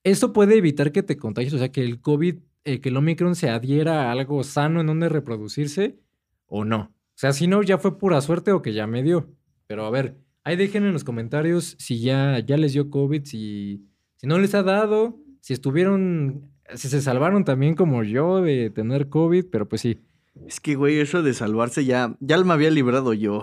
esto 0.03 0.33
puede 0.33 0.57
evitar 0.57 0.93
que 0.93 1.03
te 1.03 1.17
contagies, 1.17 1.55
o 1.55 1.59
sea, 1.59 1.71
que 1.71 1.85
el 1.85 2.01
COVID, 2.01 2.37
eh, 2.65 2.81
que 2.81 2.89
el 2.89 2.97
Omicron 2.97 3.35
se 3.35 3.49
adhiera 3.49 4.09
a 4.09 4.13
algo 4.13 4.43
sano 4.43 4.81
en 4.81 4.87
donde 4.87 5.09
reproducirse 5.09 6.01
o 6.47 6.65
no. 6.65 6.81
O 6.81 7.21
sea, 7.21 7.33
si 7.33 7.47
no, 7.47 7.63
ya 7.63 7.79
fue 7.79 7.99
pura 7.99 8.21
suerte 8.21 8.53
o 8.53 8.63
que 8.63 8.73
ya 8.73 8.87
me 8.87 9.03
dio. 9.03 9.31
Pero 9.67 9.87
a 9.87 9.91
ver, 9.91 10.19
ahí 10.45 10.57
dejen 10.57 10.85
en 10.85 10.93
los 10.93 11.05
comentarios 11.05 11.77
si 11.79 12.01
ya, 12.01 12.39
ya 12.41 12.57
les 12.57 12.73
dio 12.73 12.91
COVID, 12.91 13.25
si, 13.25 13.87
si 14.17 14.27
no 14.27 14.39
les 14.39 14.55
ha 14.55 14.63
dado, 14.63 15.21
si 15.41 15.53
estuvieron, 15.53 16.51
si 16.75 16.89
se 16.89 17.01
salvaron 17.01 17.45
también 17.45 17.75
como 17.75 18.03
yo 18.05 18.41
de 18.43 18.71
tener 18.71 19.09
COVID, 19.09 19.47
pero 19.51 19.69
pues 19.69 19.83
sí. 19.83 20.01
Es 20.47 20.61
que, 20.61 20.75
güey, 20.77 21.01
eso 21.01 21.23
de 21.23 21.35
salvarse 21.35 21.85
ya, 21.85 22.17
ya 22.21 22.43
me 22.45 22.53
había 22.53 22.71
librado 22.71 23.13
yo. 23.15 23.43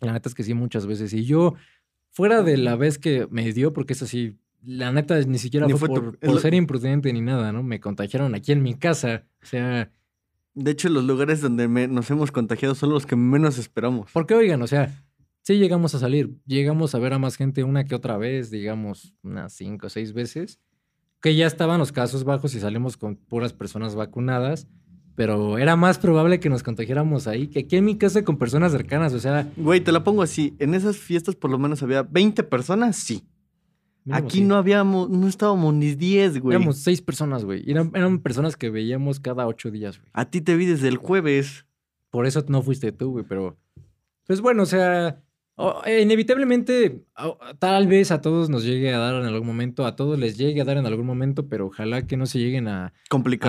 La 0.00 0.12
neta 0.12 0.28
es 0.28 0.34
que 0.34 0.42
sí, 0.42 0.54
muchas 0.54 0.86
veces. 0.86 1.12
Y 1.12 1.24
yo, 1.24 1.54
fuera 2.10 2.42
de 2.42 2.56
la 2.56 2.76
vez 2.76 2.98
que 2.98 3.26
me 3.30 3.52
dio, 3.52 3.72
porque 3.72 3.92
eso 3.92 4.06
sí, 4.06 4.36
la 4.62 4.90
neta 4.92 5.18
ni 5.20 5.38
siquiera 5.38 5.66
Ni 5.66 5.74
fue, 5.74 5.88
fue 5.88 6.00
por, 6.00 6.14
es 6.14 6.26
por 6.26 6.34
lo- 6.34 6.40
ser 6.40 6.54
imprudente 6.54 7.12
ni 7.12 7.20
nada, 7.20 7.52
¿no? 7.52 7.62
Me 7.62 7.80
contagiaron 7.80 8.34
aquí 8.34 8.52
en 8.52 8.62
mi 8.62 8.74
casa. 8.74 9.24
O 9.42 9.46
sea, 9.46 9.90
De 10.54 10.70
hecho, 10.70 10.88
los 10.88 11.04
lugares 11.04 11.40
donde 11.40 11.68
me- 11.68 11.88
nos 11.88 12.10
hemos 12.10 12.30
contagiado 12.32 12.74
son 12.74 12.90
los 12.90 13.06
que 13.06 13.16
menos 13.16 13.58
esperamos. 13.58 14.10
porque 14.12 14.34
oigan, 14.34 14.60
o 14.62 14.66
sea, 14.66 14.92
sí 15.42 15.58
llegamos 15.58 15.94
a 15.94 15.98
salir, 15.98 16.34
llegamos 16.46 16.94
a 16.94 16.98
ver 16.98 17.12
a 17.12 17.18
más 17.18 17.36
gente 17.36 17.62
una 17.64 17.84
que 17.84 17.94
otra 17.94 18.16
vez, 18.16 18.50
digamos, 18.50 19.14
unas 19.22 19.52
cinco 19.52 19.86
o 19.86 19.90
seis 19.90 20.12
veces, 20.12 20.58
que 21.24 21.34
ya 21.34 21.46
estaban 21.46 21.78
los 21.78 21.90
casos 21.90 22.22
bajos 22.22 22.54
y 22.54 22.60
salimos 22.60 22.98
con 22.98 23.16
puras 23.16 23.54
personas 23.54 23.94
vacunadas. 23.94 24.68
Pero 25.14 25.56
era 25.56 25.74
más 25.74 25.96
probable 25.96 26.38
que 26.38 26.50
nos 26.50 26.62
contagiáramos 26.62 27.26
ahí 27.26 27.46
que 27.46 27.60
aquí 27.60 27.76
en 27.76 27.86
mi 27.86 27.96
casa 27.96 28.22
con 28.24 28.36
personas 28.36 28.72
cercanas. 28.72 29.14
O 29.14 29.18
sea, 29.18 29.50
Güey, 29.56 29.80
te 29.80 29.90
la 29.90 30.04
pongo 30.04 30.20
así. 30.20 30.54
En 30.58 30.74
esas 30.74 30.98
fiestas 30.98 31.34
por 31.34 31.50
lo 31.50 31.58
menos 31.58 31.82
había 31.82 32.02
20 32.02 32.42
personas, 32.42 32.96
sí. 32.96 33.26
mínimo 34.04 34.26
Aquí 34.26 34.38
sí. 34.40 34.44
no 34.44 34.56
habíamos, 34.56 35.08
no 35.08 35.26
estábamos 35.26 35.72
ni 35.72 35.94
10, 35.94 36.40
güey. 36.40 36.56
Éramos 36.56 36.80
seis 36.80 37.00
personas, 37.00 37.46
güey. 37.46 37.64
Eran, 37.70 37.90
eran 37.94 38.18
personas 38.18 38.54
que 38.58 38.68
veíamos 38.68 39.18
cada 39.18 39.46
ocho 39.46 39.70
días, 39.70 39.98
güey. 39.98 40.10
A 40.12 40.26
ti 40.26 40.42
te 40.42 40.56
vi 40.56 40.66
desde 40.66 40.88
el 40.88 40.98
jueves. 40.98 41.64
Por 42.10 42.26
eso 42.26 42.44
no 42.48 42.60
fuiste 42.60 42.92
tú, 42.92 43.12
güey, 43.12 43.24
pero... 43.26 43.56
Pues 44.26 44.42
bueno, 44.42 44.64
o 44.64 44.66
sea, 44.66 45.23
eh, 45.86 46.00
inevitablemente, 46.02 47.04
tal 47.58 47.86
vez 47.86 48.10
a 48.10 48.20
todos 48.20 48.50
nos 48.50 48.64
llegue 48.64 48.92
a 48.92 48.98
dar 48.98 49.14
en 49.14 49.26
algún 49.26 49.46
momento, 49.46 49.86
a 49.86 49.94
todos 49.96 50.18
les 50.18 50.36
llegue 50.36 50.60
a 50.60 50.64
dar 50.64 50.76
en 50.78 50.86
algún 50.86 51.06
momento, 51.06 51.48
pero 51.48 51.66
ojalá 51.66 52.06
que 52.06 52.16
no 52.16 52.26
se 52.26 52.38
lleguen 52.40 52.66
a, 52.68 52.92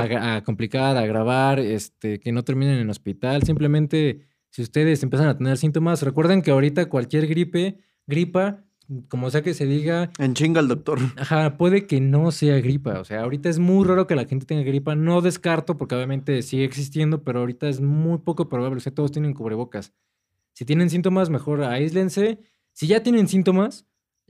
gra- 0.10 0.38
a 0.38 0.44
complicar, 0.44 0.98
a 0.98 1.06
grabar, 1.06 1.60
este, 1.60 2.20
que 2.20 2.32
no 2.32 2.44
terminen 2.44 2.78
en 2.78 2.89
hospital. 2.89 3.44
Simplemente, 3.44 4.22
si 4.52 4.62
ustedes 4.62 5.02
empiezan 5.04 5.28
a 5.30 5.38
tener 5.38 5.58
síntomas, 5.58 6.02
recuerden 6.04 6.41
que 6.41 6.52
ahorita 6.52 6.86
cualquier 6.89 7.28
gripe, 7.28 7.80
gripa, 8.06 8.63
como 9.10 9.32
sea 9.32 9.41
que 9.41 9.56
se 9.56 9.65
diga, 9.65 10.12
En 10.20 10.36
chinga 10.36 10.60
al 10.60 10.68
doctor. 10.68 11.00
Ajá, 11.18 11.58
puede 11.58 11.88
que 11.88 12.00
no 12.02 12.30
sea 12.32 12.60
gripa. 12.60 13.00
O 13.00 13.04
sea, 13.04 13.22
ahorita 13.24 13.50
es 13.50 13.58
muy 13.58 13.84
raro 13.84 14.06
que 14.06 14.15
la 14.15 14.26
gente 14.26 14.46
tenga 14.46 14.62
gripa. 14.62 14.94
No 14.96 15.22
descarto, 15.22 15.76
porque 15.76 15.96
obviamente 15.96 16.44
sigue 16.44 16.65
existiendo, 16.65 17.24
pero 17.24 17.39
ahorita 17.39 17.68
es 17.68 17.82
muy 17.82 18.20
poco 18.20 18.48
probable. 18.48 18.78
O 18.78 18.80
sea, 18.80 18.94
todos 18.94 19.12
tienen 19.12 19.34
cubrebocas. 19.34 19.91
Si 20.56 20.63
tienen 20.63 20.89
síntomas, 20.89 21.30
mejor 21.30 21.62
aíslense. 21.63 22.39
Si 22.72 22.88
ya 22.88 23.04
tienen 23.04 23.28
síntomas, 23.28 23.86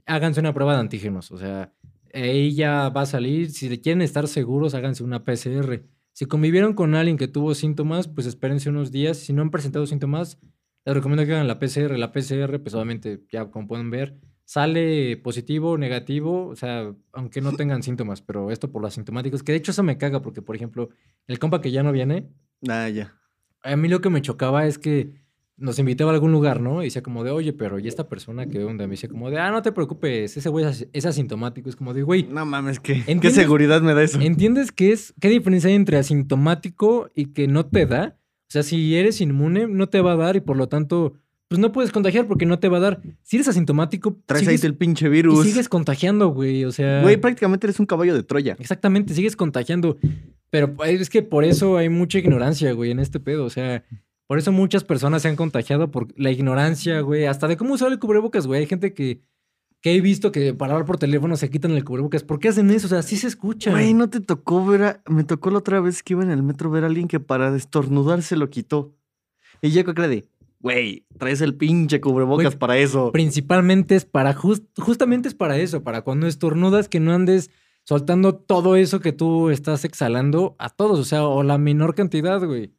háganse 0.06 0.40
una 0.40 0.52
prueba 0.52 0.74
de 0.74 0.80
antígenos. 0.80 1.30
O 1.30 1.38
sea, 1.38 1.72
ahí 2.12 2.52
ya 2.54 2.88
va 2.88 3.02
a 3.02 3.06
salir. 3.06 3.50
Si 3.52 3.68
quieren 3.78 4.02
estar 4.02 4.26
seguros, 4.26 4.74
háganse 4.74 5.04
una 5.04 5.24
PCR. 5.24 5.84
Si 6.12 6.26
convivieron 6.26 6.74
con 6.74 6.94
alguien 6.96 7.16
que 7.16 7.28
tuvo 7.28 7.54
síntomas, 7.54 8.08
pues 8.08 8.26
espérense 8.26 8.68
unos 8.70 8.90
días. 8.90 9.18
Si 9.18 9.32
no 9.32 9.42
han 9.42 9.50
presentado 9.52 9.86
síntomas, 9.86 10.38
les 10.84 10.94
recomiendo 10.96 11.24
que 11.24 11.32
hagan 11.32 11.46
la 11.46 11.60
PCR. 11.60 11.96
La 11.96 12.10
PCR, 12.12 12.58
pues 12.60 12.74
obviamente, 12.74 13.22
ya 13.30 13.48
como 13.50 13.68
pueden 13.68 13.90
ver, 13.90 14.18
sale 14.44 15.16
positivo 15.18 15.72
o 15.72 15.78
negativo, 15.78 16.48
o 16.48 16.56
sea, 16.56 16.92
aunque 17.12 17.40
no 17.40 17.52
tengan 17.52 17.82
síntomas, 17.84 18.20
pero 18.20 18.50
esto 18.50 18.72
por 18.72 18.82
los 18.82 18.94
asintomáticos, 18.94 19.42
que 19.44 19.52
de 19.52 19.58
hecho 19.58 19.70
eso 19.72 19.82
me 19.84 19.96
caga 19.98 20.22
porque, 20.22 20.42
por 20.42 20.56
ejemplo, 20.56 20.88
el 21.28 21.38
compa 21.38 21.60
que 21.60 21.70
ya 21.72 21.82
no 21.82 21.92
viene, 21.92 22.28
Ah, 22.68 22.88
ya. 22.88 23.12
a 23.62 23.76
mí 23.76 23.88
lo 23.88 24.00
que 24.00 24.08
me 24.10 24.22
chocaba 24.22 24.64
es 24.66 24.78
que 24.78 25.25
nos 25.58 25.78
invitaba 25.78 26.10
a 26.10 26.14
algún 26.14 26.32
lugar, 26.32 26.60
¿no? 26.60 26.82
Y 26.82 26.86
decía 26.86 27.02
como 27.02 27.24
de, 27.24 27.30
oye, 27.30 27.52
pero 27.52 27.78
¿y 27.78 27.88
esta 27.88 28.08
persona 28.08 28.46
que 28.46 28.62
onda? 28.62 28.86
Me 28.86 28.92
dice 28.92 29.08
como 29.08 29.30
de, 29.30 29.38
ah, 29.38 29.50
no 29.50 29.62
te 29.62 29.72
preocupes, 29.72 30.36
ese 30.36 30.48
güey 30.50 30.66
es 30.66 30.86
es 30.92 31.06
asintomático. 31.06 31.68
Es 31.70 31.76
como 31.76 31.94
de, 31.94 32.02
güey, 32.02 32.24
No 32.24 32.44
mames, 32.44 32.78
¿qué, 32.80 33.02
¿qué 33.20 33.30
seguridad 33.30 33.80
me 33.80 33.94
da 33.94 34.02
eso? 34.02 34.20
¿entiendes 34.20 34.70
qué 34.72 34.92
es, 34.92 35.14
qué 35.20 35.28
diferencia 35.28 35.68
hay 35.68 35.76
entre 35.76 35.96
asintomático 35.96 37.10
y 37.14 37.26
que 37.32 37.48
no 37.48 37.66
te 37.66 37.86
da? 37.86 38.16
O 38.48 38.50
sea, 38.50 38.62
si 38.62 38.94
eres 38.96 39.20
inmune, 39.20 39.66
no 39.66 39.88
te 39.88 40.00
va 40.00 40.12
a 40.12 40.16
dar 40.16 40.36
y 40.36 40.40
por 40.40 40.56
lo 40.56 40.68
tanto, 40.68 41.14
pues 41.48 41.58
no 41.58 41.72
puedes 41.72 41.90
contagiar 41.90 42.26
porque 42.26 42.46
no 42.46 42.58
te 42.58 42.68
va 42.68 42.76
a 42.76 42.80
dar. 42.80 43.00
Si 43.22 43.36
eres 43.36 43.48
asintomático, 43.48 44.16
Traes 44.26 44.46
ahí 44.46 44.58
el 44.62 44.74
pinche 44.76 45.06
y 45.06 45.10
virus. 45.10 45.44
sigues 45.44 45.68
contagiando, 45.68 46.28
güey. 46.28 46.64
O 46.64 46.70
sea, 46.72 47.02
Güey, 47.02 47.16
prácticamente 47.16 47.66
eres 47.66 47.80
un 47.80 47.86
caballo 47.86 48.14
de 48.14 48.22
Troya. 48.22 48.56
exactamente, 48.60 49.14
sigues 49.14 49.36
contagiando. 49.36 49.96
Pero 50.50 50.74
pues, 50.74 51.00
es 51.00 51.10
que 51.10 51.22
por 51.22 51.44
eso 51.44 51.76
hay 51.76 51.88
mucha 51.88 52.18
ignorancia, 52.18 52.72
güey, 52.72 52.90
en 52.92 53.00
este 53.00 53.18
pedo. 53.20 53.44
O 53.44 53.50
sea, 53.50 53.84
por 54.26 54.38
eso 54.38 54.52
muchas 54.52 54.84
personas 54.84 55.22
se 55.22 55.28
han 55.28 55.36
contagiado 55.36 55.90
por 55.90 56.08
la 56.18 56.30
ignorancia, 56.30 57.00
güey. 57.00 57.26
Hasta 57.26 57.48
de 57.48 57.56
cómo 57.56 57.74
usar 57.74 57.92
el 57.92 57.98
cubrebocas, 57.98 58.46
güey. 58.46 58.60
Hay 58.60 58.66
gente 58.66 58.92
que, 58.94 59.22
que 59.80 59.94
he 59.94 60.00
visto 60.00 60.32
que 60.32 60.52
para 60.54 60.72
hablar 60.72 60.86
por 60.86 60.98
teléfono 60.98 61.36
se 61.36 61.48
quitan 61.50 61.70
el 61.72 61.84
cubrebocas. 61.84 62.24
¿Por 62.24 62.38
qué 62.40 62.48
hacen 62.48 62.70
eso? 62.70 62.86
O 62.86 62.90
sea, 62.90 63.02
sí 63.02 63.16
se 63.16 63.28
escucha. 63.28 63.70
Güey, 63.70 63.94
no 63.94 64.10
te 64.10 64.20
tocó 64.20 64.64
ver 64.66 64.82
a... 64.82 65.02
Me 65.08 65.24
tocó 65.24 65.50
la 65.50 65.58
otra 65.58 65.80
vez 65.80 66.02
que 66.02 66.14
iba 66.14 66.22
en 66.22 66.30
el 66.30 66.42
metro 66.42 66.70
ver 66.70 66.84
a 66.84 66.88
alguien 66.88 67.08
que 67.08 67.20
para 67.20 67.50
destornudar 67.52 68.22
se 68.22 68.36
lo 68.36 68.50
quitó. 68.50 68.94
Y 69.62 69.70
yo 69.70 69.84
creo 69.84 70.08
de, 70.08 70.28
güey, 70.60 71.06
traes 71.18 71.40
el 71.40 71.54
pinche 71.54 72.00
cubrebocas 72.00 72.46
Güey, 72.46 72.58
para 72.58 72.76
eso. 72.78 73.12
Principalmente 73.12 73.94
es 73.96 74.04
para, 74.04 74.34
jus- 74.34 74.64
justamente 74.76 75.28
es 75.28 75.34
para 75.34 75.56
eso, 75.56 75.82
para 75.82 76.02
cuando 76.02 76.26
estornudas 76.26 76.88
que 76.88 77.00
no 77.00 77.12
andes 77.12 77.50
soltando 77.84 78.34
todo 78.34 78.74
eso 78.76 78.98
que 79.00 79.12
tú 79.12 79.48
estás 79.50 79.84
exhalando 79.84 80.56
a 80.58 80.68
todos, 80.70 80.98
o 80.98 81.04
sea, 81.04 81.24
o 81.24 81.44
la 81.44 81.56
menor 81.56 81.94
cantidad, 81.94 82.44
güey. 82.44 82.72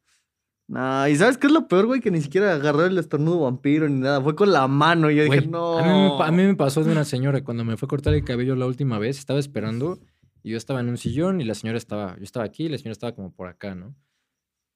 No, 0.70 1.08
y 1.08 1.16
¿sabes 1.16 1.38
qué 1.38 1.48
es 1.48 1.54
lo 1.54 1.68
peor, 1.70 1.86
güey? 1.86 2.02
Que 2.02 2.12
ni 2.12 2.20
siquiera 2.22 2.54
agarró 2.54 2.86
el 2.86 2.98
estornudo 2.98 3.40
vampiro 3.42 3.88
ni 3.88 4.02
nada. 4.02 4.22
Fue 4.22 4.36
con 4.36 4.52
la 4.52 4.68
mano. 4.68 5.10
Y 5.10 5.16
yo 5.16 5.24
dije, 5.24 5.48
no. 5.48 5.78
A 5.78 5.84
mí, 5.84 5.88
me, 6.12 6.18
pa- 6.18 6.28
a 6.28 6.32
mí 6.32 6.44
me 6.44 6.56
pasó 6.56 6.84
de 6.84 6.92
una 6.92 7.06
señora 7.06 7.42
cuando 7.44 7.64
me 7.64 7.78
fue 7.78 7.86
a 7.86 7.90
cortar 7.90 8.14
el 8.14 8.26
cabello 8.26 8.56
la 8.56 8.66
última 8.66 9.00
vez, 9.00 9.18
estaba 9.18 9.40
esperando 9.40 9.98
y 10.44 10.52
yo 10.52 10.58
estaba 10.58 10.82
en 10.82 10.90
un 10.90 10.98
sillón 10.98 11.40
y 11.40 11.46
la 11.46 11.54
señora 11.56 11.78
estaba, 11.78 12.18
yo 12.18 12.24
estaba 12.24 12.46
aquí 12.46 12.66
y 12.66 12.70
la 12.70 12.78
señora 12.78 12.92
estaba 12.92 13.16
como 13.16 13.32
por 13.34 13.48
acá, 13.48 13.76
¿no? 13.76 13.96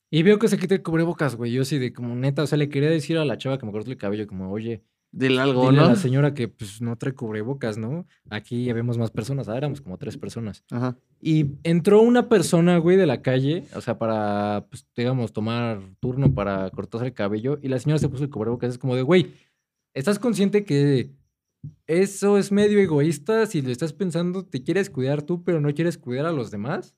Y 0.09 0.23
veo 0.23 0.39
que 0.39 0.47
se 0.47 0.57
quita 0.57 0.75
el 0.75 0.81
cubrebocas, 0.81 1.35
güey. 1.35 1.51
Yo 1.51 1.61
así 1.63 1.77
de 1.77 1.91
como 1.93 2.15
neta, 2.15 2.43
o 2.43 2.47
sea, 2.47 2.57
le 2.57 2.69
quería 2.69 2.89
decir 2.89 3.17
a 3.17 3.25
la 3.25 3.37
chava 3.37 3.57
que 3.57 3.65
me 3.65 3.71
cortó 3.73 3.91
el 3.91 3.97
cabello, 3.97 4.27
como, 4.27 4.49
oye, 4.51 4.83
Dile 5.13 5.41
algo, 5.41 5.69
dile 5.69 5.81
a 5.81 5.83
¿no? 5.83 5.89
la 5.89 5.95
señora 5.97 6.33
que 6.33 6.47
pues 6.47 6.81
no 6.81 6.95
trae 6.97 7.13
cubrebocas, 7.13 7.77
¿no? 7.77 8.05
Aquí 8.29 8.63
ya 8.63 8.73
vemos 8.73 8.97
más 8.97 9.11
personas, 9.11 9.47
ahora 9.47 9.57
éramos 9.57 9.81
como 9.81 9.97
tres 9.97 10.17
personas. 10.17 10.63
Ajá. 10.71 10.97
Y 11.19 11.57
entró 11.63 12.01
una 12.01 12.29
persona, 12.29 12.77
güey, 12.77 12.95
de 12.95 13.05
la 13.05 13.21
calle, 13.21 13.65
o 13.75 13.81
sea, 13.81 13.97
para, 13.97 14.67
pues, 14.69 14.87
digamos, 14.95 15.33
tomar 15.33 15.81
turno 15.99 16.33
para 16.33 16.69
cortarse 16.69 17.07
el 17.07 17.13
cabello. 17.13 17.59
Y 17.61 17.67
la 17.67 17.79
señora 17.79 17.99
se 17.99 18.07
puso 18.07 18.23
el 18.23 18.29
cubrebocas. 18.29 18.71
Es 18.71 18.77
como 18.77 18.95
de, 18.95 19.01
güey, 19.01 19.33
¿estás 19.93 20.17
consciente 20.17 20.63
que 20.63 21.11
eso 21.87 22.37
es 22.37 22.53
medio 22.53 22.79
egoísta? 22.79 23.45
Si 23.47 23.61
lo 23.61 23.69
estás 23.69 23.91
pensando, 23.91 24.45
te 24.45 24.63
quieres 24.63 24.89
cuidar 24.89 25.23
tú, 25.23 25.43
pero 25.43 25.59
no 25.59 25.73
quieres 25.73 25.97
cuidar 25.97 26.25
a 26.25 26.31
los 26.31 26.51
demás. 26.51 26.95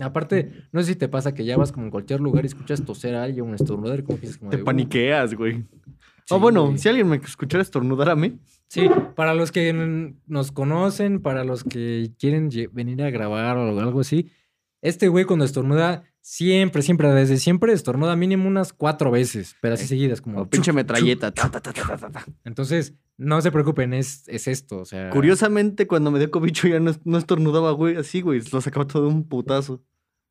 Aparte, 0.00 0.66
no 0.72 0.80
sé 0.80 0.88
si 0.88 0.96
te 0.96 1.08
pasa 1.08 1.34
que 1.34 1.44
ya 1.44 1.56
vas 1.56 1.70
como 1.70 1.86
en 1.86 1.90
cualquier 1.90 2.20
lugar 2.20 2.44
y 2.44 2.48
escuchas 2.48 2.84
toser 2.84 3.14
a 3.14 3.22
alguien, 3.22 3.44
un 3.44 3.54
estornudar, 3.54 4.02
como 4.02 4.18
que 4.18 4.22
dices 4.26 4.38
como 4.38 4.50
Te 4.50 4.56
de, 4.56 4.64
paniqueas, 4.64 5.34
güey. 5.34 5.64
Sí, 6.26 6.34
o 6.34 6.40
bueno, 6.40 6.66
güey. 6.66 6.78
si 6.78 6.88
alguien 6.88 7.08
me 7.08 7.16
escuchara 7.16 7.62
estornudar 7.62 8.10
a 8.10 8.16
mí. 8.16 8.38
Sí, 8.68 8.88
para 9.16 9.34
los 9.34 9.52
que 9.52 10.14
nos 10.26 10.50
conocen, 10.50 11.20
para 11.20 11.44
los 11.44 11.62
que 11.62 12.12
quieren 12.18 12.48
venir 12.72 13.02
a 13.02 13.10
grabar 13.10 13.58
o 13.58 13.78
algo 13.78 14.00
así, 14.00 14.30
este 14.80 15.08
güey 15.08 15.26
cuando 15.26 15.44
estornuda, 15.44 16.04
siempre, 16.22 16.82
siempre, 16.82 17.08
desde 17.12 17.36
siempre 17.36 17.72
estornuda 17.72 18.16
mínimo 18.16 18.48
unas 18.48 18.72
cuatro 18.72 19.10
veces, 19.10 19.56
pero 19.60 19.74
así 19.74 19.86
seguidas, 19.86 20.20
como... 20.20 20.40
O 20.40 20.48
pinche 20.48 20.72
metralleta. 20.72 21.32
ta, 21.32 21.50
ta, 21.50 21.60
ta. 21.60 21.72
Entonces, 22.44 22.94
no 23.18 23.40
se 23.42 23.52
preocupen, 23.52 23.92
es, 23.92 24.26
es 24.26 24.48
esto, 24.48 24.78
o 24.78 24.84
sea... 24.84 25.10
Curiosamente, 25.10 25.86
cuando 25.86 26.10
me 26.10 26.18
dio 26.18 26.30
cobicho 26.30 26.66
ya 26.66 26.80
no, 26.80 26.92
no 27.04 27.18
estornudaba, 27.18 27.72
güey, 27.72 27.96
así, 27.96 28.22
güey. 28.22 28.40
Lo 28.50 28.60
sacaba 28.60 28.86
todo 28.86 29.02
de 29.02 29.08
un 29.08 29.28
putazo. 29.28 29.84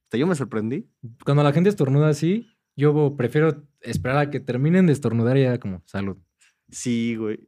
Hasta 0.05 0.17
yo 0.17 0.27
me 0.27 0.35
sorprendí. 0.35 0.89
Cuando 1.23 1.43
la 1.43 1.53
gente 1.53 1.69
estornuda 1.69 2.09
así, 2.09 2.47
yo 2.81 3.15
prefiero 3.15 3.63
esperar 3.81 4.17
a 4.17 4.29
que 4.29 4.39
terminen 4.39 4.87
de 4.87 4.93
estornudar 4.93 5.37
y 5.37 5.43
ya 5.43 5.59
como, 5.59 5.81
salud. 5.85 6.17
Sí, 6.69 7.15
güey. 7.15 7.39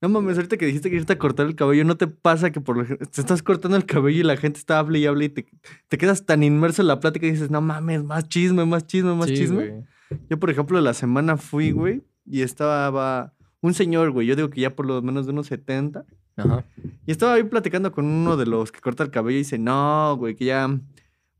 No 0.00 0.08
mames, 0.08 0.36
ahorita 0.36 0.56
que 0.56 0.66
dijiste 0.66 0.90
que 0.90 0.96
irte 0.96 1.12
a 1.14 1.18
cortar 1.18 1.46
el 1.46 1.56
cabello, 1.56 1.84
¿no 1.84 1.96
te 1.96 2.06
pasa 2.06 2.52
que 2.52 2.60
por 2.60 2.76
lo 2.76 2.96
te 2.96 3.20
estás 3.20 3.42
cortando 3.42 3.76
el 3.76 3.84
cabello 3.84 4.20
y 4.20 4.22
la 4.22 4.36
gente 4.36 4.60
está 4.60 4.78
hable 4.78 5.00
y 5.00 5.06
hable 5.06 5.24
y 5.24 5.28
te, 5.28 5.46
te 5.88 5.98
quedas 5.98 6.24
tan 6.24 6.44
inmerso 6.44 6.82
en 6.82 6.88
la 6.88 7.00
plática 7.00 7.26
y 7.26 7.32
dices, 7.32 7.50
no 7.50 7.60
mames, 7.60 8.04
más 8.04 8.28
chisme, 8.28 8.64
más 8.64 8.86
chisme, 8.86 9.14
más 9.14 9.26
Sí, 9.28 9.34
chisme? 9.34 9.56
güey. 9.56 9.84
Yo, 10.30 10.38
por 10.38 10.50
ejemplo, 10.50 10.80
la 10.80 10.94
semana 10.94 11.36
fui, 11.36 11.72
güey, 11.72 12.02
y 12.24 12.42
estaba 12.42 13.34
un 13.60 13.74
señor, 13.74 14.12
güey, 14.12 14.26
yo 14.28 14.36
digo 14.36 14.50
que 14.50 14.60
ya 14.60 14.76
por 14.76 14.86
lo 14.86 15.02
menos 15.02 15.26
de 15.26 15.32
unos 15.32 15.48
70. 15.48 16.04
Ajá. 16.36 16.64
Y 17.04 17.10
estaba 17.10 17.34
ahí 17.34 17.42
platicando 17.42 17.90
con 17.90 18.04
uno 18.06 18.36
de 18.36 18.46
los 18.46 18.70
que 18.70 18.80
corta 18.80 19.02
el 19.02 19.10
cabello 19.10 19.34
y 19.36 19.40
dice, 19.40 19.58
no, 19.58 20.16
güey, 20.16 20.36
que 20.36 20.44
ya 20.44 20.78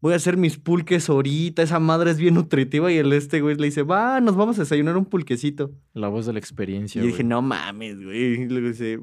voy 0.01 0.13
a 0.13 0.17
hacer 0.17 0.37
mis 0.37 0.59
pulques 0.59 1.09
ahorita, 1.09 1.63
esa 1.63 1.79
madre 1.79 2.11
es 2.11 2.19
bien 2.19 2.35
nutritiva. 2.35 2.91
Y 2.93 2.99
el 2.99 3.13
este, 3.13 3.41
güey, 3.41 3.57
le 3.57 3.67
dice, 3.67 3.83
va, 3.83 4.21
nos 4.21 4.37
vamos 4.37 4.59
a 4.59 4.63
desayunar 4.63 4.97
un 4.97 5.05
pulquecito. 5.07 5.73
La 5.95 6.09
voz 6.09 6.27
de 6.27 6.33
la 6.33 6.39
experiencia. 6.39 7.03
Y 7.03 7.09
dije, 7.09 7.25
no 7.25 7.43
mames, 7.43 8.03
güey. 8.03 8.43
Y 8.43 8.49
luego 8.49 8.69
dice, 8.69 9.01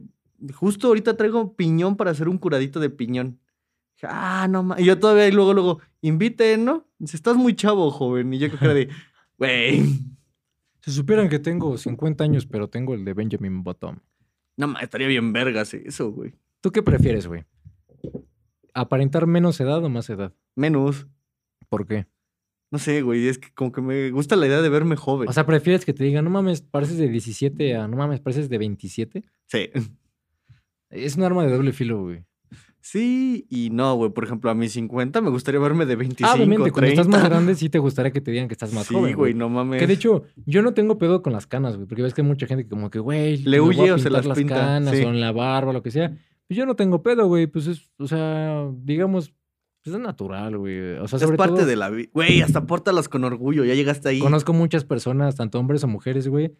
justo 0.53 0.87
ahorita 0.87 1.17
traigo 1.17 1.55
piñón 1.55 1.95
para 1.95 2.11
hacer 2.11 2.29
un 2.29 2.37
curadito 2.37 2.79
de 2.79 2.89
piñón. 2.89 3.39
Dije, 3.95 4.07
ah, 4.09 4.47
no 4.49 4.63
mames. 4.63 4.83
Y 4.83 4.87
yo 4.87 4.99
todavía, 4.99 5.27
y 5.27 5.31
luego, 5.31 5.53
luego, 5.53 5.81
invite, 6.01 6.57
¿no? 6.57 6.87
Dice, 6.97 7.17
estás 7.17 7.35
muy 7.35 7.55
chavo, 7.55 7.89
joven. 7.91 8.33
Y 8.33 8.39
yo 8.39 8.47
creo 8.47 8.59
que 8.59 8.65
era 8.65 8.73
de, 8.73 8.89
güey. 9.37 9.83
Si 10.81 10.91
supieran 10.91 11.29
que 11.29 11.39
tengo 11.39 11.77
50 11.77 12.23
años, 12.23 12.45
pero 12.45 12.69
tengo 12.69 12.93
el 12.93 13.03
de 13.05 13.13
Benjamin 13.13 13.63
Button. 13.63 14.01
No 14.57 14.67
mames, 14.67 14.83
estaría 14.83 15.07
bien 15.07 15.33
vergas 15.33 15.73
eso, 15.73 16.11
güey. 16.11 16.35
¿Tú 16.61 16.71
qué 16.71 16.81
prefieres, 16.81 17.27
güey? 17.27 17.43
¿Aparentar 18.75 19.25
menos 19.25 19.59
edad 19.59 19.83
o 19.83 19.89
más 19.89 20.09
edad? 20.09 20.33
Menos. 20.55 21.07
¿Por 21.69 21.87
qué? 21.87 22.05
No 22.71 22.77
sé, 22.77 23.01
güey, 23.01 23.27
es 23.27 23.39
que 23.39 23.49
como 23.53 23.71
que 23.71 23.81
me 23.81 24.11
gusta 24.11 24.35
la 24.35 24.47
idea 24.47 24.61
de 24.61 24.69
verme 24.69 24.95
joven. 24.97 25.29
O 25.29 25.33
sea, 25.33 25.45
¿prefieres 25.45 25.85
que 25.85 25.93
te 25.93 26.03
digan, 26.03 26.25
no 26.25 26.29
mames, 26.29 26.61
pareces 26.61 26.97
de 26.97 27.07
17 27.07 27.75
a 27.77 27.87
no 27.87 27.95
mames, 27.97 28.19
pareces 28.19 28.49
de 28.49 28.57
27? 28.57 29.23
sí. 29.47 29.69
Es 30.91 31.17
un 31.17 31.23
arma 31.23 31.43
de 31.43 31.51
doble 31.51 31.73
filo, 31.73 32.03
güey. 32.03 32.23
Sí 32.79 33.47
y 33.49 33.71
no, 33.71 33.95
güey. 33.95 34.11
Por 34.11 34.23
ejemplo, 34.23 34.51
a 34.51 34.53
mis 34.53 34.73
50 34.73 35.19
me 35.19 35.29
gustaría 35.31 35.59
verme 35.59 35.85
de 35.85 35.95
25, 35.95 36.29
Ah, 36.29 36.35
obviamente, 36.35 36.71
cuando 36.71 36.89
estás 36.91 37.07
30. 37.07 37.17
más 37.17 37.29
grande 37.29 37.55
sí 37.55 37.69
te 37.69 37.79
gustaría 37.79 38.11
que 38.11 38.21
te 38.21 38.29
digan 38.31 38.47
que 38.47 38.53
estás 38.53 38.71
más 38.71 38.85
sí, 38.85 38.93
joven, 38.93 39.15
güey, 39.15 39.33
no 39.33 39.49
mames. 39.49 39.79
Que 39.79 39.87
de 39.87 39.93
hecho, 39.93 40.23
yo 40.45 40.61
no 40.61 40.73
tengo 40.75 40.97
pedo 40.99 41.21
con 41.23 41.33
las 41.33 41.47
canas, 41.47 41.75
güey, 41.75 41.87
porque 41.87 42.03
ves 42.03 42.13
que 42.13 42.21
hay 42.21 42.27
mucha 42.27 42.45
gente 42.45 42.63
que 42.63 42.69
como 42.69 42.91
que, 42.91 42.99
güey, 42.99 43.37
Le 43.37 43.59
huye 43.59 43.91
o 43.91 43.97
se 43.97 44.05
pintar 44.05 44.25
las 44.25 44.37
pinta, 44.37 44.55
canas 44.55 44.95
sí. 44.95 45.03
o 45.03 45.09
en 45.09 45.19
la 45.19 45.31
barba, 45.31 45.73
lo 45.73 45.81
que 45.81 45.89
sea. 45.91 46.15
Pues 46.47 46.57
yo 46.57 46.65
no 46.65 46.75
tengo 46.75 47.01
pedo, 47.01 47.27
güey, 47.27 47.47
pues 47.47 47.67
es, 47.67 47.89
o 47.97 48.07
sea, 48.07 48.69
digamos, 48.83 49.33
pues 49.83 49.95
es 49.95 50.01
natural, 50.01 50.57
güey. 50.57 50.93
O 50.97 51.07
sea, 51.07 51.17
es 51.17 51.23
sobre 51.23 51.37
parte 51.37 51.55
todo, 51.57 51.65
de 51.65 51.75
la 51.75 51.89
vida. 51.89 52.09
Güey, 52.13 52.41
hasta 52.41 52.65
pórtalas 52.65 53.09
con 53.09 53.23
orgullo. 53.23 53.65
Ya 53.65 53.73
llegaste 53.75 54.09
ahí. 54.09 54.19
conozco 54.19 54.53
muchas 54.53 54.83
personas, 54.85 55.35
tanto 55.35 55.59
hombres 55.59 55.83
o 55.83 55.87
mujeres, 55.87 56.27
güey, 56.27 56.55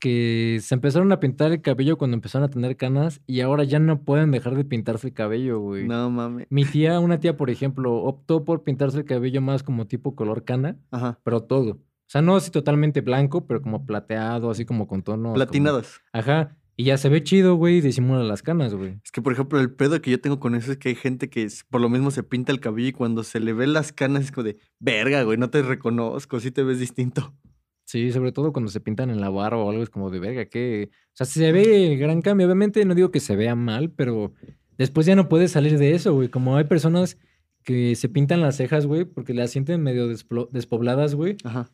que 0.00 0.58
se 0.60 0.74
empezaron 0.74 1.10
a 1.12 1.20
pintar 1.20 1.52
el 1.52 1.62
cabello 1.62 1.98
cuando 1.98 2.16
empezaron 2.16 2.48
a 2.48 2.50
tener 2.50 2.76
canas 2.76 3.20
y 3.26 3.40
ahora 3.40 3.62
ya 3.64 3.78
no 3.78 4.02
pueden 4.02 4.30
dejar 4.32 4.56
de 4.56 4.64
pintarse 4.64 5.08
el 5.08 5.14
cabello, 5.14 5.60
güey. 5.60 5.86
No 5.86 6.10
mames. 6.10 6.46
Mi 6.50 6.64
tía, 6.64 6.98
una 7.00 7.20
tía, 7.20 7.36
por 7.36 7.50
ejemplo, 7.50 7.94
optó 7.96 8.44
por 8.44 8.64
pintarse 8.64 8.98
el 8.98 9.04
cabello 9.04 9.40
más 9.40 9.62
como 9.62 9.86
tipo 9.86 10.14
color 10.16 10.44
cana, 10.44 10.76
Ajá. 10.90 11.18
pero 11.22 11.42
todo. 11.44 11.70
O 11.72 12.10
sea, 12.10 12.22
no 12.22 12.36
así 12.36 12.50
totalmente 12.50 13.02
blanco, 13.02 13.46
pero 13.46 13.60
como 13.62 13.84
plateado, 13.86 14.50
así 14.50 14.64
como 14.64 14.86
con 14.88 15.02
tonos. 15.02 15.24
como- 15.24 15.34
Platinadas. 15.34 16.00
Ajá. 16.12 16.56
Y 16.80 16.84
ya 16.84 16.96
se 16.96 17.08
ve 17.08 17.24
chido, 17.24 17.56
güey, 17.56 17.78
y 17.78 17.80
disimula 17.80 18.22
las 18.22 18.40
canas, 18.42 18.72
güey. 18.72 19.00
Es 19.04 19.10
que, 19.10 19.20
por 19.20 19.32
ejemplo, 19.32 19.58
el 19.58 19.72
pedo 19.72 20.00
que 20.00 20.12
yo 20.12 20.20
tengo 20.20 20.38
con 20.38 20.54
eso 20.54 20.70
es 20.70 20.78
que 20.78 20.90
hay 20.90 20.94
gente 20.94 21.28
que 21.28 21.42
es- 21.42 21.64
por 21.68 21.80
lo 21.80 21.88
mismo 21.88 22.12
se 22.12 22.22
pinta 22.22 22.52
el 22.52 22.60
cabello 22.60 22.86
y 22.88 22.92
cuando 22.92 23.24
se 23.24 23.40
le 23.40 23.52
ven 23.52 23.72
las 23.72 23.90
canas 23.92 24.22
es 24.26 24.30
como 24.30 24.44
de, 24.44 24.58
verga, 24.78 25.24
güey, 25.24 25.36
no 25.38 25.50
te 25.50 25.60
reconozco, 25.62 26.38
sí 26.38 26.52
te 26.52 26.62
ves 26.62 26.78
distinto. 26.78 27.34
Sí, 27.84 28.12
sobre 28.12 28.30
todo 28.30 28.52
cuando 28.52 28.70
se 28.70 28.78
pintan 28.78 29.10
en 29.10 29.20
la 29.20 29.28
barba 29.28 29.58
o 29.58 29.70
algo, 29.70 29.82
es 29.82 29.90
como 29.90 30.08
de 30.10 30.20
verga, 30.20 30.46
que. 30.46 30.90
O 30.92 31.10
sea, 31.14 31.26
se 31.26 31.50
ve 31.50 31.90
el 31.92 31.98
gran 31.98 32.22
cambio. 32.22 32.46
Obviamente 32.46 32.84
no 32.84 32.94
digo 32.94 33.10
que 33.10 33.18
se 33.18 33.34
vea 33.34 33.56
mal, 33.56 33.90
pero 33.90 34.32
después 34.76 35.04
ya 35.04 35.16
no 35.16 35.28
puedes 35.28 35.50
salir 35.50 35.78
de 35.78 35.94
eso, 35.96 36.14
güey. 36.14 36.28
Como 36.28 36.56
hay 36.56 36.64
personas 36.64 37.18
que 37.64 37.96
se 37.96 38.08
pintan 38.08 38.40
las 38.40 38.56
cejas, 38.56 38.86
güey, 38.86 39.04
porque 39.04 39.34
las 39.34 39.50
sienten 39.50 39.82
medio 39.82 40.06
despobladas, 40.52 41.16
güey. 41.16 41.36
Ajá. 41.42 41.72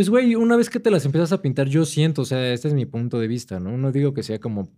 Pues, 0.00 0.08
güey, 0.08 0.34
una 0.34 0.56
vez 0.56 0.70
que 0.70 0.80
te 0.80 0.90
las 0.90 1.04
empiezas 1.04 1.30
a 1.30 1.42
pintar, 1.42 1.68
yo 1.68 1.84
siento, 1.84 2.22
o 2.22 2.24
sea, 2.24 2.54
este 2.54 2.68
es 2.68 2.72
mi 2.72 2.86
punto 2.86 3.20
de 3.20 3.28
vista, 3.28 3.60
¿no? 3.60 3.76
No 3.76 3.92
digo 3.92 4.14
que 4.14 4.22
sea 4.22 4.38
como... 4.40 4.70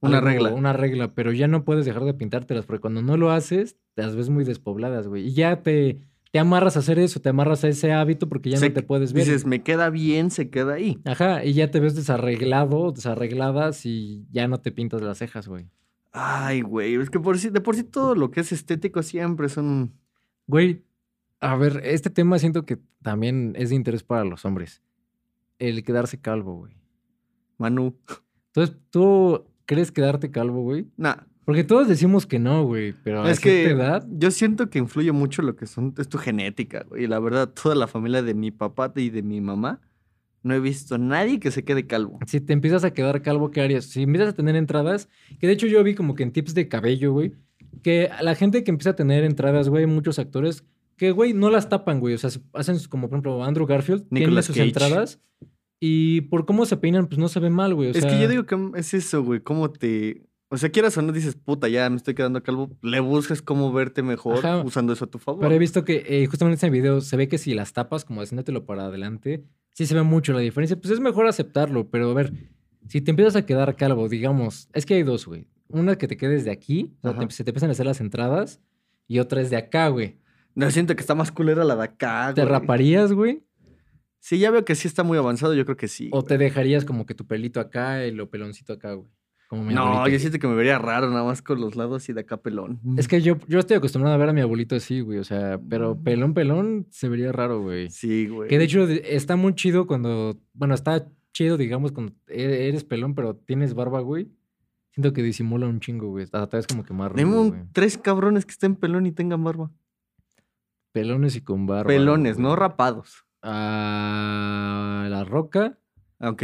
Una 0.00 0.16
algo- 0.20 0.26
regla. 0.30 0.54
Una 0.54 0.72
regla, 0.72 1.14
pero 1.14 1.32
ya 1.34 1.48
no 1.48 1.66
puedes 1.66 1.84
dejar 1.84 2.02
de 2.04 2.14
pintártelas, 2.14 2.64
porque 2.64 2.80
cuando 2.80 3.02
no 3.02 3.18
lo 3.18 3.30
haces, 3.30 3.76
te 3.94 4.00
las 4.00 4.16
ves 4.16 4.30
muy 4.30 4.42
despobladas, 4.44 5.06
güey. 5.06 5.26
Y 5.26 5.34
ya 5.34 5.62
te, 5.62 5.98
te 6.32 6.38
amarras 6.38 6.76
a 6.76 6.78
hacer 6.78 6.98
eso, 6.98 7.20
te 7.20 7.28
amarras 7.28 7.62
a 7.64 7.68
ese 7.68 7.92
hábito 7.92 8.26
porque 8.30 8.48
ya 8.48 8.56
Se- 8.56 8.68
no 8.70 8.74
te 8.74 8.82
puedes 8.82 9.12
ver. 9.12 9.26
Dices, 9.26 9.44
me 9.44 9.62
queda 9.62 9.90
bien, 9.90 10.30
se 10.30 10.48
queda 10.48 10.72
ahí. 10.72 10.98
Ajá, 11.04 11.44
y 11.44 11.52
ya 11.52 11.70
te 11.70 11.78
ves 11.78 11.94
desarreglado, 11.94 12.90
desarregladas 12.92 13.84
y 13.84 14.24
ya 14.32 14.48
no 14.48 14.60
te 14.62 14.72
pintas 14.72 15.02
las 15.02 15.18
cejas, 15.18 15.46
güey. 15.46 15.66
Ay, 16.12 16.62
güey, 16.62 16.94
es 16.94 17.10
que 17.10 17.20
por 17.20 17.38
sí, 17.38 17.50
de 17.50 17.60
por 17.60 17.76
sí 17.76 17.84
todo 17.84 18.14
lo 18.14 18.30
que 18.30 18.40
es 18.40 18.50
estético 18.50 19.02
siempre 19.02 19.50
son... 19.50 19.92
Güey, 20.46 20.84
a 21.40 21.56
ver, 21.56 21.80
este 21.84 22.10
tema 22.10 22.38
siento 22.38 22.64
que 22.64 22.78
también 23.02 23.54
es 23.56 23.70
de 23.70 23.76
interés 23.76 24.02
para 24.02 24.24
los 24.24 24.44
hombres. 24.44 24.82
El 25.58 25.82
quedarse 25.82 26.20
calvo, 26.20 26.56
güey. 26.56 26.74
Manu. 27.58 27.96
Entonces, 28.48 28.76
¿tú 28.90 29.44
crees 29.66 29.92
quedarte 29.92 30.30
calvo, 30.30 30.62
güey? 30.62 30.86
Nah, 30.96 31.16
Porque 31.44 31.64
todos 31.64 31.88
decimos 31.88 32.26
que 32.26 32.38
no, 32.38 32.64
güey, 32.64 32.94
pero 33.04 33.22
a 33.22 33.30
es 33.30 33.40
que 33.40 33.64
cierta 33.64 33.84
edad, 33.84 34.06
yo 34.10 34.30
siento 34.30 34.70
que 34.70 34.78
influye 34.78 35.12
mucho 35.12 35.42
lo 35.42 35.56
que 35.56 35.66
son, 35.66 35.94
es 35.98 36.08
tu 36.08 36.18
genética, 36.18 36.84
güey. 36.88 37.04
Y 37.04 37.06
la 37.06 37.18
verdad, 37.18 37.48
toda 37.48 37.74
la 37.74 37.86
familia 37.86 38.22
de 38.22 38.34
mi 38.34 38.50
papá 38.50 38.92
y 38.96 39.10
de 39.10 39.22
mi 39.22 39.40
mamá, 39.40 39.80
no 40.42 40.54
he 40.54 40.60
visto 40.60 40.94
a 40.94 40.98
nadie 40.98 41.38
que 41.38 41.50
se 41.50 41.64
quede 41.64 41.86
calvo. 41.86 42.18
si 42.26 42.40
te 42.40 42.52
empiezas 42.52 42.84
a 42.84 42.92
quedar 42.92 43.22
calvo, 43.22 43.50
¿qué 43.50 43.60
harías? 43.60 43.84
Si 43.84 44.02
empiezas 44.02 44.30
a 44.30 44.32
tener 44.32 44.56
entradas, 44.56 45.08
que 45.38 45.46
de 45.46 45.52
hecho 45.52 45.66
yo 45.66 45.82
vi 45.84 45.94
como 45.94 46.14
que 46.14 46.22
en 46.22 46.32
tips 46.32 46.54
de 46.54 46.68
cabello, 46.68 47.12
güey, 47.12 47.32
que 47.82 48.08
a 48.08 48.22
la 48.22 48.34
gente 48.34 48.64
que 48.64 48.70
empieza 48.70 48.90
a 48.90 48.96
tener 48.96 49.24
entradas, 49.24 49.68
güey, 49.68 49.86
muchos 49.86 50.18
actores, 50.18 50.64
que, 51.00 51.12
güey, 51.12 51.32
no 51.32 51.48
las 51.48 51.68
tapan, 51.70 51.98
güey. 51.98 52.12
O 52.14 52.18
sea, 52.18 52.28
se- 52.28 52.40
hacen 52.52 52.76
como, 52.90 53.08
por 53.08 53.16
ejemplo, 53.16 53.42
Andrew 53.42 53.66
Garfield, 53.66 54.02
tiene 54.10 54.26
Nicolas 54.26 54.44
sus 54.44 54.54
Cage. 54.56 54.68
entradas 54.68 55.18
y 55.80 56.20
por 56.22 56.44
cómo 56.44 56.66
se 56.66 56.76
peinan, 56.76 57.06
pues 57.06 57.18
no 57.18 57.28
se 57.28 57.40
ve 57.40 57.48
mal, 57.48 57.74
güey. 57.74 57.88
O 57.88 57.92
es 57.92 58.00
sea, 58.02 58.10
que 58.10 58.20
yo 58.20 58.28
digo 58.28 58.44
que 58.44 58.56
es 58.76 58.92
eso, 58.94 59.22
güey, 59.24 59.40
cómo 59.40 59.70
te... 59.70 60.26
O 60.50 60.58
sea, 60.58 60.68
quieras 60.70 60.98
o 60.98 61.02
no, 61.02 61.12
dices, 61.12 61.36
puta, 61.36 61.68
ya 61.68 61.88
me 61.88 61.96
estoy 61.96 62.14
quedando 62.14 62.42
calvo, 62.42 62.76
le 62.82 63.00
buscas 63.00 63.40
cómo 63.40 63.72
verte 63.72 64.02
mejor 64.02 64.38
Ajá. 64.44 64.62
usando 64.62 64.92
eso 64.92 65.04
a 65.04 65.08
tu 65.08 65.18
favor. 65.18 65.40
Pero 65.40 65.54
he 65.54 65.58
visto 65.58 65.84
que 65.84 66.04
eh, 66.06 66.26
justamente 66.26 66.54
en 66.66 66.68
ese 66.68 66.70
video 66.70 67.00
se 67.00 67.16
ve 67.16 67.28
que 67.28 67.38
si 67.38 67.54
las 67.54 67.72
tapas, 67.72 68.04
como 68.04 68.20
haciéndotelo 68.20 68.66
para 68.66 68.84
adelante, 68.86 69.44
sí 69.72 69.86
se 69.86 69.94
ve 69.94 70.02
mucho 70.02 70.32
la 70.34 70.40
diferencia. 70.40 70.78
Pues 70.78 70.92
es 70.92 71.00
mejor 71.00 71.26
aceptarlo, 71.28 71.88
pero 71.88 72.10
a 72.10 72.14
ver, 72.14 72.32
si 72.88 73.00
te 73.00 73.12
empiezas 73.12 73.36
a 73.36 73.46
quedar 73.46 73.74
calvo, 73.76 74.08
digamos, 74.08 74.68
es 74.74 74.84
que 74.84 74.94
hay 74.94 75.02
dos, 75.04 75.24
güey. 75.26 75.46
Una 75.68 75.96
que 75.96 76.08
te 76.08 76.16
quedes 76.16 76.44
de 76.44 76.50
aquí, 76.50 76.92
o 76.98 77.08
sea, 77.08 77.12
te- 77.12 77.24
Ajá. 77.24 77.30
se 77.30 77.44
te 77.44 77.50
empiezan 77.52 77.70
a 77.70 77.72
hacer 77.72 77.86
las 77.86 78.00
entradas, 78.00 78.60
y 79.06 79.20
otra 79.20 79.40
es 79.40 79.50
de 79.50 79.56
acá, 79.56 79.88
güey. 79.88 80.18
No, 80.54 80.70
siento 80.70 80.94
que 80.94 81.00
está 81.00 81.14
más 81.14 81.30
culera 81.32 81.64
la 81.64 81.76
de 81.76 81.84
acá, 81.84 82.32
¿Te 82.34 82.42
güey. 82.42 82.52
raparías, 82.52 83.12
güey? 83.12 83.44
Sí, 84.18 84.38
ya 84.38 84.50
veo 84.50 84.64
que 84.64 84.74
sí 84.74 84.86
está 84.88 85.02
muy 85.02 85.16
avanzado, 85.16 85.54
yo 85.54 85.64
creo 85.64 85.76
que 85.76 85.88
sí. 85.88 86.08
¿O 86.12 86.18
güey. 86.20 86.26
te 86.28 86.38
dejarías 86.38 86.84
como 86.84 87.06
que 87.06 87.14
tu 87.14 87.26
pelito 87.26 87.60
acá 87.60 88.04
y 88.06 88.10
lo 88.12 88.28
peloncito 88.28 88.72
acá, 88.74 88.92
güey? 88.94 89.08
Como 89.48 89.64
mi 89.64 89.74
No, 89.74 89.82
abuelito. 89.82 90.08
yo 90.10 90.18
siento 90.20 90.38
que 90.38 90.46
me 90.46 90.54
vería 90.54 90.78
raro 90.78 91.08
nada 91.10 91.24
más 91.24 91.42
con 91.42 91.60
los 91.60 91.74
lados 91.74 92.08
y 92.08 92.12
de 92.12 92.20
acá 92.20 92.36
pelón. 92.36 92.80
Es 92.96 93.08
que 93.08 93.20
yo, 93.20 93.36
yo 93.48 93.58
estoy 93.58 93.76
acostumbrado 93.78 94.14
a 94.14 94.18
ver 94.18 94.28
a 94.28 94.32
mi 94.32 94.40
abuelito 94.42 94.76
así, 94.76 95.00
güey. 95.00 95.18
O 95.18 95.24
sea, 95.24 95.58
pero 95.68 96.00
pelón, 96.00 96.34
pelón 96.34 96.86
se 96.90 97.08
vería 97.08 97.32
raro, 97.32 97.60
güey. 97.62 97.90
Sí, 97.90 98.28
güey. 98.28 98.48
Que 98.48 98.58
de 98.58 98.64
hecho 98.64 98.86
está 98.88 99.34
muy 99.36 99.54
chido 99.54 99.86
cuando. 99.88 100.38
Bueno, 100.52 100.74
está 100.74 101.08
chido, 101.32 101.56
digamos, 101.56 101.90
cuando 101.90 102.12
e- 102.28 102.68
eres 102.68 102.84
pelón, 102.84 103.14
pero 103.16 103.34
tienes 103.34 103.74
barba, 103.74 104.00
güey. 104.00 104.28
Siento 104.92 105.12
que 105.12 105.22
disimula 105.22 105.66
un 105.66 105.80
chingo, 105.80 106.08
güey. 106.10 106.24
Hasta 106.24 106.48
te 106.48 106.56
ves 106.58 106.66
como 106.68 106.84
que 106.84 106.92
más 106.92 107.10
rudo, 107.10 107.40
un- 107.40 107.70
tres 107.72 107.96
cabrones 107.98 108.44
que 108.46 108.52
estén 108.52 108.76
pelón 108.76 109.06
y 109.06 109.12
tengan 109.12 109.42
barba. 109.42 109.72
Pelones 110.92 111.36
y 111.36 111.40
con 111.42 111.66
barba. 111.66 111.86
Pelones, 111.88 112.36
güey. 112.36 112.42
no 112.42 112.56
rapados. 112.56 113.24
Ah, 113.42 115.06
La 115.08 115.24
Roca. 115.24 115.78
Ok. 116.18 116.42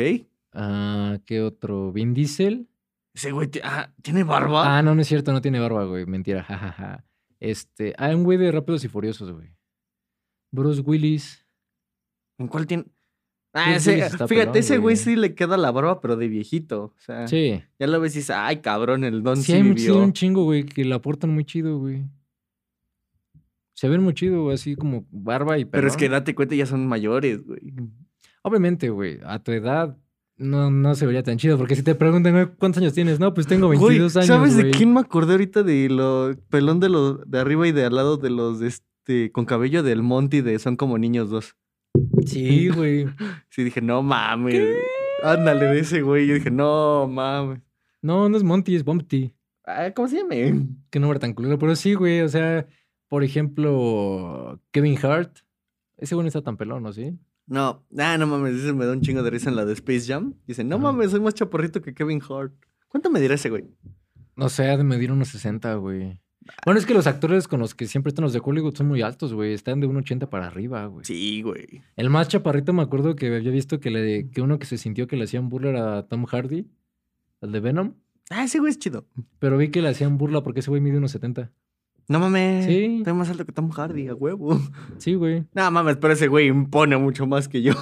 Ah, 0.52 1.18
¿Qué 1.26 1.42
otro? 1.42 1.92
Vin 1.92 2.14
Diesel. 2.14 2.68
Ese 3.14 3.32
güey 3.32 3.50
ah, 3.62 3.92
tiene 4.02 4.24
barba. 4.24 4.76
Ah, 4.78 4.82
no, 4.82 4.94
no 4.94 5.00
es 5.02 5.08
cierto, 5.08 5.32
no 5.32 5.40
tiene 5.40 5.58
barba, 5.60 5.84
güey. 5.84 6.06
Mentira, 6.06 6.42
jajaja. 6.44 7.04
Este. 7.40 7.94
Ah, 7.98 8.14
un 8.14 8.24
güey 8.24 8.38
de 8.38 8.50
Rápidos 8.52 8.84
y 8.84 8.88
Furiosos, 8.88 9.32
güey. 9.32 9.54
Bruce 10.52 10.80
Willis. 10.82 11.46
¿En 12.38 12.48
cuál 12.48 12.66
tiene? 12.66 12.84
Ah, 13.52 13.74
ese, 13.74 13.94
fíjate, 13.94 14.26
pelón, 14.26 14.56
ese 14.56 14.76
güey 14.76 14.96
sí 14.96 15.16
le 15.16 15.34
queda 15.34 15.56
la 15.56 15.70
barba, 15.70 16.02
pero 16.02 16.16
de 16.16 16.28
viejito. 16.28 16.92
O 16.94 17.00
sea, 17.00 17.26
Sí. 17.26 17.62
ya 17.78 17.86
lo 17.86 17.98
ves 18.00 18.14
y 18.14 18.18
dices, 18.18 18.36
ay, 18.36 18.58
cabrón, 18.58 19.02
el 19.02 19.22
don 19.22 19.36
Sí, 19.38 19.44
sí, 19.44 19.52
hay 19.54 19.78
sí, 19.78 19.90
un 19.90 20.12
chingo, 20.12 20.44
güey, 20.44 20.64
que 20.64 20.84
la 20.84 20.96
aportan 20.96 21.30
muy 21.30 21.46
chido, 21.46 21.78
güey. 21.78 22.04
Se 23.76 23.88
ven 23.90 24.02
muy 24.02 24.14
chido, 24.14 24.42
güey, 24.44 24.54
así 24.54 24.74
como 24.74 25.06
barba 25.10 25.58
y 25.58 25.66
Pero 25.66 25.86
es 25.86 25.96
que 25.96 26.06
pelón. 26.06 26.20
date 26.20 26.34
cuenta, 26.34 26.54
ya 26.54 26.64
son 26.64 26.86
mayores, 26.86 27.44
güey. 27.44 27.60
Obviamente, 28.42 28.88
güey, 28.90 29.18
a 29.24 29.38
tu 29.38 29.52
edad 29.52 29.96
no, 30.38 30.70
no 30.70 30.94
se 30.94 31.04
vería 31.06 31.22
tan 31.22 31.36
chido, 31.38 31.58
porque 31.58 31.76
si 31.76 31.82
te 31.82 31.94
preguntan, 31.94 32.32
güey, 32.32 32.46
¿cuántos 32.58 32.80
años 32.82 32.94
tienes? 32.94 33.20
No, 33.20 33.34
pues 33.34 33.46
tengo 33.46 33.66
Güey, 33.66 33.78
22 33.78 34.16
años, 34.16 34.26
¿sabes 34.28 34.56
de 34.56 34.62
güey. 34.64 34.72
quién 34.74 34.92
me 34.94 35.00
acordé 35.00 35.32
ahorita? 35.32 35.62
De 35.62 35.88
lo 35.90 36.34
pelón 36.48 36.80
de 36.80 36.88
los 36.88 37.20
de 37.30 37.38
arriba 37.38 37.68
y 37.68 37.72
de 37.72 37.84
al 37.84 37.94
lado 37.94 38.16
de 38.16 38.30
los 38.30 38.60
de 38.60 38.68
este 38.68 39.30
con 39.32 39.44
cabello 39.44 39.82
del 39.82 40.02
Monty 40.02 40.40
de 40.40 40.58
Son 40.58 40.76
como 40.76 40.96
niños 40.98 41.30
dos. 41.30 41.54
Sí, 42.26 42.68
güey. 42.68 43.06
Sí, 43.50 43.62
dije, 43.64 43.80
no 43.80 44.02
mames. 44.02 44.76
Ándale 45.22 45.66
de 45.66 45.80
ese 45.80 46.02
güey. 46.02 46.26
Yo 46.26 46.34
dije, 46.34 46.50
no 46.50 47.06
mames. 47.08 47.60
No, 48.02 48.28
no 48.28 48.36
es 48.36 48.42
Monty, 48.42 48.76
es 48.76 48.84
Bumpty. 48.84 49.32
Ah, 49.66 49.90
¿Cómo 49.94 50.06
se 50.08 50.18
llama? 50.18 50.34
Qué 50.90 51.00
nombre 51.00 51.18
tan 51.18 51.32
culero, 51.32 51.58
pero 51.58 51.74
sí, 51.74 51.94
güey, 51.94 52.20
o 52.20 52.28
sea, 52.28 52.66
por 53.08 53.24
ejemplo, 53.24 54.60
Kevin 54.70 54.98
Hart. 55.02 55.38
Ese 55.96 56.14
güey 56.14 56.24
no 56.24 56.28
está 56.28 56.42
tan 56.42 56.56
pelón, 56.56 56.82
¿no? 56.82 56.92
¿Sí? 56.92 57.18
No, 57.46 57.84
ah, 57.98 58.18
no 58.18 58.26
mames, 58.26 58.56
ese 58.56 58.72
me 58.72 58.84
da 58.86 58.92
un 58.92 59.00
chingo 59.00 59.22
de 59.22 59.30
risa 59.30 59.48
en 59.48 59.56
la 59.56 59.64
de 59.64 59.72
Space 59.74 60.06
Jam. 60.06 60.34
Dicen, 60.46 60.68
no 60.68 60.78
mames, 60.78 61.12
soy 61.12 61.20
más 61.20 61.34
chaporrito 61.34 61.80
que 61.80 61.94
Kevin 61.94 62.20
Hart. 62.28 62.52
¿Cuánto 62.88 63.08
me 63.08 63.20
dirá 63.20 63.34
ese 63.34 63.50
güey? 63.50 63.64
No 64.34 64.48
sé, 64.48 64.68
ha 64.68 64.76
de 64.76 64.84
medir 64.84 65.12
unos 65.12 65.28
60, 65.28 65.74
güey. 65.76 66.20
Bueno, 66.64 66.78
es 66.78 66.86
que 66.86 66.94
los 66.94 67.06
actores 67.06 67.48
con 67.48 67.60
los 67.60 67.74
que 67.74 67.86
siempre 67.86 68.10
están 68.10 68.24
los 68.24 68.32
de 68.32 68.40
Hollywood 68.42 68.74
son 68.74 68.88
muy 68.88 69.02
altos, 69.02 69.32
güey. 69.32 69.52
Están 69.52 69.80
de 69.80 69.88
1,80 69.88 70.28
para 70.28 70.46
arriba, 70.46 70.86
güey. 70.86 71.04
Sí, 71.04 71.42
güey. 71.42 71.82
El 71.96 72.10
más 72.10 72.28
chaparrito 72.28 72.72
me 72.72 72.82
acuerdo 72.82 73.16
que 73.16 73.34
había 73.34 73.50
visto 73.50 73.80
que, 73.80 73.90
le, 73.90 74.30
que 74.30 74.42
uno 74.42 74.58
que 74.58 74.66
se 74.66 74.78
sintió 74.78 75.06
que 75.06 75.16
le 75.16 75.24
hacían 75.24 75.48
burla 75.48 75.70
era 75.70 76.02
Tom 76.06 76.24
Hardy, 76.26 76.66
el 77.40 77.52
de 77.52 77.60
Venom. 77.60 77.94
Ah, 78.30 78.44
ese 78.44 78.58
güey 78.58 78.70
es 78.70 78.78
chido. 78.78 79.06
Pero 79.38 79.56
vi 79.56 79.70
que 79.70 79.82
le 79.82 79.88
hacían 79.88 80.18
burla 80.18 80.42
porque 80.42 80.60
ese 80.60 80.70
güey 80.70 80.80
mide 80.80 80.98
unos 80.98 81.12
70. 81.12 81.52
No 82.08 82.20
mames. 82.20 82.66
Sí. 82.66 82.98
Estoy 82.98 83.12
más 83.14 83.28
alto 83.30 83.44
que 83.44 83.52
Tom 83.52 83.70
Hardy, 83.70 84.08
a 84.08 84.14
huevo. 84.14 84.58
Sí, 84.98 85.14
güey. 85.14 85.44
No 85.54 85.70
mames, 85.70 85.96
pero 85.96 86.12
ese 86.14 86.28
güey 86.28 86.46
impone 86.46 86.96
mucho 86.96 87.26
más 87.26 87.48
que 87.48 87.62
yo. 87.62 87.72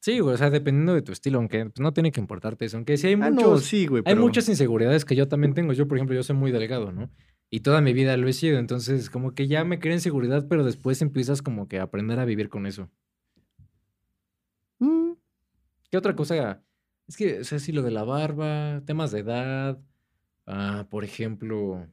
Sí, 0.00 0.20
güey. 0.20 0.34
O 0.34 0.38
sea, 0.38 0.50
dependiendo 0.50 0.94
de 0.94 1.02
tu 1.02 1.10
estilo, 1.12 1.38
aunque 1.38 1.64
pues, 1.64 1.80
no 1.80 1.92
tiene 1.92 2.12
que 2.12 2.20
importarte 2.20 2.64
eso. 2.66 2.76
Aunque 2.76 2.96
sí 2.96 3.08
hay 3.08 3.14
Ah, 3.14 3.30
muchos, 3.30 3.50
no, 3.50 3.58
sí, 3.58 3.86
güey. 3.86 4.02
Hay 4.06 4.14
muchas 4.14 4.48
inseguridades 4.48 5.04
que 5.04 5.16
yo 5.16 5.26
también 5.26 5.54
tengo. 5.54 5.72
Yo, 5.72 5.88
por 5.88 5.96
ejemplo, 5.98 6.14
yo 6.14 6.22
soy 6.22 6.36
muy 6.36 6.52
delgado, 6.52 6.92
¿no? 6.92 7.10
Y 7.50 7.60
toda 7.60 7.80
mi 7.80 7.92
vida 7.92 8.16
lo 8.16 8.28
he 8.28 8.32
sido. 8.32 8.58
Entonces, 8.58 9.10
como 9.10 9.34
que 9.34 9.48
ya 9.48 9.64
me 9.64 9.78
crea 9.80 9.94
inseguridad, 9.94 10.46
pero 10.48 10.64
después 10.64 11.02
empiezas 11.02 11.42
como 11.42 11.66
que 11.66 11.78
a 11.78 11.84
aprender 11.84 12.18
a 12.20 12.24
vivir 12.24 12.48
con 12.50 12.66
eso. 12.66 12.90
Mm, 14.78 15.12
¿Qué 15.90 15.96
otra 15.98 16.14
cosa? 16.14 16.62
Es 17.08 17.16
que, 17.16 17.40
o 17.40 17.44
sea, 17.44 17.58
sí, 17.58 17.72
lo 17.72 17.82
de 17.82 17.90
la 17.90 18.04
barba, 18.04 18.82
temas 18.84 19.10
de 19.12 19.20
edad, 19.20 19.80
ah, 20.46 20.86
por 20.90 21.04
ejemplo, 21.04 21.86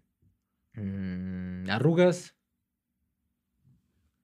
mm, 0.75 1.69
arrugas. 1.69 2.35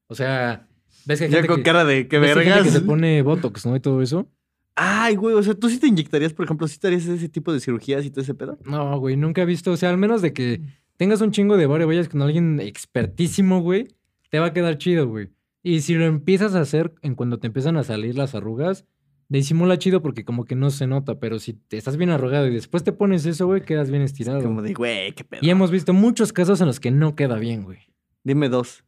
O 0.08 0.16
sea, 0.16 0.68
ves 1.06 1.20
que 1.20 1.26
hay 1.26 1.32
gente 1.32 1.48
con 1.48 1.58
que, 1.58 1.64
cara 1.64 1.86
de 1.86 2.04
ves 2.04 2.34
que 2.36 2.44
gente 2.44 2.64
que 2.64 2.72
se 2.72 2.82
pone 2.82 3.22
Botox, 3.22 3.66
¿no? 3.66 3.76
Y 3.76 3.80
todo 3.80 4.02
eso. 4.02 4.28
Ay, 4.76 5.16
güey, 5.16 5.36
o 5.36 5.44
sea, 5.44 5.56
¿tú 5.56 5.70
sí 5.70 5.78
te 5.78 5.88
inyectarías, 5.88 6.34
por 6.34 6.46
ejemplo, 6.46 6.68
sí 6.68 6.80
te 6.80 6.88
harías 6.88 7.06
ese 7.06 7.28
tipo 7.28 7.52
de 7.52 7.60
cirugías 7.60 8.06
y 8.06 8.12
todo 8.12 8.22
ese 8.22 8.34
pedo? 8.34 8.58
No, 8.64 8.98
güey, 8.98 9.18
nunca 9.18 9.42
he 9.42 9.46
visto, 9.46 9.72
o 9.72 9.78
sea, 9.78 9.90
al 9.90 9.98
menos 9.98 10.22
de 10.22 10.32
que 10.32 10.62
tengas 10.96 11.20
un 11.20 11.32
chingo 11.32 11.58
de 11.58 11.66
vayas 11.66 12.08
con 12.08 12.22
alguien 12.22 12.60
expertísimo, 12.62 13.62
güey, 13.62 13.90
te 14.30 14.40
va 14.40 14.48
a 14.48 14.54
quedar 14.54 14.78
chido, 14.78 15.08
güey. 15.08 15.30
Y 15.64 15.82
si 15.82 15.96
lo 15.96 16.06
empiezas 16.06 16.56
a 16.56 16.62
hacer 16.62 16.94
en 17.02 17.16
cuando 17.16 17.40
te 17.40 17.48
empiezan 17.48 17.76
a 17.76 17.84
salir 17.84 18.16
las 18.16 18.36
arrugas, 18.36 18.86
disimula 19.30 19.78
chido 19.78 20.02
porque 20.02 20.26
como 20.26 20.46
que 20.46 20.56
no 20.56 20.72
se 20.72 20.88
nota, 20.88 21.20
pero 21.20 21.40
si 21.40 21.54
te 21.54 21.78
estás 21.78 21.98
bien 21.98 22.10
arrugado 22.10 22.48
y 22.48 22.54
después 22.54 22.84
te 22.84 22.92
pones 22.92 23.26
eso, 23.26 23.46
güey, 23.46 23.62
quedas 23.62 23.90
bien 23.90 24.02
estirado. 24.02 24.42
Como 24.42 24.62
de, 24.62 24.74
güey, 24.74 25.14
qué 25.14 25.24
pedo. 25.24 25.42
Y 25.44 25.50
hemos 25.50 25.72
visto 25.72 25.94
muchos 25.94 26.34
casos 26.34 26.60
en 26.62 26.68
los 26.68 26.80
que 26.80 26.92
no 26.92 27.16
queda 27.16 27.38
bien, 27.38 27.64
güey. 27.64 27.80
Dime 28.24 28.50
dos. 28.50 28.84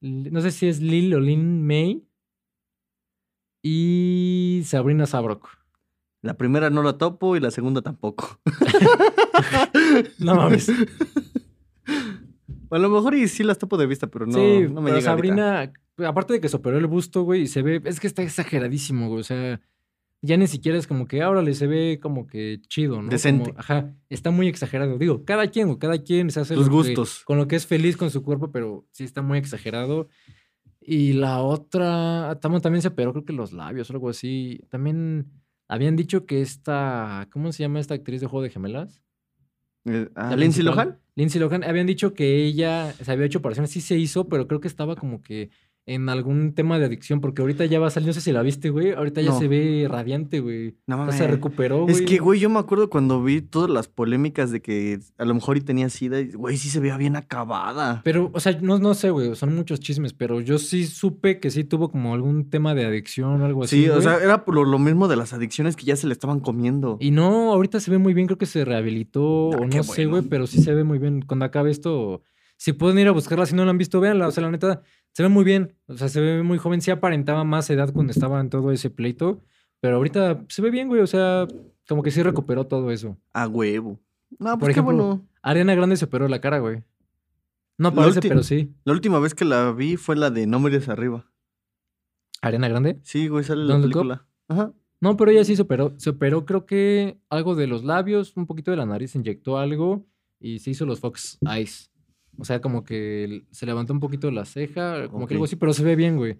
No 0.00 0.40
sé 0.40 0.50
si 0.50 0.68
es 0.68 0.80
Lil 0.80 1.14
o 1.14 1.20
Lin 1.20 1.66
May 1.66 2.04
y 3.62 4.62
Sabrina 4.64 5.06
Sabrok. 5.06 5.48
La 6.22 6.34
primera 6.34 6.70
no 6.70 6.82
la 6.82 6.98
topo 6.98 7.36
y 7.36 7.40
la 7.40 7.50
segunda 7.50 7.82
tampoco. 7.82 8.40
No 10.18 10.34
mames. 10.34 10.70
A 12.70 12.78
lo 12.78 12.88
mejor 12.88 13.14
y 13.14 13.26
sí 13.26 13.42
las 13.42 13.58
topo 13.58 13.76
de 13.76 13.86
vista, 13.86 14.06
pero 14.06 14.26
no, 14.26 14.34
sí, 14.34 14.68
no 14.68 14.80
me 14.80 14.90
pero 14.90 14.98
llega 14.98 15.10
ahorita. 15.12 15.36
Sabrina, 15.36 15.72
aparte 16.06 16.34
de 16.34 16.40
que 16.40 16.48
se 16.48 16.56
operó 16.56 16.78
el 16.78 16.86
busto, 16.86 17.22
güey, 17.22 17.42
y 17.42 17.46
se 17.46 17.62
ve, 17.62 17.80
es 17.84 17.98
que 17.98 18.06
está 18.06 18.22
exageradísimo, 18.22 19.08
güey, 19.08 19.20
o 19.20 19.24
sea, 19.24 19.60
ya 20.22 20.36
ni 20.36 20.46
siquiera 20.46 20.76
es 20.78 20.86
como 20.86 21.06
que, 21.06 21.22
ahora 21.22 21.42
le 21.42 21.54
se 21.54 21.66
ve 21.66 21.98
como 22.02 22.26
que 22.26 22.60
chido, 22.68 23.00
¿no? 23.02 23.08
Decente. 23.10 23.50
Como- 23.50 23.58
ajá, 23.60 23.94
está 24.08 24.30
muy 24.30 24.48
exagerado. 24.48 24.98
Digo, 24.98 25.24
cada 25.24 25.46
quien, 25.48 25.66
güey, 25.68 25.78
cada 25.78 26.02
quien 26.02 26.30
se 26.30 26.40
hace 26.40 26.54
Sus 26.54 26.66
lo 26.66 26.70
que- 26.70 26.76
gustos. 26.94 27.22
con 27.24 27.38
lo 27.38 27.48
que 27.48 27.56
es 27.56 27.66
feliz 27.66 27.96
con 27.96 28.10
su 28.10 28.22
cuerpo, 28.22 28.50
pero 28.52 28.86
sí 28.92 29.04
está 29.04 29.22
muy 29.22 29.38
exagerado. 29.38 30.08
Y 30.80 31.12
la 31.14 31.40
otra, 31.42 32.38
tam- 32.40 32.60
también 32.60 32.82
se 32.82 32.88
operó, 32.88 33.12
creo 33.12 33.24
que 33.24 33.32
los 33.32 33.52
labios 33.52 33.88
o 33.90 33.92
algo 33.92 34.08
así. 34.08 34.60
También 34.70 35.30
habían 35.68 35.94
dicho 35.96 36.26
que 36.26 36.40
esta, 36.40 37.28
¿cómo 37.32 37.52
se 37.52 37.62
llama 37.62 37.80
esta 37.80 37.94
actriz 37.94 38.20
de 38.20 38.26
Juego 38.26 38.42
de 38.42 38.50
Gemelas? 38.50 39.00
Eh, 39.86 40.08
¿A 40.14 40.30
La 40.30 40.36
Lindsay. 40.36 40.62
Lohan? 40.64 40.98
Lindsay 41.14 41.40
Lohan, 41.40 41.64
habían 41.64 41.86
dicho 41.86 42.12
que 42.14 42.44
ella 42.44 42.92
se 42.92 43.10
había 43.12 43.26
hecho 43.26 43.38
operaciones, 43.38 43.70
sí 43.70 43.80
se 43.80 43.96
hizo, 43.96 44.28
pero 44.28 44.46
creo 44.46 44.60
que 44.60 44.68
estaba 44.68 44.96
como 44.96 45.22
que 45.22 45.50
en 45.86 46.08
algún 46.08 46.54
tema 46.54 46.78
de 46.78 46.84
adicción, 46.84 47.20
porque 47.20 47.42
ahorita 47.42 47.64
ya 47.64 47.80
va 47.80 47.88
a 47.88 47.90
salir, 47.90 48.06
no 48.06 48.12
sé 48.12 48.20
si 48.20 48.30
la 48.32 48.42
viste, 48.42 48.70
güey, 48.70 48.92
ahorita 48.92 49.22
ya 49.22 49.30
No. 49.30 49.38
se 49.38 49.48
ve 49.48 49.86
radiante, 49.90 50.38
güey. 50.40 50.76
No 50.86 50.98
mames. 50.98 51.16
se 51.16 51.26
recuperó, 51.26 51.82
güey. 51.82 51.94
Es 51.94 52.02
que, 52.02 52.18
güey, 52.18 52.38
yo 52.38 52.48
me 52.48 52.58
acuerdo 52.60 52.88
cuando 52.90 53.22
vi 53.24 53.40
todas 53.40 53.70
las 53.70 53.88
polémicas 53.88 54.50
de 54.52 54.60
que 54.62 55.00
a 55.18 55.24
lo 55.24 55.34
mejor 55.34 55.56
y 55.56 55.62
tenía 55.62 55.88
sida, 55.88 56.20
y, 56.20 56.30
güey, 56.32 56.56
sí 56.58 56.68
se 56.68 56.78
veía 56.80 56.96
bien 56.96 57.16
acabada. 57.16 58.02
Pero, 58.04 58.30
o 58.32 58.40
sea, 58.40 58.56
no, 58.60 58.78
no 58.78 58.94
sé, 58.94 59.10
güey, 59.10 59.34
son 59.34 59.54
muchos 59.56 59.80
chismes, 59.80 60.12
pero 60.12 60.40
yo 60.40 60.58
sí 60.58 60.84
supe 60.86 61.40
que 61.40 61.50
sí 61.50 61.64
tuvo 61.64 61.90
como 61.90 62.14
algún 62.14 62.50
tema 62.50 62.74
de 62.74 62.84
adicción 62.84 63.40
o 63.42 63.44
algo 63.46 63.64
así. 63.64 63.82
Sí, 63.82 63.88
o 63.88 63.92
güey. 63.94 64.02
sea, 64.02 64.18
era 64.22 64.44
por 64.44 64.54
lo, 64.54 64.78
mismo 64.78 65.08
de 65.08 65.16
las 65.16 65.32
adicciones 65.32 65.76
que 65.76 65.86
ya 65.86 65.96
se 65.96 66.06
le 66.06 66.12
estaban 66.12 66.40
comiendo. 66.40 66.98
Y 67.00 67.10
no, 67.10 67.52
ahorita 67.52 67.80
se 67.80 67.90
ve 67.90 67.98
muy 67.98 68.14
bien, 68.14 68.26
creo 68.26 68.38
que 68.38 68.46
se 68.46 68.64
rehabilitó, 68.64 69.50
Ah, 69.54 69.58
o 69.60 69.66
no 69.66 69.82
sé, 69.82 70.06
güey, 70.06 70.22
pero 70.22 70.46
sí 70.46 70.62
se 70.62 70.72
ve 70.74 70.84
muy 70.84 70.98
bien. 70.98 71.22
Cuando 71.22 71.44
acabe 71.46 71.70
esto, 71.70 72.22
si 72.60 72.74
pueden 72.74 72.98
ir 72.98 73.08
a 73.08 73.12
buscarla, 73.12 73.46
si 73.46 73.54
no 73.54 73.64
la 73.64 73.70
han 73.70 73.78
visto, 73.78 74.00
véanla. 74.00 74.28
O 74.28 74.30
sea, 74.30 74.42
la 74.42 74.50
neta, 74.50 74.82
se 75.12 75.22
ve 75.22 75.30
muy 75.30 75.44
bien. 75.44 75.74
O 75.86 75.96
sea, 75.96 76.10
se 76.10 76.20
ve 76.20 76.42
muy 76.42 76.58
joven. 76.58 76.82
Sí 76.82 76.90
aparentaba 76.90 77.42
más 77.42 77.70
edad 77.70 77.90
cuando 77.90 78.12
estaba 78.12 78.38
en 78.38 78.50
todo 78.50 78.70
ese 78.70 78.90
pleito, 78.90 79.42
pero 79.80 79.96
ahorita 79.96 80.44
se 80.46 80.60
ve 80.60 80.70
bien, 80.70 80.88
güey. 80.88 81.00
O 81.00 81.06
sea, 81.06 81.48
como 81.88 82.02
que 82.02 82.10
sí 82.10 82.22
recuperó 82.22 82.66
todo 82.66 82.90
eso. 82.90 83.16
A 83.32 83.48
huevo. 83.48 83.98
No, 84.38 84.50
Por 84.50 84.58
pues 84.58 84.66
qué 84.68 84.72
ejemplo, 84.72 84.94
bueno. 84.94 85.28
Ariana 85.40 85.74
Grande 85.74 85.96
se 85.96 86.04
operó 86.04 86.28
la 86.28 86.42
cara, 86.42 86.58
güey. 86.58 86.84
No 87.78 87.94
parece, 87.94 88.20
pero 88.20 88.42
sí. 88.42 88.74
La 88.84 88.92
última 88.92 89.18
vez 89.20 89.34
que 89.34 89.46
la 89.46 89.72
vi 89.72 89.96
fue 89.96 90.14
la 90.14 90.28
de 90.28 90.46
No 90.46 90.60
mires 90.60 90.90
arriba. 90.90 91.32
¿Ariana 92.42 92.68
Grande? 92.68 93.00
Sí, 93.04 93.28
güey, 93.28 93.42
sale 93.42 93.64
la 93.64 93.80
película. 93.80 94.26
Ajá. 94.48 94.74
No, 95.00 95.16
pero 95.16 95.30
ella 95.30 95.46
sí 95.46 95.56
se 95.56 95.62
operó. 95.62 95.94
Se 95.96 96.10
operó, 96.10 96.44
creo 96.44 96.66
que 96.66 97.22
algo 97.30 97.54
de 97.54 97.66
los 97.66 97.84
labios, 97.84 98.36
un 98.36 98.46
poquito 98.46 98.70
de 98.70 98.76
la 98.76 98.84
nariz, 98.84 99.14
inyectó 99.14 99.56
algo 99.56 100.04
y 100.38 100.58
se 100.58 100.72
hizo 100.72 100.84
los 100.84 101.00
Fox 101.00 101.38
Eyes. 101.50 101.90
O 102.38 102.44
sea, 102.44 102.60
como 102.60 102.84
que 102.84 103.42
se 103.50 103.66
levantó 103.66 103.92
un 103.92 104.00
poquito 104.00 104.30
la 104.30 104.44
ceja, 104.44 105.08
como 105.08 105.26
que 105.26 105.34
algo 105.34 105.44
así, 105.44 105.56
pero 105.56 105.72
se 105.72 105.84
ve 105.84 105.96
bien, 105.96 106.16
güey. 106.16 106.38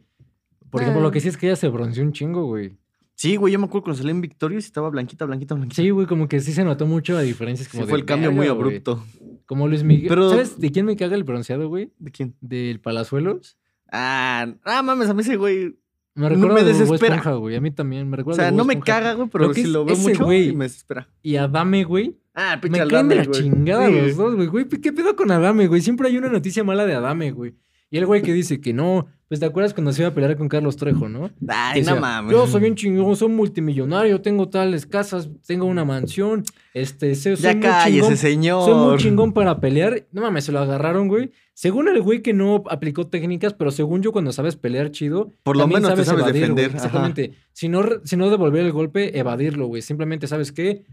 Por 0.71 0.81
ejemplo, 0.83 1.01
Ah. 1.01 1.05
lo 1.05 1.11
que 1.11 1.21
sí 1.21 1.29
es 1.29 1.37
que 1.37 1.47
ella 1.47 1.57
se 1.57 1.69
bronceó 1.69 2.03
un 2.05 2.13
chingo, 2.13 2.45
güey. 2.47 2.79
Sí, 3.15 3.37
güey, 3.37 3.53
yo 3.53 3.59
me 3.59 3.67
acuerdo 3.67 3.85
cuando 3.85 3.99
salí 3.99 4.11
en 4.11 4.23
Victorious 4.23 4.65
y 4.65 4.69
estaba 4.69 4.89
blanquita, 4.89 5.27
blanquita, 5.27 5.55
blanquita. 5.55 5.83
Sí, 5.83 5.91
güey, 5.91 6.07
como 6.07 6.27
que 6.27 6.41
sí 6.41 6.53
se 6.53 6.65
notó 6.65 6.87
mucho 6.87 7.13
la 7.13 7.21
diferencia. 7.21 7.65
Sí, 7.67 7.71
como 7.71 7.85
de 7.85 7.91
fue 7.91 7.99
el 7.99 8.05
cambio 8.07 8.31
muy 8.31 8.47
güey. 8.47 8.49
abrupto. 8.49 9.05
Como 9.45 9.69
Luis 9.69 9.83
Miguel. 9.83 10.09
Pero- 10.09 10.31
¿Sabes 10.31 10.59
de 10.59 10.71
quién 10.73 10.87
me 10.87 10.97
caga 10.97 11.17
el 11.17 11.25
bronceado, 11.25 11.69
güey? 11.69 11.93
¿De 11.99 12.11
quién? 12.13 12.35
Del 12.41 12.81
Palazuelos. 12.81 13.59
Ah, 13.93 14.55
ah, 14.65 14.83
mames, 14.83 15.09
a 15.11 15.15
mí 15.15 15.21
ese 15.21 15.37
güey. 15.37 15.77
Me 16.15 16.23
No 16.23 16.29
recuerda 16.31 16.55
me 16.55 16.61
a 16.61 16.65
desespera. 16.65 17.17
Esponja, 17.17 17.35
güey. 17.39 17.57
A 17.57 17.61
mí 17.61 17.71
también 17.73 18.09
me 18.09 18.15
O 18.15 18.17
recuerda. 18.19 18.43
a 18.45 18.47
sea, 18.49 18.57
no 18.57 18.65
me 18.65 18.79
caga, 18.81 19.15
güey, 19.15 19.29
pero 19.29 19.53
si 19.53 19.65
lo 19.65 19.85
veo 19.85 19.95
ese 19.95 20.09
mucho 20.11 20.25
güey. 20.25 20.49
y 20.51 20.57
me 20.57 20.65
desespera. 20.65 21.09
Y 21.23 21.37
Adame, 21.37 21.85
güey. 21.85 22.17
Ah, 22.35 22.57
Me 22.57 22.63
pinche 22.63 22.87
caen 22.89 23.09
de 23.09 23.15
la 23.17 23.25
güey. 23.25 23.43
chingada 23.43 23.87
Sí. 23.89 23.93
los 23.95 24.17
dos, 24.17 24.35
güey. 24.37 24.47
Güey, 24.49 24.69
¿qué 24.69 24.93
pedo 24.93 25.17
con 25.17 25.31
Adame, 25.31 25.67
güey? 25.67 25.81
Siempre 25.81 26.09
hay 26.09 26.17
una 26.17 26.29
noticia 26.29 26.63
mala 26.65 26.87
de 26.87 26.95
Adame, 26.95 27.33
güey. 27.33 27.55
Y 27.93 27.99
el 27.99 28.07
güey 28.07 28.23
que 28.23 28.33
dice 28.33 28.61
que 28.61 28.73
no, 28.73 29.09
pues 29.27 29.41
te 29.41 29.47
acuerdas 29.47 29.75
cuando 29.75 29.93
se 29.93 30.03
iba 30.03 30.11
a 30.11 30.15
pelear 30.15 30.37
con 30.37 30.49
Carlos 30.49 30.77
Trejo, 30.77 31.09
¿no? 31.09 31.33
Ay, 31.49 31.81
decía, 31.81 31.97
no 31.97 32.01
mames. 32.01 32.31
Yo 32.31 32.47
soy 32.47 32.61
bien 32.61 32.77
chingón, 32.77 33.17
soy 33.17 33.29
multimillonario, 33.31 34.21
tengo 34.21 34.49
tales 34.49 34.87
casas, 34.87 35.29
tengo 35.45 35.67
una 35.67 35.85
mansión, 35.85 36.45
este, 36.73 37.17
soy, 37.17 37.35
soy 37.35 37.43
Ya 37.43 37.53
muy 37.55 37.61
cállese, 37.63 38.01
chingón, 38.03 38.17
señor. 38.17 38.65
soy 38.65 38.75
muy 38.75 38.97
chingón 38.99 39.33
para 39.33 39.59
pelear. 39.59 40.07
No 40.13 40.23
mames, 40.23 40.45
se 40.45 40.53
lo 40.53 40.61
agarraron, 40.61 41.09
güey. 41.09 41.33
Según 41.53 41.89
el 41.89 42.01
güey 42.01 42.23
que 42.23 42.33
no 42.33 42.63
aplicó 42.71 43.09
técnicas, 43.09 43.55
pero 43.55 43.73
según 43.73 44.03
yo 44.03 44.13
cuando 44.13 44.31
sabes 44.33 44.55
pelear 44.55 44.93
chido, 44.93 45.33
Por 45.43 45.57
lo 45.57 45.67
menos 45.67 45.93
te 45.97 46.05
sabes 46.05 46.09
evadir, 46.21 46.25
güey. 46.53 46.55
defender. 46.65 46.71
Exactamente. 46.77 47.33
Si 47.53 47.69
no, 47.69 47.83
si 48.05 48.17
no 48.17 48.31
devolver 48.31 48.65
el 48.65 48.71
golpe, 48.73 49.19
evadirlo, 49.19 49.67
güey. 49.67 49.83
Simplemente, 49.83 50.29
¿sabes 50.29 50.53
qué? 50.53 50.85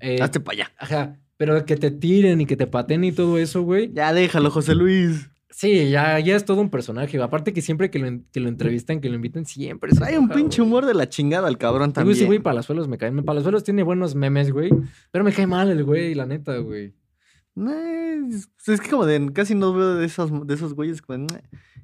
Eh, 0.00 0.18
Hazte 0.20 0.40
para 0.40 0.54
allá. 0.56 0.72
Ajá. 0.78 1.18
Pero 1.36 1.64
que 1.66 1.76
te 1.76 1.90
tiren 1.90 2.40
y 2.40 2.46
que 2.46 2.56
te 2.56 2.66
paten 2.66 3.04
y 3.04 3.12
todo 3.12 3.38
eso, 3.38 3.62
güey. 3.62 3.92
Ya 3.92 4.12
déjalo, 4.12 4.50
José 4.50 4.74
Luis. 4.74 5.30
Sí, 5.50 5.88
ya, 5.90 6.18
ya 6.20 6.36
es 6.36 6.44
todo 6.44 6.60
un 6.60 6.68
personaje. 6.70 7.20
Aparte 7.20 7.52
que 7.54 7.62
siempre 7.62 7.90
que 7.90 7.98
lo, 7.98 8.20
que 8.30 8.40
lo 8.40 8.48
entrevistan, 8.48 9.00
que 9.00 9.08
lo 9.08 9.14
invitan, 9.16 9.46
siempre 9.46 9.90
Trae 9.92 10.18
un 10.18 10.28
pinche 10.28 10.60
güey. 10.60 10.68
humor 10.70 10.84
de 10.86 10.92
la 10.94 11.08
chingada 11.08 11.48
al 11.48 11.56
cabrón 11.56 11.92
también. 11.94 12.16
Ese 12.16 12.26
güey 12.26 12.38
Palazuelos 12.40 12.88
me 12.88 12.98
cae. 12.98 13.10
Palazuelos 13.22 13.64
tiene 13.64 13.82
buenos 13.82 14.14
memes, 14.14 14.50
güey. 14.52 14.70
Pero 15.10 15.24
me 15.24 15.32
cae 15.32 15.46
mal 15.46 15.70
el 15.70 15.82
güey, 15.84 16.14
la 16.14 16.26
neta, 16.26 16.56
güey. 16.58 16.94
Es- 17.56 18.48
es 18.66 18.80
que 18.80 18.90
como 18.90 19.06
de 19.06 19.32
casi 19.32 19.54
no 19.54 19.72
veo 19.72 19.94
de 19.94 20.04
esos, 20.06 20.30
de 20.46 20.54
esos 20.54 20.74
güeyes. 20.74 21.00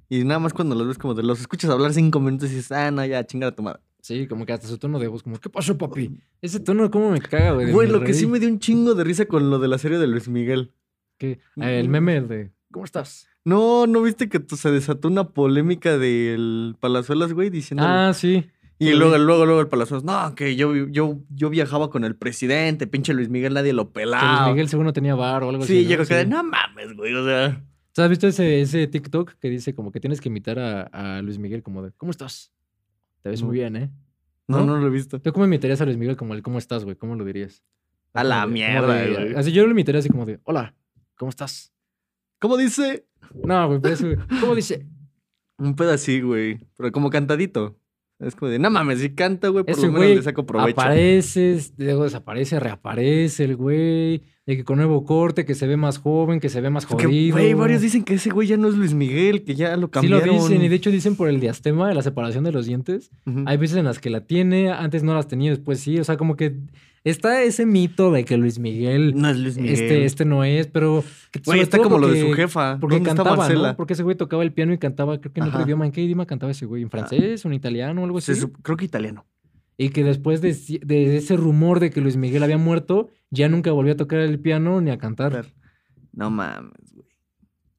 y 0.08 0.24
nada 0.24 0.38
más 0.40 0.52
cuando 0.52 0.74
los 0.74 0.86
ves 0.88 0.98
como 0.98 1.14
de 1.14 1.22
los 1.22 1.40
escuchas 1.40 1.70
hablar 1.70 1.94
cinco 1.94 2.20
minutos 2.20 2.50
y 2.50 2.56
dices, 2.56 2.72
ah, 2.72 2.90
no, 2.90 3.04
ya, 3.06 3.24
chingada 3.24 3.54
tu 3.54 3.62
madre. 3.62 3.80
Sí, 4.02 4.26
como 4.26 4.44
que 4.44 4.52
hasta 4.52 4.66
su 4.66 4.78
tono 4.78 4.98
de 4.98 5.06
voz, 5.06 5.22
como, 5.22 5.38
¿qué 5.38 5.48
pasó, 5.48 5.78
papi? 5.78 6.10
Ese 6.40 6.58
tono, 6.58 6.90
¿cómo 6.90 7.12
me 7.12 7.20
caga, 7.20 7.52
güey? 7.52 7.70
Güey, 7.70 7.88
lo 7.88 8.02
que 8.02 8.12
sí 8.14 8.26
me 8.26 8.40
dio 8.40 8.48
un 8.48 8.58
chingo 8.58 8.94
de 8.94 9.04
risa 9.04 9.26
con 9.26 9.48
lo 9.48 9.60
de 9.60 9.68
la 9.68 9.78
serie 9.78 9.96
de 9.98 10.08
Luis 10.08 10.28
Miguel. 10.28 10.72
Que- 11.18 11.38
eh, 11.56 11.78
el 11.78 11.88
meme 11.88 12.16
el 12.16 12.26
de, 12.26 12.50
¿cómo 12.72 12.84
estás? 12.84 13.28
No, 13.44 13.86
¿no 13.86 14.02
viste 14.02 14.28
que 14.28 14.40
se 14.56 14.72
desató 14.72 15.06
una 15.06 15.28
polémica 15.28 15.98
del 15.98 16.74
Palazuelas, 16.80 17.32
güey? 17.32 17.48
Diciendo. 17.48 17.84
Ah, 17.86 18.12
sí. 18.12 18.44
y 18.80 18.86
sí, 18.86 18.92
luego, 18.94 19.16
luego, 19.18 19.46
luego 19.46 19.60
el 19.60 19.68
Palazuelas. 19.68 20.02
No, 20.02 20.34
que 20.34 20.56
yo, 20.56 20.74
yo, 20.74 21.20
yo 21.30 21.48
viajaba 21.50 21.88
con 21.88 22.02
el 22.02 22.16
presidente, 22.16 22.88
pinche 22.88 23.14
Luis 23.14 23.28
Miguel, 23.28 23.54
nadie 23.54 23.72
lo 23.72 23.92
Que 23.92 24.00
Luis 24.04 24.16
pelaba. 24.16 24.48
Miguel 24.48 24.68
seguro 24.68 24.88
no 24.88 24.92
tenía 24.92 25.14
bar 25.14 25.44
o 25.44 25.50
algo 25.50 25.62
así. 25.62 25.78
sí, 25.78 25.84
¿no? 25.84 25.90
yo 25.90 26.04
creo 26.04 26.08
que, 26.24 26.26
no 26.26 26.42
mames, 26.42 26.96
güey, 26.96 27.14
o 27.14 27.24
sea. 27.24 27.62
¿Tú 27.92 28.02
has 28.02 28.08
visto 28.08 28.26
ese, 28.26 28.62
ese 28.62 28.88
TikTok 28.88 29.34
que 29.38 29.48
dice 29.48 29.76
como 29.76 29.92
que 29.92 30.00
tienes 30.00 30.20
que 30.20 30.28
imitar 30.28 30.58
a, 30.58 30.82
a 31.18 31.22
Luis 31.22 31.38
Miguel 31.38 31.62
como 31.62 31.82
de, 31.84 31.92
¿cómo 31.92 32.10
estás? 32.10 32.52
Te 33.22 33.30
ves 33.30 33.40
No. 33.40 33.48
muy 33.48 33.58
bien, 33.58 33.76
¿eh? 33.76 33.90
No, 34.48 34.58
¿No? 34.58 34.66
no 34.66 34.78
lo 34.78 34.86
he 34.86 34.90
visto. 34.90 35.20
¿Tú 35.20 35.32
cómo 35.32 35.44
imitarías 35.46 35.80
a 35.80 35.84
Luis 35.84 35.96
Miguel 35.96 36.16
como 36.16 36.34
el, 36.34 36.42
¿cómo 36.42 36.58
estás, 36.58 36.84
güey? 36.84 36.96
¿Cómo 36.96 37.14
lo 37.14 37.24
dirías? 37.24 37.62
A 38.12 38.24
la 38.24 38.46
mierda, 38.46 38.86
güey. 39.06 39.34
Así 39.34 39.52
yo 39.52 39.64
lo 39.64 39.70
imitaría 39.70 40.00
así 40.00 40.08
como 40.10 40.26
de, 40.26 40.40
hola, 40.44 40.74
¿cómo 41.16 41.30
estás? 41.30 41.72
¿Cómo 42.40 42.56
dice? 42.56 43.06
No, 43.44 43.66
güey, 43.68 43.80
pero 43.80 43.94
eso, 43.94 44.06
güey, 44.06 44.18
¿cómo 44.40 44.54
dice? 44.54 44.86
Un 45.58 45.76
pedo 45.76 45.92
así, 45.92 46.20
güey. 46.20 46.58
Pero 46.76 46.90
como 46.92 47.08
cantadito. 47.10 47.78
Es 48.22 48.36
como 48.36 48.50
de, 48.50 48.58
no 48.58 48.70
mames, 48.70 49.00
si 49.00 49.10
canta, 49.10 49.48
güey, 49.48 49.64
por 49.64 49.72
Ese 49.72 49.82
lo 49.82 49.92
menos 49.92 49.98
güey 49.98 50.16
le 50.16 50.22
saco 50.22 50.46
provecho. 50.46 50.80
aparece, 50.80 51.58
luego 51.76 52.04
desaparece, 52.04 52.60
reaparece 52.60 53.44
el 53.44 53.56
güey, 53.56 54.22
de 54.46 54.56
que 54.56 54.64
con 54.64 54.78
nuevo 54.78 55.04
corte, 55.04 55.44
que 55.44 55.54
se 55.54 55.66
ve 55.66 55.76
más 55.76 55.98
joven, 55.98 56.38
que 56.38 56.48
se 56.48 56.60
ve 56.60 56.70
más 56.70 56.84
jodido. 56.86 57.36
güey, 57.36 57.54
varios 57.54 57.82
dicen 57.82 58.04
que 58.04 58.14
ese 58.14 58.30
güey 58.30 58.48
ya 58.48 58.56
no 58.56 58.68
es 58.68 58.74
Luis 58.74 58.94
Miguel, 58.94 59.44
que 59.44 59.54
ya 59.54 59.76
lo 59.76 59.86
Sí 59.86 59.92
cambiaron. 59.92 60.26
lo 60.26 60.32
dicen, 60.34 60.62
y 60.62 60.68
de 60.68 60.76
hecho 60.76 60.90
dicen 60.90 61.16
por 61.16 61.28
el 61.28 61.40
diastema, 61.40 61.88
de 61.88 61.94
la 61.94 62.02
separación 62.02 62.44
de 62.44 62.52
los 62.52 62.66
dientes. 62.66 63.10
Hay 63.46 63.56
veces 63.56 63.76
en 63.76 63.84
las 63.84 63.98
que 63.98 64.10
la 64.10 64.20
tiene, 64.26 64.70
antes 64.70 65.02
no 65.02 65.14
las 65.14 65.26
tenía, 65.28 65.50
después 65.50 65.80
sí. 65.80 65.98
O 65.98 66.04
sea, 66.04 66.16
como 66.16 66.36
que 66.36 66.56
está 67.04 67.42
ese 67.42 67.66
mito 67.66 68.10
de 68.10 68.24
que 68.24 68.36
Luis 68.36 68.58
Miguel, 68.58 69.14
No 69.16 69.28
es 69.28 69.38
Luis 69.38 69.56
Miguel. 69.56 69.74
este, 69.74 70.04
este 70.04 70.24
no 70.24 70.44
es, 70.44 70.66
pero... 70.68 71.04
Güey, 71.44 71.60
está 71.60 71.78
como 71.78 71.98
lo 71.98 72.08
de 72.08 72.20
su 72.20 72.32
jefa. 72.34 72.78
Porque 72.80 72.96
¿Dónde 72.96 73.10
está 73.10 73.22
cantaba, 73.22 73.36
Marcela? 73.36 73.68
¿no? 73.70 73.76
Porque 73.76 73.94
ese 73.94 74.02
güey 74.02 74.16
tocaba 74.16 74.42
el 74.42 74.52
piano 74.52 74.72
y 74.72 74.78
cantaba, 74.78 75.20
creo 75.20 75.32
que 75.32 75.40
en 75.40 75.46
otro 75.46 75.58
Ajá. 75.58 75.66
idioma. 75.66 75.86
¿En 75.86 75.92
qué 75.92 76.02
idioma 76.02 76.26
cantaba 76.26 76.52
ese 76.52 76.66
güey? 76.66 76.82
¿En 76.82 76.90
francés 76.90 77.44
o 77.44 77.48
en 77.48 77.54
italiano 77.54 78.02
o 78.02 78.04
algo 78.04 78.18
así? 78.18 78.32
Creo 78.62 78.76
que 78.76 78.84
italiano. 78.84 79.26
Y 79.78 79.88
que 79.88 80.04
después 80.04 80.40
de, 80.42 80.50
ese 80.50 81.36
rumor 81.36 81.80
de 81.80 81.90
que 81.90 82.00
Luis 82.00 82.16
Miguel 82.16 82.42
había 82.42 82.58
muerto, 82.58 83.08
ya 83.30 83.48
nunca 83.48 83.72
volvió 83.72 83.94
a 83.94 83.96
tocar 83.96 84.20
el 84.20 84.38
piano 84.38 84.80
ni 84.80 84.90
a 84.90 84.98
cantar. 84.98 85.46
No 86.12 86.30
mames, 86.30 86.92
güey. 86.94 87.08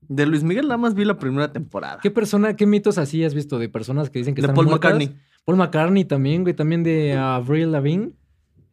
De 0.09 0.25
Luis 0.25 0.43
Miguel 0.43 0.67
nada 0.67 0.77
más 0.77 0.95
vi 0.95 1.05
la 1.05 1.17
primera 1.17 1.51
temporada. 1.51 1.99
¿Qué 2.01 2.11
persona, 2.11 2.55
qué 2.55 2.65
mitos 2.65 2.97
así 2.97 3.23
has 3.23 3.33
visto 3.33 3.57
de 3.57 3.69
personas 3.69 4.09
que 4.09 4.19
dicen 4.19 4.35
que 4.35 4.41
de 4.41 4.47
están 4.47 4.55
Paul 4.55 4.65
muertas? 4.67 4.91
McCartney. 4.91 5.21
Paul 5.45 5.57
McCartney 5.57 6.05
también, 6.05 6.41
güey, 6.41 6.53
también 6.53 6.83
de 6.83 7.13
Avril 7.13 7.71
Lavigne. 7.71 8.11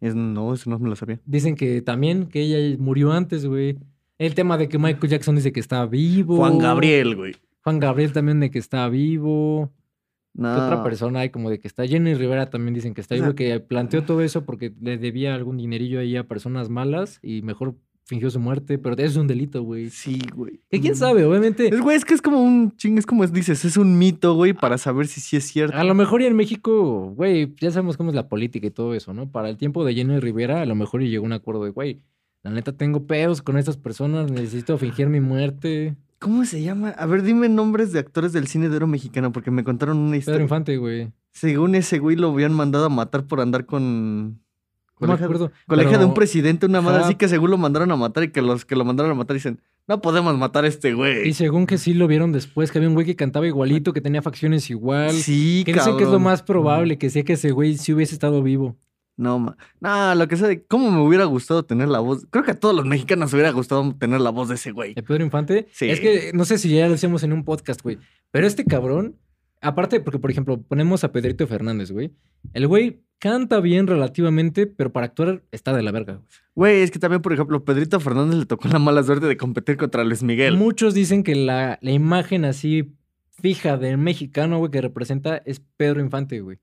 Es- 0.01 0.15
no, 0.15 0.55
eso 0.55 0.71
no 0.71 0.79
me 0.79 0.89
lo 0.89 0.97
sabía. 0.97 1.21
Dicen 1.27 1.55
que 1.57 1.83
también, 1.83 2.27
que 2.27 2.41
ella 2.43 2.77
murió 2.79 3.13
antes, 3.13 3.47
güey. 3.47 3.79
El 4.19 4.35
tema 4.35 4.59
de 4.59 4.69
que 4.69 4.79
Michael 4.79 5.11
Jackson 5.11 5.37
dice 5.37 5.53
que 5.53 5.61
está 5.61 5.85
vivo. 5.87 6.37
Juan 6.37 6.59
Gabriel, 6.59 7.17
güey. 7.17 7.35
Juan 7.63 7.79
Gabriel 7.79 8.13
también 8.13 8.41
de 8.41 8.51
que 8.51 8.59
está 8.59 8.89
vivo. 8.89 9.73
No. 10.33 10.55
¿Qué 10.55 10.61
otra 10.61 10.83
persona 10.85 11.21
hay 11.21 11.31
como 11.31 11.51
de 11.51 11.59
que 11.59 11.67
está? 11.69 11.87
Jenny 11.87 12.15
Rivera 12.15 12.49
también 12.51 12.73
dicen 12.75 12.95
que 12.95 13.01
está 13.01 13.15
O 13.15 13.19
sea- 13.19 13.27
vivo, 13.27 13.35
que 13.35 13.59
planteó 13.61 14.05
todo 14.05 14.21
eso 14.23 14.45
porque 14.45 14.73
le 14.81 14.97
debía 14.97 15.35
algún 15.35 15.57
dinerillo 15.57 16.01
ahí 16.01 16.17
a 16.17 16.29
personas 16.29 16.69
malas 16.69 17.19
y 17.23 17.43
mejor 17.43 17.75
fingió 18.11 18.29
su 18.29 18.41
muerte, 18.41 18.77
pero 18.77 18.97
es 18.99 19.15
un 19.17 19.29
delito, 19.29 19.63
güey. 19.63 19.89
Sí, 19.89 20.21
güey. 20.35 20.61
Que 20.69 20.81
quién 20.81 20.95
Mm. 20.95 20.97
sabe, 20.97 21.25
obviamente. 21.25 21.69
Es, 21.69 21.81
güey, 21.81 21.97
es 21.97 22.05
que 22.05 22.13
es 22.15 22.21
como 22.21 22.43
un 22.43 22.77
ching, 22.77 22.99
es 22.99 23.07
como 23.07 23.25
dices, 23.29 23.65
es 23.65 23.77
un 23.77 23.97
mito, 23.99 24.35
güey, 24.35 24.53
para 24.53 24.79
saber 24.79 25.07
si 25.07 25.21
sí 25.21 25.37
es 25.37 25.45
cierto. 25.45 25.77
A 25.77 25.85
lo 25.85 25.95
mejor 25.95 26.21
y 26.21 26.27
en 26.27 26.35
México, 26.35 27.13
güey, 27.17 27.55
ya 27.61 27.71
sabemos 27.71 27.97
cómo 27.97 28.11
es 28.11 28.17
la 28.17 28.29
política 28.29 28.67
y 28.67 28.71
todo 28.73 28.95
eso, 28.95 29.15
¿no? 29.15 29.31
Para 29.31 29.49
el 29.49 29.57
tiempo 29.57 29.85
de 29.85 29.95
Jenny 29.95 30.19
Rivera, 30.19 30.61
a 30.61 30.67
lo 30.67 30.75
mejor 30.75 31.03
y 31.03 31.09
llegó 31.09 31.25
un 31.25 31.33
acuerdo 31.33 31.65
de, 31.65 31.71
güey, 31.71 32.01
la 32.43 32.51
neta 32.51 32.73
tengo 32.73 33.07
pedos 33.07 33.43
con 33.43 33.57
estas 33.57 33.77
personas, 33.77 34.31
necesito 34.33 34.77
fingir 34.77 35.09
mi 35.09 35.21
muerte. 35.21 35.95
¿Cómo 36.19 36.45
se 36.45 36.63
llama? 36.63 36.91
A 36.91 37.07
ver, 37.07 37.23
dime 37.23 37.49
nombres 37.49 37.93
de 37.93 38.01
actores 38.01 38.33
del 38.33 38.49
cine 38.49 38.69
de 38.69 38.77
oro 38.77 38.87
mexicano, 38.89 39.31
porque 39.33 39.51
me 39.53 39.63
contaron 39.63 39.97
una 39.99 40.07
Pedro 40.09 40.19
historia. 40.19 40.43
Infante, 40.43 40.77
güey. 40.79 41.13
Según 41.33 41.77
ese 41.77 42.01
güey 42.01 42.17
lo 42.17 42.33
habían 42.33 42.53
mandado 42.55 42.87
a 42.87 42.89
matar 42.91 43.25
por 43.27 43.41
andar 43.41 43.65
con. 43.67 44.41
No 45.01 45.07
me 45.09 45.15
acuerdo. 45.15 45.51
Colegio 45.67 45.93
de 45.93 45.97
pero- 45.99 46.09
un 46.09 46.15
presidente, 46.15 46.67
una 46.67 46.81
madre 46.81 47.03
así 47.05 47.15
que 47.15 47.29
según 47.29 47.51
lo 47.51 47.59
mandaron 47.59 47.91
a 47.91 47.97
matar 47.97 48.25
y 48.25 48.29
que 48.31 48.43
los 48.43 48.65
que 48.65 48.77
lo 48.77 48.85
mandaron 48.85 49.11
a 49.13 49.15
matar 49.15 49.35
dicen, 49.35 49.61
no 49.89 50.01
podemos 50.01 50.37
matar 50.37 50.65
a 50.65 50.69
este 50.69 50.91
Y 50.91 50.93
güey. 50.93 51.33
según 51.33 51.67
que 51.67 51.79
sí 51.79 51.95
lo 51.95 52.07
vieron 52.07 52.33
después, 52.33 52.71
que 52.71 52.79
había 52.79 52.89
un 52.89 52.95
güey 52.95 53.07
que 53.07 53.17
cantaba 53.17 53.47
igualito, 53.47 53.93
que 53.93 54.01
tenía 54.01 54.23
facciones 54.23 54.69
igual. 54.71 55.13
Sí, 55.13 55.63
que 55.65 55.73
dicen 55.73 55.97
que 55.97 56.03
es 56.05 56.09
lo 56.09 56.13
cabrón. 56.17 56.23
más 56.23 56.43
probable, 56.43 56.99
que 56.99 57.11
sé 57.11 57.25
que 57.25 57.33
ese 57.35 57.51
güey 57.51 57.77
sí 57.77 57.93
hubiese 57.93 58.15
estado 58.15 58.43
vivo. 58.43 58.77
No, 59.17 59.39
ma. 59.39 59.57
No, 59.81 60.15
lo 60.15 60.29
que 60.29 60.37
sea, 60.37 60.49
de 60.49 60.65
cómo 60.65 60.91
me 60.91 61.01
hubiera 61.03 61.25
gustado 61.25 61.63
tener 61.65 61.89
la 61.89 61.99
voz. 61.99 62.27
Creo 62.31 62.43
que 62.43 62.53
a 62.53 62.59
todos 62.59 62.75
los 62.75 62.87
mexicanos 62.87 63.33
hubiera 63.35 63.51
gustado 63.51 63.95
tener 63.99 64.21
la 64.21 64.31
voz 64.31 64.49
de 64.49 64.55
ese 64.55 64.71
güey. 64.71 64.95
De 64.95 65.03
Pedro 65.03 65.23
Infante. 65.25 65.67
Sí. 65.73 65.91
Es 65.91 66.01
que 66.01 66.31
no 66.33 66.47
sé 66.47 66.57
si 66.57 66.71
ya 66.71 66.87
lo 66.87 66.93
decíamos 66.93 67.23
en 67.23 67.33
un 67.35 67.45
podcast, 67.45 67.83
güey. 67.83 67.99
Pero 68.31 68.47
este 68.47 68.65
cabrón, 68.65 69.17
aparte, 69.61 70.01
porque 70.01 70.19
por 70.19 70.31
ejemplo, 70.31 70.63
ponemos 70.63 71.05
a 71.05 71.13
Pedrito 71.13 71.47
Fernández, 71.47 71.91
güey. 71.91 72.13
El 72.55 72.67
güey 72.67 73.03
canta 73.21 73.61
bien 73.61 73.87
relativamente, 73.87 74.67
pero 74.67 74.91
para 74.91 75.07
actuar 75.07 75.45
está 75.53 75.73
de 75.73 75.83
la 75.83 75.93
verga. 75.93 76.21
güey. 76.57 76.83
Es 76.83 76.91
que 76.91 76.99
también, 76.99 77.23
por 77.23 77.33
ejemplo, 77.33 77.65
Pedrito 77.65 78.01
Fernández 78.01 78.37
le 78.41 78.47
tocó 78.47 78.67
la 78.69 78.81
mala 78.81 79.05
suerte 79.05 79.27
de 79.27 79.37
competir 79.37 79.77
contra 79.77 80.03
Luis 80.03 80.25
Miguel. 80.25 80.57
Muchos 80.57 80.95
dicen 80.95 81.23
que 81.23 81.37
la, 81.37 81.79
la 81.83 81.93
imagen 81.93 82.45
así 82.45 82.93
fija 83.41 83.77
del 83.77 83.99
mexicano, 83.99 84.59
güey, 84.59 84.71
que 84.71 84.81
representa 84.81 85.37
es 85.45 85.63
Pedro 85.77 86.01
Infante, 86.01 86.41
güey. 86.41 86.59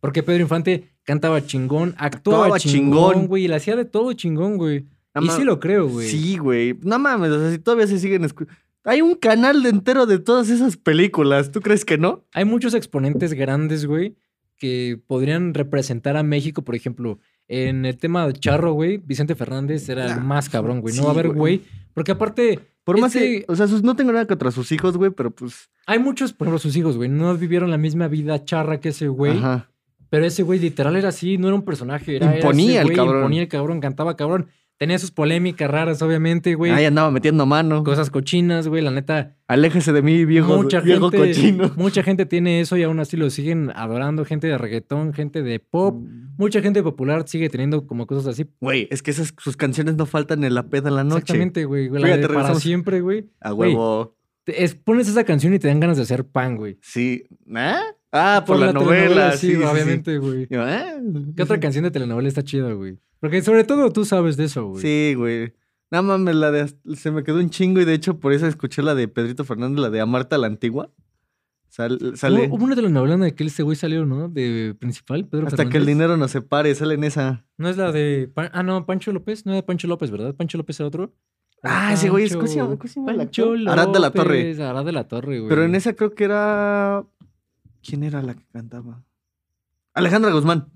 Porque 0.00 0.22
Pedro 0.22 0.42
Infante 0.42 0.90
cantaba 1.04 1.44
chingón, 1.44 1.94
actuaba, 1.98 2.44
Actuaba 2.44 2.60
chingón, 2.60 3.26
güey, 3.26 3.44
y 3.44 3.48
le 3.48 3.56
hacía 3.56 3.74
de 3.76 3.84
todo 3.84 4.12
chingón, 4.12 4.56
güey. 4.58 4.86
Y 5.20 5.28
sí 5.28 5.44
lo 5.44 5.60
creo, 5.60 5.88
güey. 5.88 6.08
Sí, 6.08 6.38
güey. 6.38 6.78
No 6.82 6.98
mames, 6.98 7.30
o 7.30 7.40
sea, 7.40 7.50
si 7.50 7.58
todavía 7.58 7.86
se 7.86 7.98
siguen 7.98 8.24
escuchando. 8.24 8.58
Hay 8.84 9.00
un 9.00 9.14
canal 9.14 9.62
de 9.62 9.68
entero 9.68 10.06
de 10.06 10.18
todas 10.18 10.48
esas 10.50 10.76
películas. 10.76 11.52
¿Tú 11.52 11.60
crees 11.60 11.84
que 11.84 11.98
no? 11.98 12.24
Hay 12.32 12.44
muchos 12.44 12.74
exponentes 12.74 13.32
grandes, 13.32 13.86
güey, 13.86 14.16
que 14.62 14.96
podrían 15.08 15.54
representar 15.54 16.16
a 16.16 16.22
México, 16.22 16.62
por 16.62 16.76
ejemplo, 16.76 17.18
en 17.48 17.84
el 17.84 17.96
tema 17.96 18.28
de 18.28 18.34
Charro, 18.34 18.72
güey, 18.74 18.98
Vicente 18.98 19.34
Fernández 19.34 19.88
era 19.88 20.06
el 20.06 20.20
más 20.20 20.48
cabrón, 20.48 20.80
güey. 20.80 20.94
No 20.94 21.00
sí, 21.00 21.04
va 21.04 21.10
a 21.10 21.14
haber, 21.14 21.30
güey. 21.30 21.62
porque 21.94 22.12
aparte 22.12 22.60
Por 22.84 23.00
más 23.00 23.12
que. 23.12 23.44
O 23.48 23.56
sea, 23.56 23.66
sus- 23.66 23.82
no 23.82 23.96
tengo 23.96 24.12
nada 24.12 24.24
contra 24.26 24.52
sus 24.52 24.70
hijos, 24.70 24.96
güey, 24.96 25.10
pero 25.10 25.32
pues. 25.32 25.68
hay 25.86 25.98
muchos, 25.98 26.32
por 26.32 26.46
ejemplo, 26.46 26.60
sus 26.60 26.76
hijos, 26.76 26.96
güey, 26.96 27.08
no 27.08 27.36
vivieron 27.36 27.72
la 27.72 27.76
misma 27.76 28.06
vida 28.06 28.44
charra 28.44 28.78
que 28.78 28.90
ese 28.90 29.08
güey, 29.08 29.36
Ajá. 29.36 29.68
pero 30.10 30.24
ese 30.24 30.44
güey 30.44 30.60
literal 30.60 30.94
era 30.94 31.08
así, 31.08 31.38
no 31.38 31.48
era 31.48 31.56
un 31.56 31.64
personaje, 31.64 32.14
era, 32.14 32.26
era 32.26 32.36
ese 32.38 32.46
Imponía 32.46 32.80
el 32.82 32.86
güey, 32.86 32.96
cabrón. 32.96 33.16
Imponía 33.16 33.42
el 33.42 33.48
cabrón, 33.48 33.80
cantaba 33.80 34.16
cabrón. 34.16 34.46
Tenía 34.82 34.98
sus 34.98 35.12
polémicas 35.12 35.70
raras, 35.70 36.02
obviamente, 36.02 36.56
güey. 36.56 36.72
Ahí 36.72 36.84
andaba 36.86 37.12
metiendo 37.12 37.46
mano. 37.46 37.84
Cosas 37.84 38.10
cochinas, 38.10 38.66
güey, 38.66 38.82
la 38.82 38.90
neta. 38.90 39.36
Aléjese 39.46 39.92
de 39.92 40.02
mí, 40.02 40.24
viejo, 40.24 40.56
mucha 40.60 40.80
viejo 40.80 41.08
gente, 41.08 41.28
cochino. 41.28 41.70
mucha 41.76 42.02
gente 42.02 42.26
tiene 42.26 42.58
eso 42.60 42.76
y 42.76 42.82
aún 42.82 42.98
así 42.98 43.16
lo 43.16 43.30
siguen 43.30 43.70
adorando. 43.76 44.24
Gente 44.24 44.48
de 44.48 44.58
reggaetón, 44.58 45.12
gente 45.14 45.44
de 45.44 45.60
pop. 45.60 46.02
Mucha 46.36 46.60
gente 46.62 46.82
popular 46.82 47.28
sigue 47.28 47.48
teniendo 47.48 47.86
como 47.86 48.08
cosas 48.08 48.26
así. 48.26 48.46
Güey, 48.60 48.88
es 48.90 49.04
que 49.04 49.12
esas 49.12 49.32
sus 49.38 49.56
canciones 49.56 49.94
no 49.94 50.04
faltan 50.04 50.42
en 50.42 50.52
la 50.52 50.64
peda 50.64 50.88
en 50.88 50.96
la 50.96 51.04
noche. 51.04 51.18
Exactamente, 51.20 51.64
güey. 51.64 51.86
güey, 51.86 52.02
La 52.02 52.08
Fíjate, 52.08 52.26
de 52.26 52.34
para 52.34 52.54
siempre, 52.56 53.00
güey. 53.02 53.30
A 53.40 53.52
Güey, 53.52 53.70
huevo. 53.74 54.16
Te- 54.42 54.64
es- 54.64 54.74
pones 54.74 55.06
esa 55.06 55.22
canción 55.22 55.54
y 55.54 55.60
te 55.60 55.68
dan 55.68 55.78
ganas 55.78 55.96
de 55.96 56.02
hacer 56.02 56.24
pan, 56.26 56.56
güey. 56.56 56.76
Sí. 56.82 57.22
¿Ah? 57.54 57.82
Ah, 58.12 58.44
por, 58.46 58.58
la, 58.58 58.72
novela. 58.72 58.92
telenovela, 59.00 59.32
Sí, 59.38 59.52
sí, 59.52 59.56
sí. 59.56 59.62
obviamente, 59.62 60.18
güey. 60.18 60.46
Ah. 60.54 60.96
¿Qué 61.34 61.42
otra 61.42 61.58
canción 61.58 61.84
de 61.84 61.90
telenovela 61.90 62.28
está 62.28 62.42
chida, 62.44 62.72
güey? 62.72 62.98
Porque 63.20 63.40
sobre 63.42 63.64
todo 63.64 63.90
tú 63.90 64.04
sabes 64.04 64.36
de 64.36 64.44
eso, 64.44 64.66
güey. 64.66 64.82
Sí, 64.82 65.14
güey. 65.16 65.54
Nada 65.90 66.02
mames, 66.02 66.34
la 66.34 66.50
de. 66.50 66.72
Se 66.94 67.10
me 67.10 67.22
quedó 67.24 67.38
un 67.38 67.50
chingo 67.50 67.80
y 67.80 67.84
de 67.84 67.94
hecho 67.94 68.18
por 68.20 68.32
eso 68.32 68.46
escuché 68.46 68.82
la 68.82 68.94
de 68.94 69.08
Pedrito 69.08 69.44
Fernández, 69.44 69.78
la 69.80 69.90
de 69.90 70.00
Amarta 70.00 70.36
la 70.38 70.46
Antigua. 70.46 70.90
Sal- 71.68 72.16
sale. 72.16 72.48
Hubo 72.48 72.56
hubo 72.56 72.64
una 72.64 72.74
telenovela 72.76 73.14
en 73.14 73.20
la 73.20 73.30
que 73.30 73.44
ese 73.44 73.62
güey 73.62 73.76
salió, 73.76 74.04
¿no? 74.04 74.28
De 74.28 74.74
principal, 74.78 75.26
Pedro 75.26 75.46
Hasta 75.46 75.68
que 75.70 75.78
el 75.78 75.86
dinero 75.86 76.18
nos 76.18 76.30
separe, 76.32 76.74
sale 76.74 76.94
en 76.94 77.04
esa. 77.04 77.46
No 77.56 77.68
es 77.70 77.78
la 77.78 77.92
de. 77.92 78.30
Ah, 78.52 78.62
no, 78.62 78.84
Pancho 78.84 79.10
López. 79.12 79.46
No 79.46 79.52
era 79.54 79.64
Pancho 79.64 79.88
López, 79.88 80.10
¿verdad? 80.10 80.34
Pancho 80.34 80.58
López 80.58 80.78
era 80.80 80.86
otro. 80.88 81.14
Ah, 81.62 81.92
ese 81.94 82.10
güey 82.10 82.24
es- 82.24 82.32
Pancho- 82.32 82.40
¿cómo 82.40 82.48
se 82.52 82.56
llama- 82.56 82.76
cómo 82.76 82.88
se 82.88 83.00
llama 83.00 83.12
el 83.12 83.16
Pancho? 83.18 83.52
Arad 83.68 83.88
de 83.88 84.00
la 84.00 84.10
Torre. 84.10 84.62
Arad 84.62 84.84
de 84.84 84.92
la 84.92 85.08
Torre, 85.08 85.38
güey. 85.38 85.48
Pero 85.48 85.64
en 85.64 85.74
esa 85.74 85.94
creo 85.94 86.14
que 86.14 86.24
era. 86.24 87.04
¿Quién 87.82 88.02
era 88.04 88.22
la 88.22 88.34
que 88.34 88.44
cantaba? 88.52 89.02
Alejandra 89.94 90.32
Guzmán. 90.32 90.68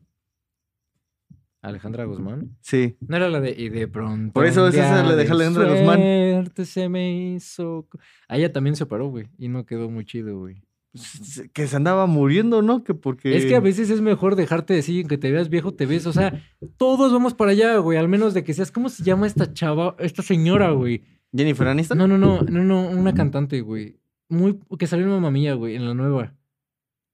Alejandra 1.63 2.05
Guzmán. 2.05 2.57
Sí. 2.61 2.97
No 3.01 3.17
era 3.17 3.29
la 3.29 3.41
de. 3.41 3.51
Y 3.51 3.69
de 3.71 3.89
pronto. 3.89 4.33
Por 4.33 4.47
eso 4.47 4.69
es 4.69 4.75
esa, 4.75 4.85
día 4.85 5.03
la 5.03 5.17
de 5.17 5.25
de 5.25 5.31
Alejandra 5.31 5.69
Guzmán. 5.75 6.53
se 6.65 6.89
me 6.89 7.33
hizo. 7.35 7.87
co- 7.89 7.99
A 8.29 8.37
ella 8.37 8.53
también 8.53 8.77
se 8.77 8.85
operó, 8.85 9.09
güey. 9.09 9.29
Y 9.39 9.49
no 9.49 9.67
quedó 9.67 9.91
muy 9.91 10.05
chido, 10.05 10.39
güey. 10.39 10.63
S- 10.95 11.51
Que 11.53 11.67
se 11.67 11.75
andaba 11.77 12.07
muriendo, 12.07 12.63
¿no? 12.63 12.85
Que 12.85 12.95
porque. 12.95 13.37
Es 13.37 13.47
que 13.47 13.57
a 13.57 13.61
veces 13.61 13.91
es 13.91 14.01
mejor 14.01 14.37
dejarte 14.37 14.75
decir 14.75 15.07
que 15.09 15.19
te 15.19 15.33
veas 15.33 15.49
viejo, 15.49 15.75
te 15.75 15.87
ves. 15.87 16.07
O 16.07 16.13
sea, 16.13 16.41
todos 16.77 17.13
vamos 17.13 17.35
para 17.35 17.51
allá, 17.51 17.77
güey. 17.79 17.99
Al 17.99 18.09
menos 18.09 18.33
de 18.33 18.45
que 18.45 18.55
seas. 18.55 18.71
¿Cómo 18.71 18.89
se 18.89 19.03
llama 19.03 19.27
esta 19.27 19.53
chava? 19.53 19.97
Esta 19.99 20.23
señora, 20.23 20.71
güey. 20.71 21.03
Jennifer 21.35 21.67
Aniston. 21.67 21.99
No, 21.99 22.07
no, 22.07 22.17
no. 22.17 22.43
No, 22.43 22.63
no. 22.63 22.89
Una 22.91 23.13
cantante, 23.13 23.61
güey. 23.61 23.99
Muy. 24.29 24.57
Que 24.79 24.87
salió 24.87 25.07
en 25.07 25.11
Mamma 25.13 25.33
Mía, 25.33 25.55
güey. 25.55 25.75
En 25.75 25.85
la 25.85 25.95
nueva. 25.95 26.33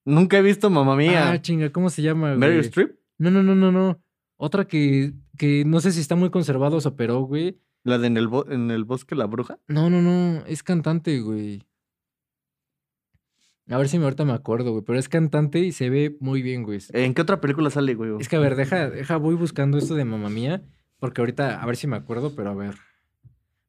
Nunca 0.04 0.38
he 0.38 0.42
visto 0.42 0.68
Mamma 0.70 0.96
Mía. 0.96 1.30
Ah, 1.30 1.40
chinga. 1.40 1.70
¿Cómo 1.70 1.90
se 1.90 2.02
llama, 2.02 2.28
güey? 2.28 2.38
Meryl 2.38 2.60
Streep. 2.60 2.96
No, 3.18 3.30
no, 3.30 3.42
no, 3.42 3.54
no, 3.54 3.70
no. 3.70 4.00
Otra 4.36 4.66
que, 4.66 5.12
que 5.38 5.64
no 5.64 5.80
sé 5.80 5.92
si 5.92 6.00
está 6.00 6.16
muy 6.16 6.30
conservado 6.30 6.76
o 6.76 6.80
se 6.80 6.88
operó, 6.88 7.20
güey. 7.20 7.60
La 7.84 7.98
de 7.98 8.06
en 8.08 8.16
el, 8.16 8.28
bo- 8.28 8.50
en 8.50 8.70
el 8.70 8.84
bosque 8.84 9.14
la 9.14 9.26
bruja. 9.26 9.58
No, 9.68 9.90
no, 9.90 10.02
no. 10.02 10.44
Es 10.46 10.62
cantante, 10.62 11.20
güey. 11.20 11.62
A 13.68 13.78
ver 13.78 13.88
si 13.88 13.98
me 13.98 14.04
ahorita 14.04 14.24
me 14.24 14.32
acuerdo, 14.32 14.72
güey. 14.72 14.82
Pero 14.84 14.98
es 14.98 15.08
cantante 15.08 15.60
y 15.60 15.72
se 15.72 15.88
ve 15.88 16.16
muy 16.20 16.42
bien, 16.42 16.64
güey. 16.64 16.80
¿En 16.92 17.14
qué 17.14 17.22
otra 17.22 17.40
película 17.40 17.70
sale, 17.70 17.94
güey? 17.94 18.12
Es 18.20 18.28
que, 18.28 18.36
a 18.36 18.40
ver, 18.40 18.56
deja, 18.56 18.90
deja, 18.90 19.16
voy 19.16 19.34
buscando 19.36 19.78
esto 19.78 19.94
de 19.94 20.04
mamá 20.04 20.28
mía. 20.28 20.62
Porque 20.98 21.20
ahorita, 21.20 21.62
a 21.62 21.66
ver 21.66 21.76
si 21.76 21.86
me 21.86 21.96
acuerdo, 21.96 22.34
pero 22.36 22.50
a 22.50 22.54
ver. 22.54 22.74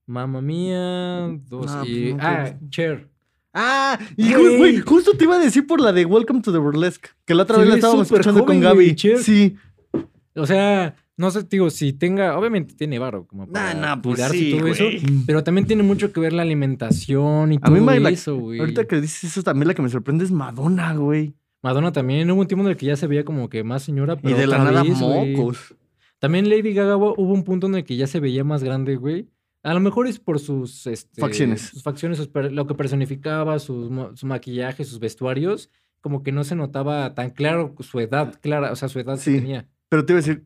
Mamma 0.06 0.42
Mía, 0.42 1.30
dos 1.48 1.66
No, 1.74 1.86
y... 1.86 2.12
pues 2.12 2.16
no 2.16 2.20
ah. 2.22 2.60
Cher. 2.70 3.10
Ah, 3.54 4.00
y 4.18 4.32
Güey. 4.34 4.44
güey, 4.46 4.58
güey, 4.58 4.78
justo 4.80 5.12
te 5.16 5.26
iba 5.26 5.36
a 5.36 5.40
decir 5.40 5.68
por 5.68 5.80
la 5.80 5.94
de 5.94 6.06
Welcome 6.06 6.42
to 6.42 6.52
the 6.52 6.58
Burlesque, 6.58 7.10
que 7.26 7.36
la 7.36 7.44
otra 7.44 7.58
vez 7.60 7.68
la 7.70 7.76
estábamos 7.76 8.08
escuchando 8.12 8.46
con 8.46 8.58
joven, 8.62 8.74
güey, 8.76 8.88
Gaby. 8.88 8.96
Cher. 8.96 9.18
Sí. 9.20 9.56
O 10.36 10.48
sea, 10.48 10.96
no 11.18 11.30
sé, 11.30 11.44
digo, 11.44 11.70
si 11.70 11.94
tenga... 11.94 12.36
Obviamente 12.38 12.74
tiene 12.74 12.98
varo 12.98 13.28
como 13.28 13.48
para 13.48 13.76
nah, 13.76 14.02
pues 14.02 14.16
cuidarse 14.16 14.38
sí, 14.38 14.48
y 14.48 14.52
todo 14.54 14.62
güey. 14.62 14.72
eso. 14.98 15.08
Pero 15.28 15.44
también 15.44 15.68
tiene 15.68 15.84
mucho 15.84 16.12
que 16.12 16.20
ver 16.20 16.34
la 16.34 16.42
alimentación 16.42 17.54
y 17.54 17.60
A 17.62 17.70
mí 17.70 17.80
todo 17.80 18.00
la- 18.00 18.10
eso, 18.10 18.36
güey. 18.38 18.60
Ahorita 18.60 18.86
que 18.86 19.00
dices 19.00 19.26
eso, 19.26 19.44
también 19.44 19.68
la 19.68 19.76
que 19.76 19.84
me 19.84 19.90
sorprende 19.90 20.24
es 20.26 20.32
Madonna, 20.32 20.94
güey. 20.96 21.36
Madonna 21.62 21.92
también. 21.92 22.30
Hubo 22.32 22.42
un 22.42 22.48
tiempo 22.48 22.66
en 22.66 22.72
el 22.72 22.78
que 22.78 22.88
ya 22.88 22.96
se 22.96 23.06
veía 23.06 23.24
como 23.24 23.48
que 23.50 23.64
más 23.64 23.84
señora, 23.84 24.16
Y 24.16 24.24
pero 24.24 24.38
de 24.38 24.48
la 24.48 24.58
nada 24.58 24.82
vez, 24.84 25.00
güey. 25.00 25.36
mocos. 25.36 25.76
También 26.18 26.50
Lady 26.50 26.74
Gaga 26.74 26.98
hubo 26.98 27.14
un 27.34 27.44
punto 27.44 27.68
en 27.68 27.76
el 27.76 27.84
que 27.84 27.96
ya 27.96 28.08
se 28.08 28.20
veía 28.20 28.44
más 28.44 28.64
grande, 28.64 28.96
güey. 28.96 29.28
A 29.64 29.74
lo 29.74 29.80
mejor 29.80 30.08
es 30.08 30.20
por 30.20 30.40
sus 30.40 30.86
este, 30.88 31.22
Facciones. 31.22 31.62
Sus 31.62 31.84
facciones, 31.84 32.18
sus 32.18 32.30
lo 32.52 32.68
que 32.68 32.76
personificaba, 32.76 33.60
su 33.60 33.90
maquillaje, 34.24 34.84
sus 34.84 35.00
vestuarios. 35.00 35.70
Como 36.02 36.22
que 36.22 36.34
no 36.34 36.44
se 36.44 36.56
notaba 36.56 37.14
tan 37.16 37.30
claro 37.30 37.74
su 37.80 38.00
edad, 38.02 38.38
clara, 38.42 38.74
o 38.74 38.76
sea, 38.76 38.90
su 38.90 39.00
edad 39.00 39.18
Sí. 39.18 39.32
que 39.36 39.40
tenía. 39.40 39.70
Pero 39.88 40.04
te 40.06 40.12
iba 40.14 40.20
a 40.20 40.22
decir, 40.22 40.46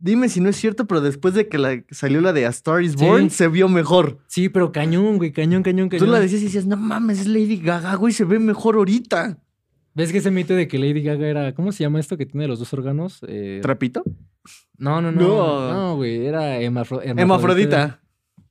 dime 0.00 0.28
si 0.28 0.40
no 0.40 0.48
es 0.48 0.56
cierto, 0.56 0.86
pero 0.86 1.00
después 1.00 1.32
de 1.34 1.48
que 1.48 1.58
la, 1.58 1.84
salió 1.92 2.20
la 2.20 2.32
de 2.32 2.44
A 2.46 2.48
Star 2.48 2.82
is 2.82 2.94
Sí. 2.98 3.04
Born, 3.04 3.30
se 3.30 3.46
vio 3.46 3.68
mejor. 3.68 4.18
Sí, 4.26 4.48
pero 4.48 4.72
cañón, 4.72 5.16
güey, 5.18 5.30
cañón, 5.32 5.62
cañón, 5.62 5.88
cañón. 5.88 6.04
Tú 6.04 6.10
la 6.12 6.18
decías 6.18 6.42
y 6.42 6.46
decías, 6.46 6.66
no 6.66 6.76
mames, 6.76 7.20
es 7.20 7.28
Lady 7.28 7.58
Gaga, 7.58 7.94
güey, 7.94 8.12
se 8.12 8.24
ve 8.24 8.40
mejor 8.40 8.74
ahorita. 8.74 9.38
¿Ves 9.94 10.10
que 10.10 10.18
ese 10.18 10.32
mito 10.32 10.54
de 10.56 10.66
que 10.66 10.76
Lady 10.80 11.02
Gaga 11.04 11.28
era. 11.28 11.54
¿Cómo 11.54 11.70
se 11.70 11.84
llama 11.84 12.00
esto 12.00 12.16
que 12.16 12.26
tiene 12.26 12.48
los 12.48 12.58
dos 12.58 12.72
órganos? 12.72 13.20
Eh, 13.28 13.60
¿Trapito? 13.62 14.02
no, 14.76 15.00
no, 15.00 15.12
no. 15.12 15.20
No. 15.20 15.72
No, 15.72 15.96
güey, 15.96 16.26
era 16.26 16.60
hemafro- 16.60 17.00
Hemafrodita. 17.04 18.00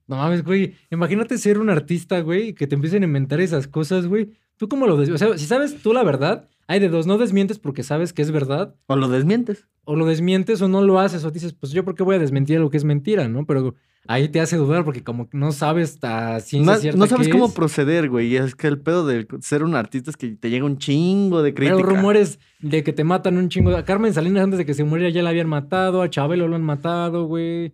No 0.08 0.18
mames, 0.18 0.44
güey. 0.44 0.76
Imagínate 0.92 1.38
ser 1.38 1.60
un 1.60 1.70
artista, 1.70 2.20
güey, 2.22 2.50
y 2.50 2.54
que 2.54 2.68
te 2.68 2.76
empiecen 2.76 3.04
a 3.04 3.06
inventar 3.06 3.40
esas 3.42 3.68
cosas, 3.68 4.08
güey. 4.08 4.32
¿Tú 4.58 4.68
cómo 4.68 4.86
lo 4.88 4.98
des... 4.98 5.10
O 5.10 5.18
sea, 5.18 5.38
si 5.38 5.46
sabes 5.46 5.82
tú 5.82 5.94
la 5.94 6.04
verdad, 6.04 6.48
hay 6.68 6.80
de 6.80 6.90
dos. 6.90 7.08
No 7.08 7.18
desmientes 7.18 7.58
porque 7.60 7.84
sabes 7.84 8.14
que 8.14 8.22
es 8.22 8.32
verdad, 8.32 8.76
O 8.88 8.96
lo 8.96 9.08
desmientes. 9.10 9.68
o 9.86 9.96
lo 9.96 10.06
desmientes 10.06 10.62
o 10.62 10.68
no 10.68 10.82
lo 10.84 11.00
haces, 11.00 11.24
o 11.26 11.32
dices, 11.32 11.54
pues 11.54 11.72
yo 11.72 11.84
por 11.84 11.96
qué 11.96 12.04
voy 12.04 12.16
a 12.16 12.20
desmentir 12.20 12.58
algo 12.58 12.70
que 12.70 12.78
es 12.78 12.84
mentira, 12.86 13.28
¿no? 13.28 13.46
Pero 13.46 13.76
ahí 14.08 14.28
te 14.30 14.40
hace 14.42 14.58
dudar 14.58 14.84
porque 14.86 15.04
como 15.04 15.28
no 15.32 15.52
sabes 15.54 15.98
a 16.04 16.40
ciencia 16.42 16.74
No, 16.74 16.80
cierta 16.80 17.00
no 17.00 17.08
sabes 17.08 17.28
qué 17.28 17.32
cómo 17.32 17.48
es. 17.48 17.54
proceder, 17.54 18.10
güey. 18.10 18.28
Y 18.28 18.36
es 18.38 18.56
que 18.56 18.68
el 18.68 18.80
pedo 18.80 19.06
de 19.08 19.26
ser 19.42 19.64
un 19.64 19.76
artista 19.76 20.10
es 20.12 20.18
que 20.18 20.36
te 20.36 20.50
llega 20.50 20.66
un 20.66 20.78
chingo 20.78 21.42
de 21.42 21.54
crítica. 21.54 21.78
Pero 21.78 21.88
rumores 21.90 22.40
de 22.60 22.84
que 22.84 22.94
te 22.94 23.04
matan 23.04 23.38
un 23.38 23.50
chingo. 23.50 23.76
A 23.76 23.84
Carmen 23.86 24.14
Salinas 24.14 24.44
antes 24.44 24.58
de 24.60 24.66
que 24.66 24.74
se 24.74 24.84
muriera 24.84 25.10
ya 25.10 25.24
la 25.24 25.30
habían 25.32 25.48
matado, 25.50 26.02
a 26.02 26.10
Chabelo 26.10 26.48
lo 26.48 26.56
han 26.56 26.64
matado, 26.64 27.26
güey. 27.26 27.74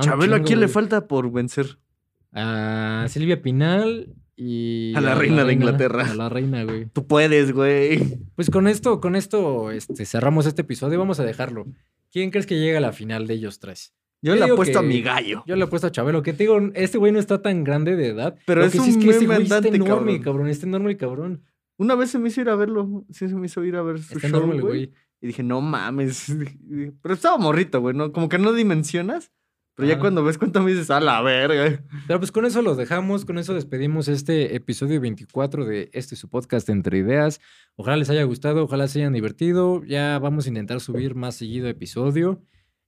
Chabelo, 0.00 0.36
¿a 0.36 0.42
quién 0.42 0.60
le 0.60 0.68
falta 0.68 1.06
por 1.06 1.30
vencer? 1.30 1.78
A 2.32 3.06
Silvia 3.08 3.40
Pinal 3.42 4.14
y... 4.36 4.92
A 4.96 5.00
la 5.00 5.14
reina 5.14 5.44
de 5.44 5.52
Inglaterra. 5.52 6.10
A 6.10 6.14
la 6.14 6.28
reina, 6.28 6.64
güey. 6.64 6.86
Tú 6.86 7.06
puedes, 7.06 7.52
güey. 7.52 8.18
Pues 8.34 8.50
con 8.50 8.66
esto, 8.66 9.00
con 9.00 9.14
esto 9.16 9.70
este, 9.70 10.04
cerramos 10.04 10.46
este 10.46 10.62
episodio. 10.62 10.98
Vamos 10.98 11.20
a 11.20 11.24
dejarlo. 11.24 11.66
¿Quién 12.10 12.30
crees 12.30 12.46
que 12.46 12.58
llega 12.58 12.78
a 12.78 12.80
la 12.80 12.92
final 12.92 13.26
de 13.26 13.34
ellos 13.34 13.58
tres? 13.60 13.94
Yo, 14.22 14.34
Yo 14.34 14.46
le 14.46 14.52
apuesto 14.52 14.78
a 14.78 14.82
mi 14.82 15.02
gallo. 15.02 15.44
Yo 15.46 15.54
le 15.54 15.64
he 15.64 15.66
puesto 15.66 15.86
a 15.86 15.92
Chabelo, 15.92 16.22
que 16.22 16.32
te 16.32 16.44
digo, 16.44 16.58
este 16.74 16.96
güey 16.98 17.12
no 17.12 17.18
está 17.18 17.42
tan 17.42 17.62
grande 17.62 17.94
de 17.94 18.08
edad. 18.08 18.36
Pero 18.46 18.62
Lo 18.62 18.66
es 18.66 18.72
que 18.72 18.78
un 18.78 18.84
sí 18.86 18.90
es 18.92 18.96
que 18.96 19.10
está 19.10 19.34
andante, 19.36 19.68
enorme, 19.68 19.88
cabrón. 19.90 20.22
cabrón. 20.22 20.48
Está 20.48 20.66
enorme 20.66 20.90
el 20.92 20.96
cabrón. 20.96 21.42
Una 21.76 21.94
vez 21.94 22.10
se 22.10 22.18
me 22.18 22.28
hizo 22.28 22.40
ir 22.40 22.48
a 22.48 22.56
verlo. 22.56 23.04
Sí, 23.10 23.28
se 23.28 23.34
me 23.34 23.46
hizo 23.46 23.62
ir 23.64 23.76
a 23.76 23.82
ver 23.82 23.98
su 24.00 24.14
Está 24.14 24.28
show, 24.28 24.38
enorme 24.38 24.54
el 24.56 24.60
güey. 24.62 24.86
güey. 24.86 24.92
Y 25.20 25.26
dije, 25.28 25.42
no 25.42 25.60
mames. 25.60 26.34
Pero 27.02 27.14
estaba 27.14 27.36
morrito, 27.36 27.80
güey, 27.80 27.94
¿no? 27.94 28.12
Como 28.12 28.28
que 28.28 28.38
no 28.38 28.52
dimensionas. 28.52 29.30
Pero 29.76 29.88
ya 29.88 29.94
Ajá. 29.94 30.00
cuando 30.02 30.22
ves 30.22 30.38
cuánto 30.38 30.62
me 30.62 30.70
dices, 30.70 30.90
a 30.90 31.00
la 31.00 31.20
verga. 31.20 31.82
Pero 32.06 32.20
pues 32.20 32.30
con 32.30 32.44
eso 32.46 32.62
lo 32.62 32.76
dejamos, 32.76 33.24
con 33.24 33.38
eso 33.38 33.54
despedimos 33.54 34.06
este 34.06 34.54
episodio 34.54 35.00
24 35.00 35.64
de 35.64 35.90
este 35.92 36.14
su 36.14 36.28
podcast 36.28 36.68
Entre 36.68 36.98
Ideas. 36.98 37.40
Ojalá 37.76 37.96
les 37.96 38.08
haya 38.10 38.22
gustado, 38.22 38.62
ojalá 38.64 38.86
se 38.86 39.00
hayan 39.00 39.12
divertido. 39.14 39.82
Ya 39.84 40.18
vamos 40.20 40.46
a 40.46 40.48
intentar 40.48 40.80
subir 40.80 41.16
más 41.16 41.34
seguido 41.34 41.66
episodio. 41.68 42.40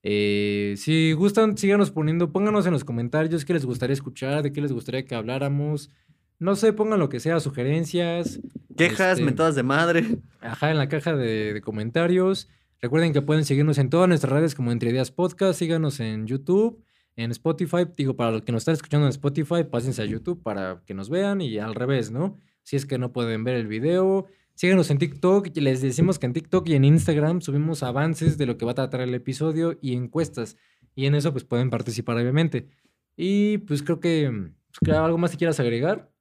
Eh, 0.05 0.75
si 0.77 1.13
gustan, 1.15 1.59
síganos 1.59 1.91
poniendo, 1.91 2.31
pónganos 2.31 2.65
en 2.67 2.73
los 2.73 2.85
comentarios 2.85 3.45
qué 3.45 3.55
les 3.55 3.67
gustaría 3.67 3.95
escuchar, 3.95 4.45
de 4.45 4.53
qué 4.53 4.61
les 4.61 4.73
gustaría 4.73 5.05
que 5.05 5.17
habláramos. 5.17 5.91
No 6.39 6.55
sé, 6.55 6.73
pongan 6.73 7.01
lo 7.01 7.09
que 7.09 7.19
sea, 7.19 7.41
sugerencias. 7.41 8.39
Quejas, 8.77 9.13
Este, 9.15 9.25
mentadas 9.25 9.57
de 9.57 9.63
madre. 9.65 10.05
Ajá, 10.41 10.71
en 10.71 10.79
la 10.79 10.89
caja 10.89 11.17
de, 11.17 11.55
de 11.55 11.61
comentarios. 11.63 12.49
Recuerden 12.81 13.13
que 13.15 13.23
pueden 13.23 13.45
seguirnos 13.45 13.79
en 13.79 13.89
todas 13.89 14.07
nuestras 14.07 14.33
redes 14.33 14.55
como 14.55 14.71
Entre 14.71 14.91
Ideas 14.91 15.11
Podcast. 15.11 15.59
Síganos 15.59 15.99
en 15.99 16.27
YouTube, 16.27 16.85
en 17.17 17.31
Spotify. 17.31 17.87
Digo, 17.97 18.17
para 18.17 18.33
los 18.33 18.43
que 18.43 18.53
nos 18.53 18.63
están 18.63 18.75
escuchando 18.75 19.07
en 19.07 19.11
Spotify, 19.11 19.65
pásense 19.65 20.03
a 20.03 20.05
YouTube 20.05 20.43
para 20.43 20.83
que 20.85 20.93
nos 20.93 21.09
vean 21.09 21.41
y 21.41 21.59
al 21.59 21.75
revés, 21.75 22.11
¿no? 22.11 22.39
Si 22.63 22.77
es 22.77 22.85
que 22.85 22.99
no 22.99 23.13
pueden 23.13 23.45
ver 23.45 23.57
el 23.57 23.67
video. 23.67 24.27
Síganos 24.55 24.91
en 24.91 24.99
TikTok. 24.99 25.57
Les 25.57 25.81
decimos 25.81 26.19
que 26.19 26.27
en 26.27 26.35
TikTok 26.35 26.69
y 26.69 26.75
en 26.75 26.85
Instagram 26.85 27.41
subimos 27.41 27.83
avances 27.83 28.37
de 28.37 28.45
lo 28.45 28.59
que 28.59 28.67
va 28.67 28.73
a 28.73 28.75
tratar 28.75 29.01
el 29.01 29.15
episodio 29.15 29.79
y 29.81 29.95
encuestas. 29.95 30.59
Y 30.95 31.07
en 31.07 31.15
eso 31.15 31.33
pues 31.33 31.45
pueden 31.45 31.71
participar 31.71 32.17
obviamente. 32.19 32.69
Y 33.17 33.59
pues 33.59 33.83
creo 33.83 34.01
que... 34.01 34.53
pues, 34.81 34.97
¿Algo 34.97 35.17
más 35.17 35.31
que 35.31 35.39
quieras 35.39 35.61
agregar? 35.61 36.13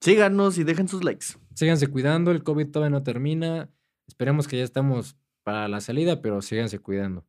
Síganos 0.00 0.58
y 0.58 0.64
dejen 0.64 0.88
sus 0.88 1.04
likes. 1.04 1.26
Síganse 1.54 1.86
cuidando, 1.86 2.32
el 2.32 2.42
COVID 2.42 2.68
todavía 2.68 2.90
no 2.90 3.04
termina. 3.04 3.70
Esperemos 4.08 4.48
que 4.48 4.58
ya 4.58 4.64
estamos 4.64 5.16
para 5.50 5.66
la 5.66 5.80
salida, 5.80 6.22
pero 6.22 6.42
síganse 6.42 6.78
cuidando. 6.78 7.26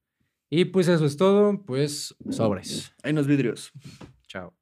Y 0.48 0.66
pues 0.66 0.88
eso 0.88 1.06
es 1.06 1.18
todo, 1.18 1.66
pues 1.66 2.16
sobres. 2.30 2.94
Ahí 3.02 3.14
nos 3.14 3.26
vidrios. 3.26 3.72
Chao. 4.28 4.54